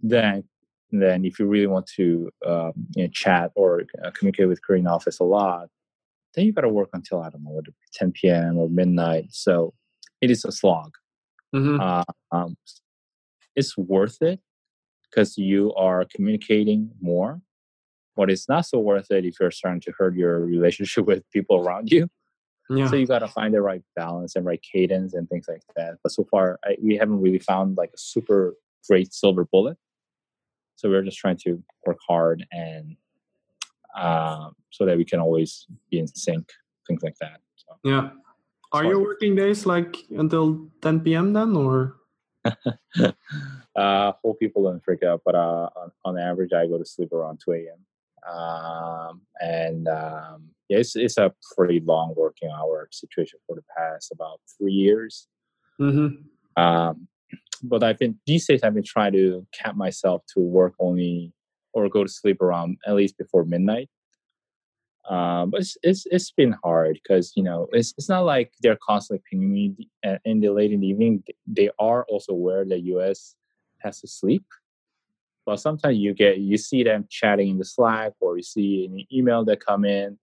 Then 0.00 0.44
then 0.90 1.24
if 1.24 1.38
you 1.38 1.46
really 1.46 1.66
want 1.66 1.86
to 1.96 2.30
um, 2.46 2.72
you 2.94 3.04
know, 3.04 3.10
chat 3.12 3.50
or 3.54 3.82
uh, 4.04 4.10
communicate 4.10 4.48
with 4.48 4.62
korean 4.62 4.86
office 4.86 5.18
a 5.20 5.24
lot 5.24 5.68
then 6.34 6.44
you 6.44 6.52
got 6.52 6.62
to 6.62 6.68
work 6.68 6.90
until 6.92 7.22
i 7.22 7.30
don't 7.30 7.44
know 7.44 7.60
10 7.94 8.12
p.m 8.12 8.58
or 8.58 8.68
midnight. 8.68 9.26
So 9.30 9.74
it 10.20 10.30
is 10.30 10.44
a 10.44 10.52
slog. 10.52 10.92
Mm-hmm. 11.54 11.80
uh, 11.80 12.04
um, 12.30 12.56
it's 13.54 13.76
worth 13.76 14.22
it 14.22 14.40
because 15.10 15.36
you 15.36 15.74
are 15.74 16.06
communicating 16.14 16.90
more 17.00 17.42
but 18.16 18.30
it's 18.30 18.48
not 18.48 18.64
so 18.64 18.78
worth 18.78 19.10
it 19.10 19.26
if 19.26 19.34
you're 19.38 19.50
starting 19.50 19.82
to 19.82 19.92
hurt 19.98 20.14
your 20.14 20.40
relationship 20.54 21.04
with 21.04 21.30
people 21.30 21.56
around 21.58 21.90
you 21.90 22.08
yeah. 22.70 22.88
So 22.88 22.96
you 22.96 23.06
got 23.06 23.20
to 23.20 23.28
find 23.28 23.54
the 23.54 23.62
right 23.62 23.82
balance 23.96 24.36
and 24.36 24.44
right 24.44 24.60
cadence 24.62 25.14
and 25.14 25.28
things 25.28 25.46
like 25.48 25.62
that. 25.76 25.96
But 26.02 26.12
so 26.12 26.24
far, 26.30 26.58
I, 26.64 26.76
we 26.82 26.96
haven't 26.96 27.20
really 27.20 27.38
found 27.38 27.76
like 27.76 27.90
a 27.94 27.98
super 27.98 28.56
great 28.88 29.12
silver 29.12 29.44
bullet. 29.44 29.76
So 30.76 30.88
we're 30.88 31.02
just 31.02 31.18
trying 31.18 31.38
to 31.44 31.62
work 31.86 31.98
hard 32.06 32.46
and 32.50 32.96
uh, 33.96 34.50
so 34.70 34.86
that 34.86 34.96
we 34.96 35.04
can 35.04 35.20
always 35.20 35.66
be 35.90 35.98
in 35.98 36.06
sync, 36.06 36.50
things 36.88 37.02
like 37.02 37.16
that. 37.20 37.40
So, 37.56 37.76
yeah. 37.84 38.10
Are 38.72 38.84
your 38.84 39.00
working 39.00 39.36
days 39.36 39.66
like 39.66 39.96
until 40.10 40.66
10 40.80 41.00
p.m. 41.00 41.34
then, 41.34 41.54
or? 41.54 41.96
uh, 43.76 44.12
hope 44.24 44.40
people 44.40 44.64
don't 44.64 44.82
freak 44.82 45.02
out, 45.02 45.20
but 45.24 45.34
uh, 45.34 45.68
on, 45.76 45.92
on 46.06 46.18
average, 46.18 46.52
I 46.54 46.66
go 46.66 46.78
to 46.78 46.84
sleep 46.84 47.12
around 47.12 47.40
2 47.44 47.52
a.m. 47.52 48.34
Um, 48.34 49.20
and 49.40 49.88
um, 49.88 50.48
yeah, 50.68 50.78
it's, 50.78 50.96
it's 50.96 51.18
a 51.18 51.32
pretty 51.56 51.80
long 51.80 52.14
working 52.16 52.50
hour 52.50 52.88
situation 52.90 53.38
for 53.46 53.56
the 53.56 53.62
past 53.76 54.12
about 54.12 54.40
three 54.58 54.72
years. 54.72 55.28
Mm-hmm. 55.80 56.62
Um, 56.62 57.08
but 57.62 57.82
I've 57.82 57.98
been 57.98 58.18
these 58.26 58.46
days 58.46 58.62
I've 58.62 58.74
been 58.74 58.82
trying 58.82 59.12
to 59.12 59.46
cap 59.52 59.76
myself 59.76 60.22
to 60.34 60.40
work 60.40 60.74
only 60.78 61.32
or 61.72 61.88
go 61.88 62.04
to 62.04 62.10
sleep 62.10 62.40
around 62.40 62.76
at 62.86 62.94
least 62.94 63.16
before 63.18 63.44
midnight. 63.44 63.88
Um, 65.08 65.50
but 65.50 65.60
it's, 65.60 65.76
it's 65.82 66.06
it's 66.06 66.30
been 66.30 66.54
hard 66.62 66.98
because 67.02 67.32
you 67.34 67.42
know 67.42 67.66
it's 67.72 67.92
it's 67.98 68.08
not 68.08 68.24
like 68.24 68.52
they're 68.62 68.78
constantly 68.80 69.22
pinging 69.28 69.52
me 69.52 69.88
in 70.24 70.40
the 70.40 70.50
late 70.50 70.72
in 70.72 70.80
the 70.80 70.88
evening. 70.88 71.24
They 71.46 71.70
are 71.78 72.04
also 72.08 72.32
aware 72.32 72.64
that 72.64 72.82
US 72.82 73.34
has 73.80 74.00
to 74.00 74.08
sleep, 74.08 74.44
but 75.44 75.56
sometimes 75.56 75.98
you 75.98 76.14
get 76.14 76.38
you 76.38 76.56
see 76.56 76.84
them 76.84 77.06
chatting 77.10 77.48
in 77.48 77.58
the 77.58 77.64
Slack 77.64 78.12
or 78.20 78.36
you 78.36 78.44
see 78.44 78.86
an 78.86 79.04
email 79.12 79.44
that 79.44 79.64
come 79.64 79.84
in 79.84 80.18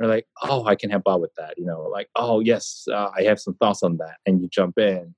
they're 0.00 0.08
like, 0.08 0.26
oh, 0.42 0.64
I 0.64 0.76
can 0.76 0.88
help 0.88 1.02
out 1.06 1.20
with 1.20 1.34
that. 1.36 1.58
You 1.58 1.66
know, 1.66 1.82
like, 1.82 2.08
oh, 2.16 2.40
yes, 2.40 2.88
uh, 2.90 3.10
I 3.14 3.22
have 3.24 3.38
some 3.38 3.54
thoughts 3.54 3.82
on 3.82 3.98
that. 3.98 4.16
And 4.24 4.40
you 4.40 4.48
jump 4.48 4.78
in. 4.78 5.14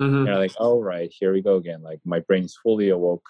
Mm-hmm. 0.00 0.26
You're 0.26 0.38
like, 0.38 0.52
oh, 0.58 0.78
right, 0.82 1.10
here 1.10 1.32
we 1.32 1.40
go 1.40 1.56
again. 1.56 1.82
Like, 1.82 2.00
my 2.04 2.20
brain's 2.20 2.54
fully 2.62 2.90
awoke. 2.90 3.26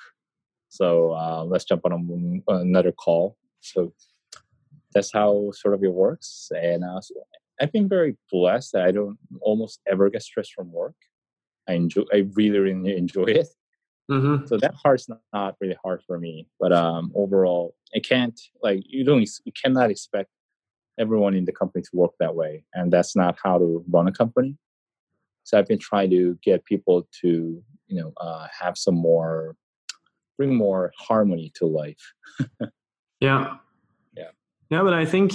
So 0.68 1.12
uh, 1.12 1.44
let's 1.44 1.64
jump 1.64 1.82
on 1.84 2.42
a, 2.48 2.52
another 2.54 2.90
call. 2.90 3.36
So 3.60 3.94
that's 4.92 5.12
how 5.12 5.52
sort 5.52 5.74
of 5.74 5.84
it 5.84 5.92
works. 5.92 6.50
And 6.50 6.82
uh, 6.82 7.00
so 7.00 7.14
I've 7.60 7.70
been 7.70 7.88
very 7.88 8.16
blessed 8.32 8.72
that 8.72 8.82
I 8.82 8.90
don't 8.90 9.16
almost 9.40 9.80
ever 9.86 10.10
get 10.10 10.24
stressed 10.24 10.54
from 10.54 10.72
work. 10.72 10.96
I 11.68 11.74
enjoy, 11.74 12.02
I 12.12 12.26
really, 12.34 12.58
really 12.58 12.96
enjoy 12.96 13.24
it. 13.28 13.46
Mm-hmm. 14.10 14.46
So 14.46 14.56
that 14.56 14.74
part's 14.74 15.08
not, 15.08 15.20
not 15.32 15.54
really 15.60 15.76
hard 15.84 16.02
for 16.04 16.18
me. 16.18 16.48
But 16.58 16.72
um, 16.72 17.12
overall, 17.14 17.76
I 17.94 18.00
can't 18.00 18.40
like 18.60 18.82
you 18.86 19.04
don't 19.04 19.28
you 19.44 19.52
cannot 19.52 19.90
expect 19.90 20.30
everyone 20.98 21.34
in 21.34 21.44
the 21.44 21.52
company 21.52 21.82
to 21.82 21.90
work 21.92 22.12
that 22.18 22.34
way 22.34 22.64
and 22.74 22.92
that's 22.92 23.14
not 23.14 23.36
how 23.42 23.58
to 23.58 23.84
run 23.90 24.08
a 24.08 24.12
company. 24.12 24.56
So 25.44 25.58
i've 25.58 25.68
been 25.68 25.78
trying 25.78 26.10
to 26.10 26.38
get 26.42 26.64
people 26.64 27.08
to 27.20 27.62
you 27.86 28.00
know 28.00 28.12
uh, 28.16 28.46
have 28.60 28.76
some 28.76 28.96
more 28.96 29.56
bring 30.36 30.54
more 30.54 30.92
harmony 30.98 31.52
to 31.56 31.66
life. 31.66 32.12
Yeah. 33.20 33.56
Yeah. 34.14 34.30
Yeah 34.68 34.82
but 34.82 34.92
i 34.92 35.06
think 35.06 35.32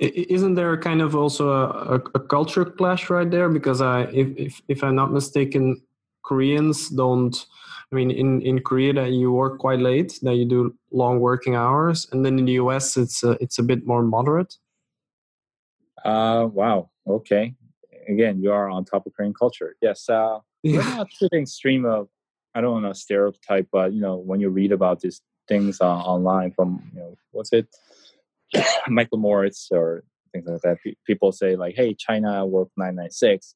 isn't 0.00 0.54
there 0.54 0.76
kind 0.78 1.02
of 1.02 1.14
also 1.14 1.50
a, 1.50 1.96
a, 2.14 2.20
culture 2.20 2.64
clash 2.64 3.10
right 3.10 3.30
there? 3.30 3.50
Because 3.50 3.82
i 3.82 4.04
if, 4.04 4.28
if 4.36 4.62
if 4.68 4.82
i'm 4.82 4.96
not 4.96 5.12
mistaken 5.12 5.82
koreans 6.22 6.88
don't 6.90 7.46
i 7.90 7.94
mean 7.94 8.10
in 8.10 8.40
in 8.42 8.60
korea 8.60 8.92
that 8.92 9.10
you 9.10 9.32
work 9.32 9.58
quite 9.58 9.80
late 9.80 10.18
that 10.22 10.34
you 10.34 10.44
do 10.44 10.74
long 10.92 11.18
working 11.18 11.54
hours 11.54 12.06
and 12.12 12.24
then 12.24 12.38
in 12.38 12.44
the 12.44 12.52
us 12.52 12.96
it's 12.96 13.22
a, 13.22 13.32
it's 13.40 13.58
a 13.58 13.62
bit 13.62 13.86
more 13.86 14.02
moderate 14.02 14.54
uh, 16.04 16.46
wow. 16.52 16.90
Okay. 17.06 17.54
again, 18.08 18.42
you 18.42 18.52
are 18.52 18.68
on 18.68 18.84
top 18.84 19.06
of 19.06 19.12
Korean 19.14 19.34
culture. 19.34 19.76
Yes, 19.80 20.08
uh, 20.08 20.38
yeah. 20.62 20.78
we're 20.78 20.84
not 20.96 21.10
to 21.18 21.28
the 21.30 21.38
extreme 21.38 21.84
of 21.84 22.08
I 22.54 22.60
don't 22.60 22.82
want 22.82 22.94
to 22.94 23.00
stereotype, 23.00 23.68
but 23.72 23.92
you 23.92 24.00
know, 24.00 24.16
when 24.16 24.40
you 24.40 24.48
read 24.48 24.72
about 24.72 25.00
these 25.00 25.20
things 25.48 25.80
uh, 25.80 25.86
online 25.86 26.52
from 26.52 26.90
you 26.94 27.00
know, 27.00 27.16
what's 27.30 27.52
it, 27.52 27.68
Michael 28.88 29.18
Moritz 29.18 29.68
or 29.70 30.04
things 30.32 30.46
like 30.48 30.60
that, 30.62 30.78
people 31.06 31.32
say 31.32 31.56
like, 31.56 31.74
"Hey, 31.76 31.94
China 31.94 32.44
work 32.46 32.68
nine 32.76 32.96
nine 32.96 33.10
six. 33.10 33.54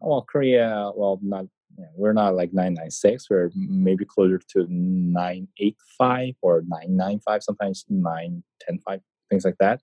Well, 0.00 0.22
Korea, 0.22 0.90
well, 0.94 1.18
not 1.22 1.46
you 1.76 1.84
know, 1.84 1.90
we're 1.94 2.12
not 2.12 2.34
like 2.34 2.52
996 2.52 3.28
we're 3.28 3.50
maybe 3.54 4.04
closer 4.04 4.38
to 4.38 4.66
985 4.68 6.34
or 6.40 6.62
995 6.66 7.42
sometimes 7.42 7.84
9105 7.88 9.00
things 9.28 9.44
like 9.44 9.56
that 9.58 9.80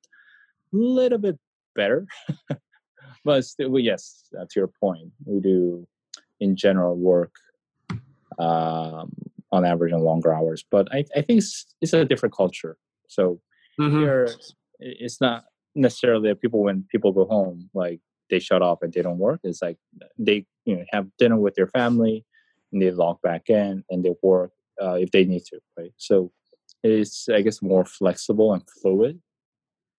a 0.73 0.77
little 0.77 1.17
bit 1.17 1.37
better 1.75 2.05
but 3.25 3.43
still 3.45 3.69
well, 3.69 3.81
yes 3.81 4.25
uh, 4.39 4.45
to 4.49 4.59
your 4.59 4.71
point 4.79 5.11
we 5.25 5.39
do 5.39 5.87
in 6.39 6.55
general 6.55 6.95
work 6.95 7.33
um, 8.39 9.11
on 9.51 9.65
average 9.65 9.93
on 9.93 10.01
longer 10.01 10.33
hours 10.33 10.63
but 10.69 10.87
i, 10.93 11.05
I 11.15 11.21
think 11.21 11.39
it's, 11.39 11.65
it's 11.81 11.93
a 11.93 12.05
different 12.05 12.35
culture 12.35 12.77
so 13.07 13.39
mm-hmm. 13.79 13.99
here 13.99 14.29
it's 14.79 15.21
not 15.21 15.45
necessarily 15.75 16.29
that 16.29 16.41
people 16.41 16.63
when 16.63 16.85
people 16.91 17.11
go 17.11 17.25
home 17.25 17.69
like 17.73 17.99
they 18.29 18.39
shut 18.39 18.61
off 18.61 18.79
and 18.81 18.91
they 18.91 19.01
don't 19.01 19.17
work. 19.17 19.39
It's 19.43 19.61
like 19.61 19.77
they 20.17 20.45
you 20.65 20.75
know 20.75 20.83
have 20.91 21.07
dinner 21.17 21.37
with 21.37 21.55
their 21.55 21.67
family 21.67 22.25
and 22.71 22.81
they 22.81 22.91
log 22.91 23.21
back 23.21 23.49
in 23.49 23.83
and 23.89 24.03
they 24.03 24.13
work 24.21 24.51
uh, 24.81 24.93
if 24.93 25.11
they 25.11 25.25
need 25.25 25.45
to, 25.45 25.59
right? 25.77 25.93
So 25.97 26.31
it's 26.83 27.29
I 27.29 27.41
guess 27.41 27.61
more 27.61 27.85
flexible 27.85 28.53
and 28.53 28.63
fluid, 28.81 29.21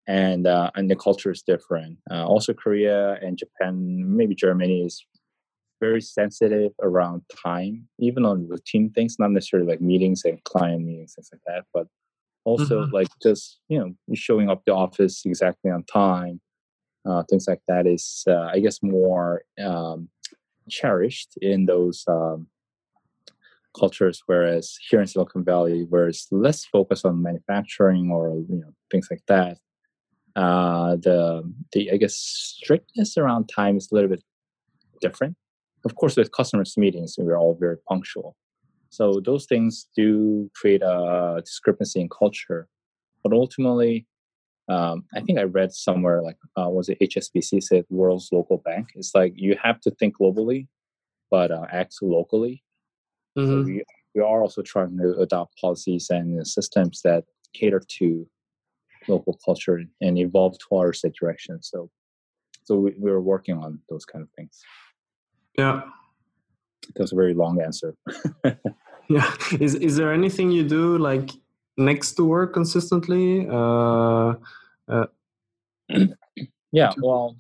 and 0.07 0.47
uh, 0.47 0.71
and 0.75 0.89
the 0.89 0.95
culture 0.95 1.31
is 1.31 1.41
different. 1.41 1.97
Uh, 2.09 2.25
also, 2.25 2.53
Korea 2.53 3.17
and 3.21 3.37
Japan, 3.37 4.15
maybe 4.15 4.35
Germany 4.35 4.81
is 4.81 5.05
very 5.79 6.01
sensitive 6.01 6.71
around 6.81 7.23
time, 7.43 7.87
even 7.99 8.25
on 8.25 8.47
routine 8.47 8.89
things, 8.91 9.17
not 9.19 9.31
necessarily 9.31 9.67
like 9.67 9.81
meetings 9.81 10.23
and 10.25 10.43
client 10.43 10.85
meetings, 10.85 11.15
things 11.15 11.29
like 11.31 11.41
that, 11.47 11.65
but 11.73 11.87
also 12.45 12.83
mm-hmm. 12.83 12.93
like 12.93 13.07
just 13.21 13.59
you 13.69 13.79
know 13.79 13.93
showing 14.13 14.49
up 14.49 14.63
the 14.65 14.73
office 14.73 15.21
exactly 15.25 15.71
on 15.71 15.83
time 15.83 16.39
uh, 17.05 17.23
things 17.29 17.47
like 17.47 17.61
that 17.67 17.85
is, 17.85 18.23
uh, 18.27 18.49
I 18.53 18.59
guess, 18.59 18.81
more 18.81 19.43
um, 19.63 20.09
cherished 20.69 21.37
in 21.41 21.65
those 21.65 22.03
um, 22.07 22.47
cultures. 23.77 24.23
Whereas 24.25 24.77
here 24.89 25.01
in 25.01 25.07
Silicon 25.07 25.43
Valley, 25.43 25.85
where 25.89 26.07
it's 26.07 26.27
less 26.31 26.65
focused 26.65 27.05
on 27.05 27.21
manufacturing 27.21 28.09
or 28.09 28.29
you 28.29 28.61
know 28.61 28.73
things 28.89 29.07
like 29.11 29.23
that, 29.27 29.57
uh, 30.35 30.95
the 30.95 31.43
the 31.71 31.91
I 31.91 31.97
guess 31.97 32.15
strictness 32.15 33.17
around 33.17 33.47
time 33.47 33.77
is 33.77 33.89
a 33.91 33.95
little 33.95 34.09
bit 34.09 34.23
different. 35.01 35.35
Of 35.85 35.95
course, 35.95 36.15
with 36.15 36.31
customers 36.31 36.77
meetings, 36.77 37.15
we're 37.17 37.37
all 37.37 37.57
very 37.59 37.77
punctual. 37.89 38.35
So 38.89 39.21
those 39.25 39.45
things 39.45 39.87
do 39.95 40.49
create 40.55 40.81
a 40.81 41.41
discrepancy 41.43 41.99
in 41.99 42.09
culture. 42.09 42.67
But 43.23 43.33
ultimately, 43.33 44.05
um, 44.69 45.05
I 45.15 45.21
think 45.21 45.39
I 45.39 45.43
read 45.43 45.73
somewhere 45.73 46.21
like 46.21 46.37
uh, 46.57 46.69
was 46.69 46.89
it 46.89 46.99
HSBC 46.99 47.63
said 47.63 47.85
world's 47.89 48.29
local 48.31 48.57
bank. 48.57 48.89
It's 48.95 49.13
like 49.13 49.33
you 49.35 49.57
have 49.61 49.81
to 49.81 49.91
think 49.91 50.17
globally, 50.17 50.67
but 51.29 51.51
uh, 51.51 51.65
act 51.71 51.95
locally. 52.01 52.63
Mm-hmm. 53.37 53.51
So 53.51 53.65
we 53.65 53.83
we 54.15 54.21
are 54.21 54.41
also 54.41 54.61
trying 54.61 54.97
to 54.97 55.17
adopt 55.19 55.59
policies 55.59 56.07
and 56.09 56.45
systems 56.47 57.01
that 57.03 57.25
cater 57.53 57.81
to 57.99 58.27
local 59.07 59.39
culture 59.45 59.81
and 60.01 60.17
evolve 60.17 60.57
towards 60.59 61.01
that 61.01 61.15
direction. 61.15 61.61
So 61.61 61.89
so 62.63 62.77
we, 62.77 62.93
we 62.97 63.11
were 63.11 63.21
working 63.21 63.57
on 63.57 63.79
those 63.89 64.05
kind 64.05 64.23
of 64.23 64.29
things. 64.37 64.61
Yeah, 65.57 65.81
that 66.95 67.01
was 67.01 67.11
a 67.11 67.15
very 67.15 67.33
long 67.33 67.61
answer. 67.61 67.95
yeah, 69.09 69.33
is 69.59 69.75
is 69.75 69.97
there 69.97 70.13
anything 70.13 70.51
you 70.51 70.63
do 70.67 70.97
like 70.97 71.31
next 71.77 72.13
to 72.13 72.25
work 72.25 72.53
consistently? 72.53 73.47
Uh, 73.49 74.35
uh, 74.87 75.05
yeah, 76.71 76.93
well, 77.01 77.35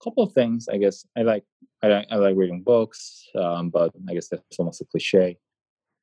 a 0.00 0.04
couple 0.04 0.22
of 0.22 0.32
things. 0.32 0.68
I 0.68 0.76
guess 0.78 1.06
I 1.16 1.22
like 1.22 1.44
I, 1.82 2.04
I 2.10 2.16
like 2.16 2.36
reading 2.36 2.62
books, 2.62 3.24
um, 3.36 3.70
but 3.70 3.92
I 4.08 4.14
guess 4.14 4.28
that's 4.28 4.58
almost 4.58 4.80
a 4.80 4.84
cliche. 4.84 5.38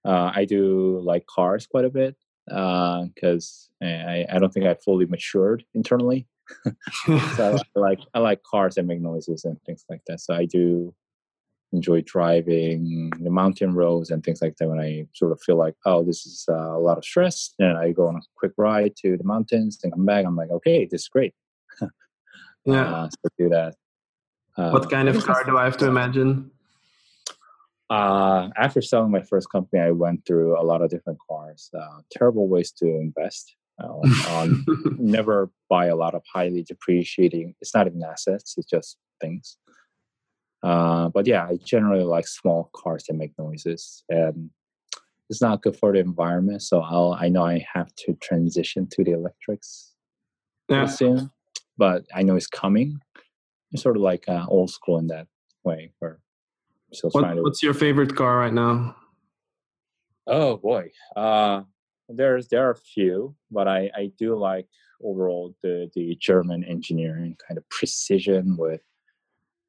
Uh, 0.03 0.31
I 0.33 0.45
do 0.45 1.01
like 1.03 1.25
cars 1.25 1.65
quite 1.67 1.85
a 1.85 1.89
bit 1.89 2.15
because 2.47 3.69
uh, 3.83 3.87
I, 3.87 4.25
I 4.31 4.39
don't 4.39 4.53
think 4.53 4.65
I 4.65 4.75
fully 4.75 5.05
matured 5.05 5.63
internally. 5.73 6.27
so 7.35 7.57
I 7.75 7.79
like 7.79 7.99
I 8.13 8.19
like 8.19 8.43
cars 8.43 8.75
that 8.75 8.85
make 8.85 9.01
noises 9.01 9.45
and 9.45 9.59
things 9.63 9.83
like 9.89 10.01
that. 10.07 10.21
So 10.21 10.35
I 10.35 10.45
do 10.45 10.93
enjoy 11.73 12.01
driving 12.01 13.11
the 13.19 13.29
mountain 13.29 13.73
roads 13.73 14.09
and 14.09 14.23
things 14.23 14.41
like 14.41 14.55
that 14.57 14.67
when 14.67 14.79
I 14.79 15.07
sort 15.13 15.31
of 15.31 15.41
feel 15.41 15.57
like, 15.57 15.75
oh, 15.85 16.03
this 16.03 16.25
is 16.25 16.45
uh, 16.49 16.53
a 16.53 16.79
lot 16.79 16.97
of 16.97 17.03
stress. 17.03 17.53
And 17.59 17.77
I 17.77 17.91
go 17.91 18.07
on 18.07 18.15
a 18.15 18.21
quick 18.35 18.53
ride 18.57 18.95
to 18.97 19.17
the 19.17 19.23
mountains 19.23 19.79
and 19.83 19.91
come 19.91 20.05
back. 20.05 20.25
I'm 20.25 20.35
like, 20.35 20.51
okay, 20.51 20.85
this 20.85 21.01
is 21.01 21.07
great. 21.07 21.33
yeah. 22.65 22.93
Uh, 22.93 23.09
so 23.09 23.29
do 23.37 23.49
that. 23.49 23.75
Uh, 24.57 24.69
what 24.71 24.89
kind 24.89 25.09
of 25.09 25.23
car 25.25 25.43
do 25.43 25.57
I 25.57 25.65
have 25.65 25.77
to 25.77 25.87
imagine? 25.87 26.51
Uh, 27.89 28.49
after 28.57 28.81
selling 28.81 29.11
my 29.11 29.21
first 29.21 29.49
company, 29.51 29.81
I 29.81 29.91
went 29.91 30.25
through 30.25 30.59
a 30.59 30.63
lot 30.63 30.81
of 30.81 30.89
different 30.89 31.19
cars. 31.29 31.69
Uh, 31.77 31.99
terrible 32.11 32.47
ways 32.47 32.71
to 32.73 32.85
invest. 32.87 33.55
Uh, 33.83 33.87
on 34.29 34.65
never 34.97 35.51
buy 35.69 35.87
a 35.87 35.97
lot 35.97 36.15
of 36.15 36.23
highly 36.33 36.63
depreciating. 36.63 37.53
It's 37.59 37.75
not 37.75 37.87
even 37.87 38.01
assets; 38.03 38.55
it's 38.57 38.69
just 38.69 38.97
things. 39.19 39.57
Uh, 40.63 41.09
but 41.09 41.27
yeah, 41.27 41.45
I 41.45 41.57
generally 41.63 42.03
like 42.03 42.27
small 42.27 42.69
cars 42.73 43.03
that 43.07 43.15
make 43.15 43.33
noises, 43.37 44.03
and 44.09 44.49
it's 45.29 45.41
not 45.41 45.61
good 45.61 45.75
for 45.75 45.91
the 45.91 45.99
environment. 45.99 46.63
So 46.63 46.81
I'll 46.81 47.17
I 47.19 47.27
know 47.27 47.45
I 47.45 47.65
have 47.73 47.93
to 48.05 48.13
transition 48.21 48.87
to 48.91 49.03
the 49.03 49.11
electrics 49.11 49.93
yeah. 50.69 50.85
soon, 50.85 51.29
but 51.77 52.05
I 52.15 52.23
know 52.23 52.35
it's 52.35 52.47
coming. 52.47 52.99
It's 53.71 53.83
sort 53.83 53.97
of 53.97 54.01
like 54.01 54.23
uh, 54.29 54.45
old 54.47 54.71
school 54.71 54.97
in 54.97 55.07
that 55.07 55.27
way. 55.63 55.91
Where 55.99 56.19
still 56.93 57.09
what, 57.11 57.21
trying 57.21 57.37
to. 57.37 57.41
What's 57.41 57.63
your 57.63 57.73
favorite 57.73 58.15
car 58.15 58.37
right 58.37 58.53
now? 58.53 58.95
Oh 60.27 60.57
boy, 60.57 60.91
uh, 61.15 61.61
there's 62.09 62.47
there 62.47 62.67
are 62.67 62.71
a 62.71 62.75
few, 62.75 63.35
but 63.51 63.67
I 63.67 63.91
I 63.95 64.11
do 64.17 64.35
like 64.35 64.67
overall 65.03 65.55
the 65.63 65.89
the 65.95 66.15
German 66.19 66.63
engineering 66.63 67.37
kind 67.47 67.57
of 67.57 67.67
precision 67.69 68.57
with 68.57 68.81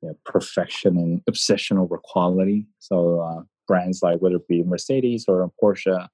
you 0.03 0.09
know, 0.09 0.17
perfection 0.25 0.97
and 0.97 1.23
obsession 1.27 1.79
over 1.79 1.99
quality. 2.03 2.67
So 2.79 3.21
uh, 3.21 3.43
brands 3.67 4.01
like 4.03 4.21
whether 4.21 4.37
it 4.37 4.49
be 4.49 4.63
Mercedes 4.63 5.25
or 5.29 5.51
Porsche 5.63 6.09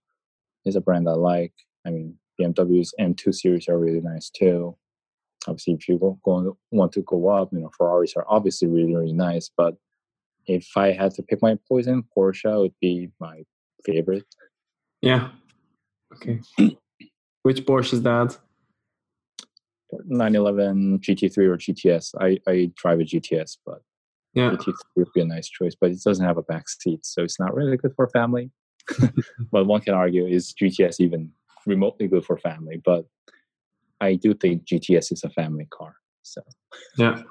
is 0.64 0.76
a 0.76 0.80
brand 0.80 1.08
I 1.08 1.12
like. 1.12 1.52
I 1.86 1.90
mean, 1.90 2.16
BMW's 2.40 2.94
M2 3.00 3.34
series 3.34 3.68
are 3.68 3.78
really 3.78 4.00
nice 4.00 4.30
too. 4.30 4.76
Obviously, 5.48 5.74
if 5.74 5.88
you 5.88 5.98
go, 5.98 6.18
go, 6.24 6.56
want 6.70 6.92
to 6.92 7.02
go 7.02 7.28
up, 7.28 7.52
you 7.52 7.60
know, 7.60 7.70
Ferraris 7.76 8.14
are 8.16 8.24
obviously 8.28 8.68
really, 8.68 8.94
really 8.94 9.12
nice. 9.12 9.50
But 9.56 9.74
if 10.46 10.68
I 10.76 10.92
had 10.92 11.12
to 11.14 11.22
pick 11.22 11.40
my 11.42 11.58
poison, 11.68 12.04
Porsche 12.16 12.60
would 12.60 12.74
be 12.80 13.10
my 13.20 13.42
favorite. 13.84 14.24
Yeah. 15.00 15.30
Okay. 16.14 16.40
Which 17.42 17.64
Porsche 17.64 17.94
is 17.94 18.02
that? 18.02 18.38
911 20.06 21.00
GT3 21.00 21.38
or 21.38 21.56
GTS. 21.58 22.14
I, 22.20 22.38
I 22.50 22.70
drive 22.76 23.00
a 23.00 23.04
GTS, 23.04 23.58
but 23.66 23.82
yeah. 24.34 24.50
GT3 24.50 24.74
would 24.96 25.12
be 25.14 25.20
a 25.20 25.26
nice 25.26 25.48
choice, 25.48 25.74
but 25.78 25.90
it 25.90 26.02
doesn't 26.02 26.24
have 26.24 26.38
a 26.38 26.42
back 26.42 26.68
seat, 26.68 27.04
so 27.04 27.22
it's 27.22 27.38
not 27.38 27.54
really 27.54 27.76
good 27.76 27.92
for 27.94 28.08
family. 28.08 28.50
but 29.52 29.66
one 29.66 29.80
can 29.80 29.94
argue 29.94 30.26
is 30.26 30.54
GTS 30.54 31.00
even 31.00 31.30
remotely 31.66 32.08
good 32.08 32.24
for 32.24 32.38
family? 32.38 32.80
But 32.84 33.06
I 34.00 34.14
do 34.14 34.34
think 34.34 34.64
GTS 34.64 35.12
is 35.12 35.24
a 35.24 35.30
family 35.30 35.68
car. 35.70 35.94
So 36.22 36.42
yeah. 36.96 37.22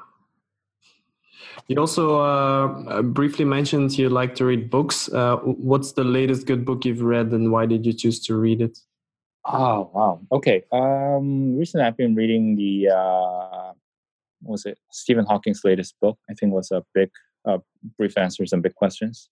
You 1.71 1.79
also 1.79 2.19
uh, 2.19 2.83
uh, 2.89 3.01
briefly 3.01 3.45
mentioned 3.45 3.97
you 3.97 4.09
like 4.09 4.35
to 4.35 4.43
read 4.43 4.69
books. 4.69 5.07
Uh, 5.07 5.37
what's 5.37 5.93
the 5.93 6.03
latest 6.03 6.45
good 6.45 6.65
book 6.65 6.83
you've 6.83 7.01
read, 7.01 7.27
and 7.27 7.49
why 7.49 7.65
did 7.65 7.85
you 7.85 7.93
choose 7.93 8.19
to 8.25 8.35
read 8.35 8.59
it? 8.59 8.77
Oh 9.45 9.89
wow. 9.93 10.19
Okay. 10.33 10.65
Um, 10.73 11.55
recently 11.55 11.85
I've 11.85 11.95
been 11.95 12.13
reading 12.13 12.57
the 12.57 12.89
uh, 12.89 13.71
was 14.41 14.65
it 14.65 14.79
Stephen 14.91 15.25
Hawking's 15.25 15.61
latest 15.63 15.95
book? 16.01 16.19
I 16.29 16.33
think 16.33 16.51
was 16.51 16.71
a 16.71 16.83
big 16.93 17.09
uh, 17.45 17.59
brief 17.97 18.17
answers 18.17 18.51
and 18.51 18.61
big 18.61 18.75
questions. 18.75 19.29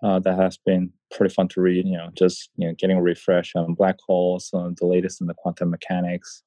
Uh, 0.00 0.20
that 0.20 0.38
has 0.38 0.56
been 0.64 0.92
pretty 1.10 1.34
fun 1.34 1.48
to 1.48 1.60
read. 1.60 1.84
You 1.86 1.96
know, 1.96 2.10
just 2.16 2.50
you 2.54 2.68
know, 2.68 2.74
getting 2.78 2.98
a 2.98 3.02
refresh 3.02 3.56
on 3.56 3.74
black 3.74 3.96
holes, 4.06 4.50
on 4.52 4.76
the 4.78 4.86
latest 4.86 5.20
in 5.20 5.26
the 5.26 5.34
quantum 5.34 5.70
mechanics, 5.70 6.44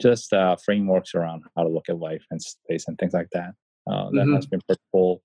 just 0.00 0.32
uh, 0.32 0.54
frameworks 0.54 1.16
around 1.16 1.42
how 1.56 1.64
to 1.64 1.68
look 1.68 1.88
at 1.88 1.98
life 1.98 2.22
and 2.30 2.40
space 2.40 2.86
and 2.86 2.96
things 2.96 3.12
like 3.12 3.30
that. 3.32 3.52
Uh, 3.90 4.10
that 4.10 4.12
mm-hmm. 4.12 4.34
has 4.34 4.46
been 4.46 4.60
pretty 4.66 4.82
cool 4.92 5.22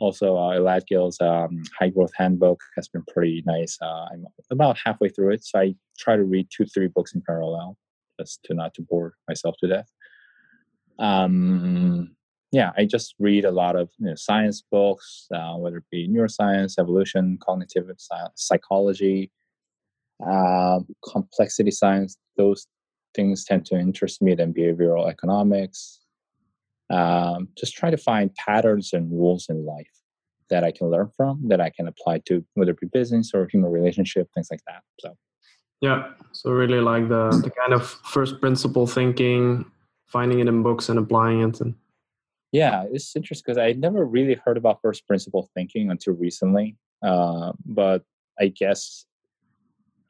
also 0.00 0.36
uh, 0.36 0.56
Elad 0.56 0.86
Gil's 0.86 1.20
um, 1.20 1.62
High 1.78 1.88
Growth 1.88 2.12
Handbook 2.16 2.60
has 2.76 2.88
been 2.88 3.04
pretty 3.12 3.42
nice. 3.46 3.78
Uh, 3.80 4.06
I'm 4.12 4.26
about 4.50 4.78
halfway 4.84 5.08
through 5.08 5.32
it, 5.32 5.44
so 5.44 5.58
I 5.60 5.74
try 5.98 6.16
to 6.16 6.24
read 6.24 6.48
two, 6.54 6.66
three 6.66 6.88
books 6.88 7.14
in 7.14 7.22
parallel, 7.22 7.76
just 8.18 8.42
to 8.44 8.54
not 8.54 8.74
to 8.74 8.82
bore 8.82 9.14
myself 9.28 9.56
to 9.60 9.68
death. 9.68 9.90
Um, 10.98 12.14
yeah, 12.50 12.72
I 12.76 12.86
just 12.86 13.14
read 13.18 13.44
a 13.44 13.50
lot 13.50 13.76
of 13.76 13.90
you 13.98 14.06
know, 14.06 14.14
science 14.14 14.62
books, 14.70 15.26
uh, 15.34 15.54
whether 15.54 15.78
it 15.78 15.84
be 15.90 16.08
neuroscience, 16.08 16.78
evolution, 16.78 17.38
cognitive 17.42 17.90
psychology, 18.34 19.30
uh, 20.26 20.80
complexity 21.04 21.70
science. 21.70 22.16
Those 22.36 22.66
things 23.14 23.44
tend 23.44 23.66
to 23.66 23.78
interest 23.78 24.22
me 24.22 24.34
than 24.34 24.54
behavioral 24.54 25.08
economics. 25.08 26.00
Um, 26.90 27.48
just 27.56 27.74
try 27.76 27.90
to 27.90 27.96
find 27.96 28.34
patterns 28.34 28.92
and 28.92 29.10
rules 29.10 29.46
in 29.48 29.66
life 29.66 29.90
that 30.48 30.64
I 30.64 30.70
can 30.70 30.90
learn 30.90 31.10
from, 31.16 31.42
that 31.48 31.60
I 31.60 31.70
can 31.70 31.86
apply 31.86 32.20
to 32.26 32.44
whether 32.54 32.70
it 32.70 32.80
be 32.80 32.86
business 32.86 33.32
or 33.34 33.46
human 33.46 33.70
relationship, 33.70 34.28
things 34.34 34.48
like 34.50 34.62
that. 34.66 34.82
So, 35.00 35.14
yeah, 35.80 36.08
so 36.32 36.50
really 36.50 36.80
like 36.80 37.08
the 37.08 37.30
the 37.42 37.50
kind 37.50 37.72
of 37.72 37.88
first 37.88 38.40
principle 38.40 38.86
thinking, 38.86 39.64
finding 40.06 40.40
it 40.40 40.48
in 40.48 40.62
books 40.62 40.88
and 40.88 40.98
applying 40.98 41.42
it, 41.42 41.60
and 41.60 41.74
yeah, 42.52 42.84
it's 42.90 43.14
interesting 43.14 43.44
because 43.46 43.58
I 43.58 43.72
never 43.72 44.04
really 44.04 44.34
heard 44.34 44.56
about 44.56 44.80
first 44.80 45.06
principle 45.06 45.50
thinking 45.54 45.90
until 45.90 46.14
recently. 46.14 46.76
Uh, 47.02 47.52
but 47.64 48.02
I 48.40 48.48
guess, 48.48 49.04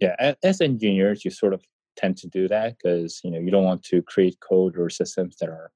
yeah, 0.00 0.14
as, 0.18 0.36
as 0.42 0.60
engineers, 0.60 1.24
you 1.24 1.30
sort 1.30 1.52
of 1.52 1.62
tend 1.96 2.16
to 2.16 2.28
do 2.28 2.46
that 2.46 2.76
because 2.78 3.20
you 3.24 3.30
know 3.30 3.40
you 3.40 3.50
don't 3.50 3.64
want 3.64 3.82
to 3.82 4.02
create 4.02 4.38
code 4.40 4.78
or 4.78 4.88
systems 4.88 5.36
that 5.40 5.48
are 5.48 5.72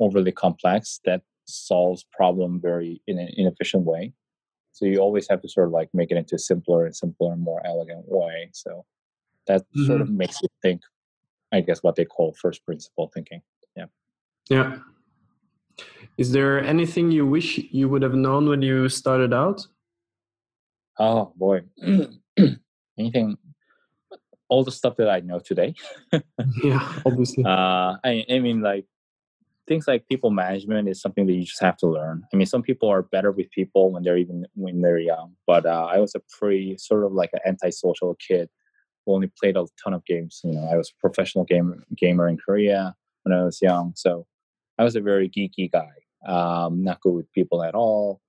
overly 0.00 0.32
complex 0.32 1.00
that 1.04 1.22
solves 1.46 2.04
problem 2.12 2.60
very 2.60 3.00
in 3.06 3.18
an 3.18 3.28
inefficient 3.36 3.84
way. 3.84 4.12
So 4.72 4.86
you 4.86 4.98
always 4.98 5.28
have 5.28 5.40
to 5.42 5.48
sort 5.48 5.68
of 5.68 5.72
like 5.72 5.88
make 5.94 6.10
it 6.10 6.16
into 6.16 6.34
a 6.34 6.38
simpler 6.38 6.84
and 6.84 6.96
simpler 6.96 7.32
and 7.32 7.42
more 7.42 7.64
elegant 7.64 8.04
way. 8.08 8.50
So 8.52 8.84
that 9.46 9.62
mm-hmm. 9.62 9.86
sort 9.86 10.00
of 10.00 10.10
makes 10.10 10.40
you 10.42 10.48
think, 10.62 10.80
I 11.52 11.60
guess, 11.60 11.82
what 11.82 11.94
they 11.94 12.04
call 12.04 12.34
first 12.40 12.64
principle 12.64 13.10
thinking. 13.14 13.40
Yeah. 13.76 13.86
Yeah. 14.50 14.78
Is 16.16 16.32
there 16.32 16.62
anything 16.62 17.10
you 17.10 17.26
wish 17.26 17.58
you 17.58 17.88
would 17.88 18.02
have 18.02 18.14
known 18.14 18.48
when 18.48 18.62
you 18.62 18.88
started 18.88 19.32
out? 19.32 19.66
Oh 20.98 21.32
boy, 21.36 21.62
anything, 22.98 23.36
all 24.48 24.62
the 24.62 24.70
stuff 24.70 24.96
that 24.96 25.08
I 25.08 25.20
know 25.20 25.40
today. 25.40 25.74
yeah, 26.62 27.00
obviously. 27.04 27.44
Uh, 27.44 27.96
I, 28.04 28.24
I 28.30 28.38
mean, 28.38 28.60
like 28.60 28.86
things 29.66 29.86
like 29.88 30.06
people 30.08 30.30
management 30.30 30.88
is 30.88 31.00
something 31.00 31.26
that 31.26 31.32
you 31.32 31.44
just 31.44 31.62
have 31.62 31.76
to 31.78 31.86
learn. 31.86 32.24
I 32.32 32.36
mean, 32.36 32.46
some 32.46 32.62
people 32.62 32.88
are 32.88 33.02
better 33.02 33.32
with 33.32 33.50
people 33.50 33.92
when 33.92 34.02
they're 34.02 34.16
even 34.16 34.46
when 34.54 34.80
they're 34.80 34.98
young, 34.98 35.34
but 35.46 35.66
uh, 35.66 35.88
I 35.90 35.98
was 35.98 36.14
a 36.14 36.20
pretty 36.38 36.76
sort 36.78 37.04
of 37.04 37.12
like 37.12 37.30
an 37.32 37.40
antisocial 37.46 38.16
kid 38.16 38.48
who 39.04 39.14
only 39.14 39.30
played 39.40 39.56
a 39.56 39.66
ton 39.82 39.94
of 39.94 40.04
games. 40.04 40.40
You 40.44 40.52
know, 40.52 40.68
I 40.70 40.76
was 40.76 40.90
a 40.90 41.00
professional 41.00 41.44
game 41.44 41.82
gamer 41.96 42.28
in 42.28 42.36
Korea 42.36 42.94
when 43.22 43.38
I 43.38 43.44
was 43.44 43.60
young, 43.62 43.92
so 43.96 44.26
I 44.78 44.84
was 44.84 44.96
a 44.96 45.00
very 45.00 45.28
geeky 45.28 45.70
guy 45.70 45.90
um, 46.26 46.82
not 46.82 47.00
good 47.00 47.14
with 47.14 47.32
people 47.32 47.62
at 47.62 47.74
all. 47.74 48.20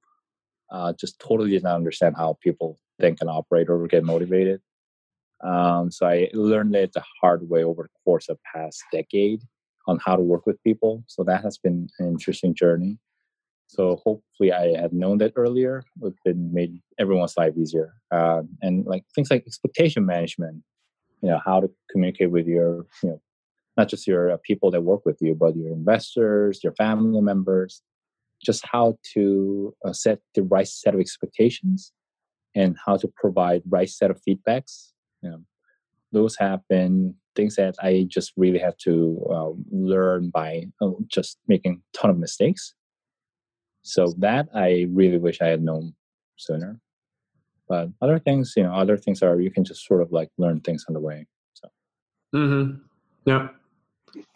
Uh, 0.71 0.93
just 0.93 1.19
totally 1.19 1.51
did 1.51 1.63
not 1.63 1.75
understand 1.75 2.15
how 2.17 2.37
people 2.41 2.77
think 2.99 3.19
and 3.21 3.29
operate 3.29 3.69
or 3.69 3.85
get 3.87 4.03
motivated. 4.03 4.61
Um, 5.43 5.91
so 5.91 6.07
I 6.07 6.29
learned 6.33 6.75
it 6.75 6.93
the 6.93 7.03
hard 7.21 7.47
way 7.49 7.63
over 7.63 7.83
the 7.83 7.89
course 8.03 8.29
of 8.29 8.39
past 8.53 8.83
decade 8.91 9.41
on 9.87 9.99
how 10.05 10.15
to 10.15 10.21
work 10.21 10.45
with 10.45 10.61
people. 10.63 11.03
So 11.07 11.23
that 11.23 11.43
has 11.43 11.57
been 11.57 11.87
an 11.99 12.07
interesting 12.07 12.53
journey. 12.55 12.97
So 13.67 13.95
hopefully 14.03 14.51
I 14.51 14.79
had 14.79 14.93
known 14.93 15.17
that 15.19 15.33
earlier, 15.35 15.83
would 15.99 16.13
have 16.13 16.33
been 16.33 16.53
made 16.53 16.79
everyone's 16.99 17.35
life 17.37 17.53
easier. 17.57 17.93
Uh, 18.11 18.43
and 18.61 18.85
like 18.85 19.03
things 19.13 19.31
like 19.31 19.43
expectation 19.45 20.05
management, 20.05 20.63
you 21.21 21.29
know, 21.29 21.39
how 21.43 21.59
to 21.61 21.69
communicate 21.91 22.31
with 22.31 22.47
your, 22.47 22.85
you 23.03 23.09
know, 23.09 23.21
not 23.77 23.89
just 23.89 24.07
your 24.07 24.31
uh, 24.31 24.37
people 24.43 24.71
that 24.71 24.81
work 24.81 25.05
with 25.05 25.17
you, 25.19 25.35
but 25.35 25.55
your 25.55 25.71
investors, 25.71 26.61
your 26.63 26.73
family 26.73 27.21
members, 27.21 27.81
just 28.43 28.65
how 28.65 28.97
to 29.13 29.75
uh, 29.83 29.91
set 29.93 30.19
the 30.35 30.43
right 30.43 30.67
set 30.67 30.93
of 30.93 30.99
expectations 30.99 31.91
and 32.55 32.77
how 32.85 32.95
to 32.97 33.09
provide 33.15 33.63
right 33.67 33.89
set 33.89 34.11
of 34.11 34.21
feedbacks. 34.27 34.91
You 35.21 35.31
know, 35.31 35.39
those 36.11 36.37
have 36.37 36.61
been 36.69 37.15
things 37.35 37.55
that 37.55 37.75
I 37.81 38.05
just 38.07 38.33
really 38.37 38.59
had 38.59 38.75
to 38.79 39.25
uh, 39.29 39.51
learn 39.71 40.29
by 40.29 40.65
uh, 40.81 40.91
just 41.07 41.37
making 41.47 41.81
a 41.81 41.97
ton 41.97 42.09
of 42.09 42.17
mistakes. 42.17 42.73
So 43.81 44.13
that 44.17 44.47
I 44.53 44.87
really 44.91 45.17
wish 45.17 45.41
I 45.41 45.47
had 45.47 45.61
known 45.61 45.93
sooner. 46.37 46.79
But 47.67 47.89
other 48.01 48.19
things, 48.19 48.53
you 48.55 48.63
know, 48.63 48.73
other 48.73 48.97
things 48.97 49.21
are 49.23 49.39
you 49.39 49.51
can 49.51 49.63
just 49.63 49.85
sort 49.85 50.01
of 50.01 50.11
like 50.11 50.29
learn 50.37 50.61
things 50.61 50.85
on 50.87 50.93
the 50.93 50.99
way. 50.99 51.27
So. 51.53 51.69
Mm-hmm. 52.35 52.79
Yeah. 53.25 53.47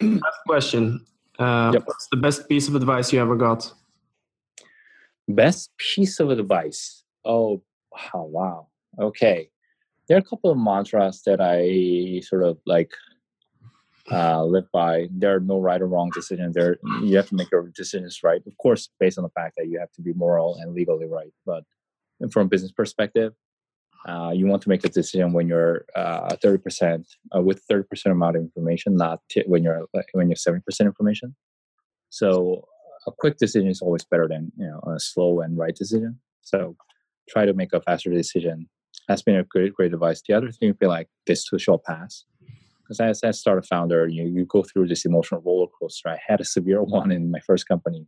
Last 0.02 0.38
question. 0.46 1.04
Uh, 1.38 1.70
yep. 1.72 1.82
What's 1.86 2.08
the 2.10 2.16
best 2.16 2.48
piece 2.48 2.68
of 2.68 2.74
advice 2.74 3.12
you 3.12 3.20
ever 3.20 3.36
got? 3.36 3.72
Best 5.28 5.70
piece 5.78 6.20
of 6.20 6.30
advice. 6.30 7.04
Oh, 7.24 7.62
wow, 7.92 8.24
wow. 8.24 8.66
Okay. 8.98 9.50
There 10.10 10.16
are 10.16 10.20
a 10.20 10.24
couple 10.24 10.50
of 10.50 10.58
mantras 10.58 11.22
that 11.24 11.40
I 11.40 12.18
sort 12.26 12.42
of 12.42 12.58
like 12.66 12.90
uh, 14.10 14.42
live 14.44 14.66
by. 14.72 15.06
There 15.08 15.36
are 15.36 15.38
no 15.38 15.60
right 15.60 15.80
or 15.80 15.86
wrong 15.86 16.10
decisions. 16.12 16.56
There, 16.56 16.78
you 17.04 17.16
have 17.16 17.28
to 17.28 17.36
make 17.36 17.52
your 17.52 17.68
decisions 17.68 18.18
right. 18.24 18.42
Of 18.44 18.58
course, 18.58 18.88
based 18.98 19.18
on 19.18 19.22
the 19.22 19.30
fact 19.30 19.54
that 19.56 19.68
you 19.68 19.78
have 19.78 19.92
to 19.92 20.02
be 20.02 20.12
moral 20.14 20.56
and 20.56 20.74
legally 20.74 21.06
right. 21.06 21.32
But 21.46 21.62
from 22.32 22.46
a 22.46 22.48
business 22.48 22.72
perspective, 22.72 23.34
uh, 24.04 24.32
you 24.34 24.48
want 24.48 24.62
to 24.62 24.68
make 24.68 24.84
a 24.84 24.88
decision 24.88 25.32
when 25.32 25.46
you're 25.46 25.84
uh, 25.94 26.34
30% 26.42 27.04
uh, 27.36 27.40
with 27.40 27.64
30% 27.68 27.84
amount 28.06 28.34
of 28.34 28.42
information, 28.42 28.96
not 28.96 29.20
t- 29.30 29.44
when 29.46 29.62
you're 29.62 29.86
when 30.14 30.28
you're 30.28 30.34
70% 30.34 30.60
information. 30.80 31.36
So 32.08 32.64
a 33.06 33.12
quick 33.16 33.36
decision 33.36 33.68
is 33.68 33.80
always 33.80 34.04
better 34.04 34.26
than 34.26 34.50
you 34.56 34.66
know 34.66 34.80
a 34.92 34.98
slow 34.98 35.38
and 35.38 35.56
right 35.56 35.76
decision. 35.76 36.18
So 36.42 36.74
try 37.28 37.46
to 37.46 37.54
make 37.54 37.72
a 37.72 37.80
faster 37.80 38.10
decision. 38.10 38.68
That's 39.10 39.22
been 39.22 39.34
a 39.34 39.42
great 39.42 39.74
great 39.74 39.92
advice. 39.92 40.22
The 40.26 40.34
other 40.34 40.52
thing 40.52 40.68
would 40.68 40.78
be 40.78 40.86
like 40.86 41.08
this 41.26 41.44
too 41.44 41.58
shall 41.58 41.82
pass. 41.84 42.24
Because 42.82 43.00
as 43.00 43.20
a 43.24 43.32
startup 43.32 43.66
founder, 43.66 44.06
you 44.06 44.24
you 44.24 44.44
go 44.44 44.62
through 44.62 44.86
this 44.86 45.04
emotional 45.04 45.42
roller 45.44 45.66
coaster. 45.80 46.10
I 46.10 46.18
had 46.24 46.40
a 46.40 46.44
severe 46.44 46.82
one 46.98 47.10
in 47.10 47.32
my 47.32 47.40
first 47.40 47.66
company. 47.66 48.06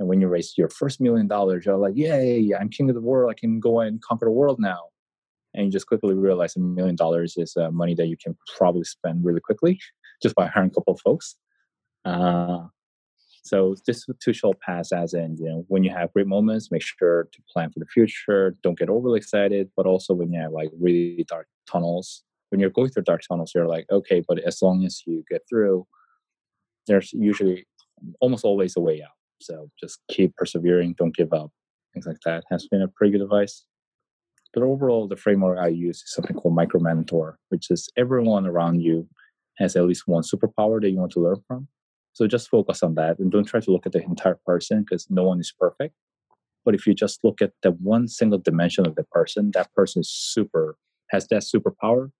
And 0.00 0.08
when 0.08 0.20
you 0.20 0.26
raise 0.26 0.54
your 0.56 0.70
first 0.70 1.00
million 1.00 1.28
dollars, 1.28 1.66
you're 1.66 1.76
like, 1.76 1.94
yay, 1.94 2.50
I'm 2.58 2.68
king 2.68 2.88
of 2.88 2.96
the 2.96 3.00
world. 3.00 3.30
I 3.30 3.38
can 3.38 3.60
go 3.60 3.80
and 3.80 4.02
conquer 4.02 4.26
the 4.26 4.32
world 4.32 4.58
now 4.58 4.80
and 5.54 5.66
you 5.66 5.70
just 5.70 5.86
quickly 5.86 6.14
realize 6.14 6.56
a 6.56 6.60
million 6.60 6.96
dollars 6.96 7.34
is 7.36 7.56
uh, 7.56 7.70
money 7.70 7.94
that 7.94 8.06
you 8.08 8.16
can 8.16 8.36
probably 8.56 8.84
spend 8.84 9.24
really 9.24 9.40
quickly 9.40 9.78
just 10.22 10.34
by 10.34 10.46
hiring 10.46 10.70
a 10.70 10.74
couple 10.74 10.94
of 10.94 11.00
folks. 11.00 11.36
Uh, 12.04 12.66
so 13.50 13.74
this 13.84 14.06
too 14.22 14.32
shall 14.32 14.54
pass 14.54 14.92
as 14.92 15.12
in, 15.12 15.36
you 15.36 15.46
know, 15.46 15.64
when 15.66 15.82
you 15.82 15.90
have 15.90 16.12
great 16.12 16.28
moments, 16.28 16.70
make 16.70 16.82
sure 16.82 17.26
to 17.32 17.42
plan 17.52 17.68
for 17.72 17.80
the 17.80 17.86
future. 17.86 18.54
Don't 18.62 18.78
get 18.78 18.88
overly 18.88 19.18
excited, 19.18 19.70
but 19.76 19.86
also 19.86 20.14
when 20.14 20.32
you 20.32 20.40
have 20.40 20.52
like 20.52 20.70
really 20.80 21.24
dark 21.26 21.48
tunnels, 21.68 22.22
when 22.50 22.60
you're 22.60 22.70
going 22.70 22.90
through 22.90 23.02
dark 23.02 23.22
tunnels, 23.28 23.50
you're 23.52 23.66
like, 23.66 23.86
okay, 23.90 24.22
but 24.28 24.38
as 24.38 24.62
long 24.62 24.84
as 24.84 25.02
you 25.04 25.24
get 25.28 25.42
through, 25.48 25.84
there's 26.86 27.12
usually 27.12 27.66
almost 28.20 28.44
always 28.44 28.76
a 28.76 28.80
way 28.80 29.02
out. 29.02 29.18
So 29.40 29.68
just 29.80 29.98
keep 30.08 30.36
persevering, 30.36 30.94
don't 30.96 31.16
give 31.16 31.32
up. 31.32 31.50
Things 31.92 32.06
like 32.06 32.20
that 32.24 32.44
has 32.52 32.68
been 32.68 32.82
a 32.82 32.88
pretty 32.88 33.10
good 33.10 33.22
advice. 33.22 33.64
But 34.54 34.62
overall, 34.62 35.08
the 35.08 35.16
framework 35.16 35.58
I 35.58 35.68
use 35.68 35.96
is 35.96 36.14
something 36.14 36.36
called 36.36 36.54
Micro 36.54 36.78
Mentor, 36.78 37.36
which 37.48 37.68
is 37.68 37.88
everyone 37.96 38.46
around 38.46 38.80
you 38.80 39.08
has 39.58 39.74
at 39.74 39.86
least 39.86 40.06
one 40.06 40.22
superpower 40.22 40.80
that 40.80 40.88
you 40.88 40.98
want 40.98 41.10
to 41.12 41.20
learn 41.20 41.42
from. 41.48 41.66
So 42.12 42.26
just 42.26 42.48
focus 42.48 42.82
on 42.82 42.94
that 42.96 43.18
and 43.18 43.30
don't 43.30 43.44
try 43.44 43.60
to 43.60 43.70
look 43.70 43.86
at 43.86 43.92
the 43.92 44.02
entire 44.02 44.38
person 44.46 44.82
because 44.82 45.06
no 45.10 45.24
one 45.24 45.40
is 45.40 45.52
perfect. 45.58 45.94
But 46.64 46.74
if 46.74 46.86
you 46.86 46.94
just 46.94 47.24
look 47.24 47.40
at 47.40 47.52
the 47.62 47.70
one 47.72 48.08
single 48.08 48.38
dimension 48.38 48.86
of 48.86 48.94
the 48.94 49.04
person, 49.04 49.50
that 49.54 49.72
person 49.72 50.00
is 50.00 50.10
super, 50.10 50.76
has 51.10 51.26
that 51.28 51.42
superpower, 51.42 52.10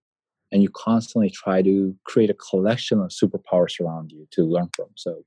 and 0.50 0.62
you 0.62 0.70
constantly 0.70 1.30
try 1.30 1.62
to 1.62 1.94
create 2.04 2.30
a 2.30 2.34
collection 2.34 3.00
of 3.00 3.10
superpowers 3.10 3.80
around 3.80 4.12
you 4.12 4.26
to 4.32 4.42
learn 4.42 4.70
from. 4.74 4.88
So 4.96 5.24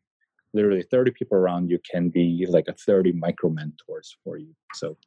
literally 0.53 0.84
30 0.89 1.11
people 1.11 1.38
around 1.38 1.70
you 1.70 1.80
can 1.89 2.09
be 2.09 2.45
like 2.49 2.68
a 2.68 2.74
30 2.74 3.14
micro 3.14 3.49
mentors 3.49 4.16
for 4.24 4.38
you. 4.38 4.55
So 4.74 4.97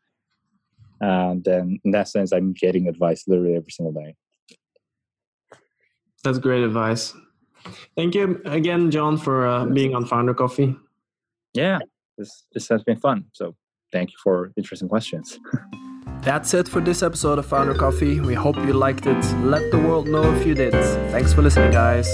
and 1.00 1.44
then 1.44 1.78
in 1.84 1.90
that 1.90 2.09
sense 2.09 2.32
i'm 2.32 2.52
getting 2.52 2.88
advice 2.88 3.24
literally 3.26 3.54
every 3.54 3.70
single 3.70 3.92
day 3.92 4.14
that's 6.24 6.38
great 6.38 6.62
advice 6.62 7.14
thank 7.96 8.14
you 8.14 8.40
again 8.44 8.90
john 8.90 9.16
for 9.16 9.46
uh, 9.46 9.64
being 9.66 9.94
on 9.94 10.04
founder 10.04 10.34
coffee 10.34 10.76
yeah 11.54 11.78
this 12.18 12.44
this 12.52 12.68
has 12.68 12.82
been 12.82 12.98
fun 12.98 13.24
so 13.32 13.54
thank 13.92 14.10
you 14.10 14.16
for 14.22 14.52
interesting 14.56 14.88
questions 14.88 15.38
That's 16.22 16.54
it 16.54 16.66
for 16.66 16.80
this 16.80 17.02
episode 17.02 17.38
of 17.38 17.46
Founder 17.46 17.74
Coffee. 17.74 18.20
We 18.20 18.34
hope 18.34 18.56
you 18.56 18.72
liked 18.72 19.06
it. 19.06 19.24
Let 19.44 19.70
the 19.70 19.78
world 19.78 20.08
know 20.08 20.34
if 20.34 20.46
you 20.46 20.54
did. 20.54 20.72
Thanks 21.12 21.32
for 21.32 21.42
listening, 21.42 21.70
guys. 21.70 22.08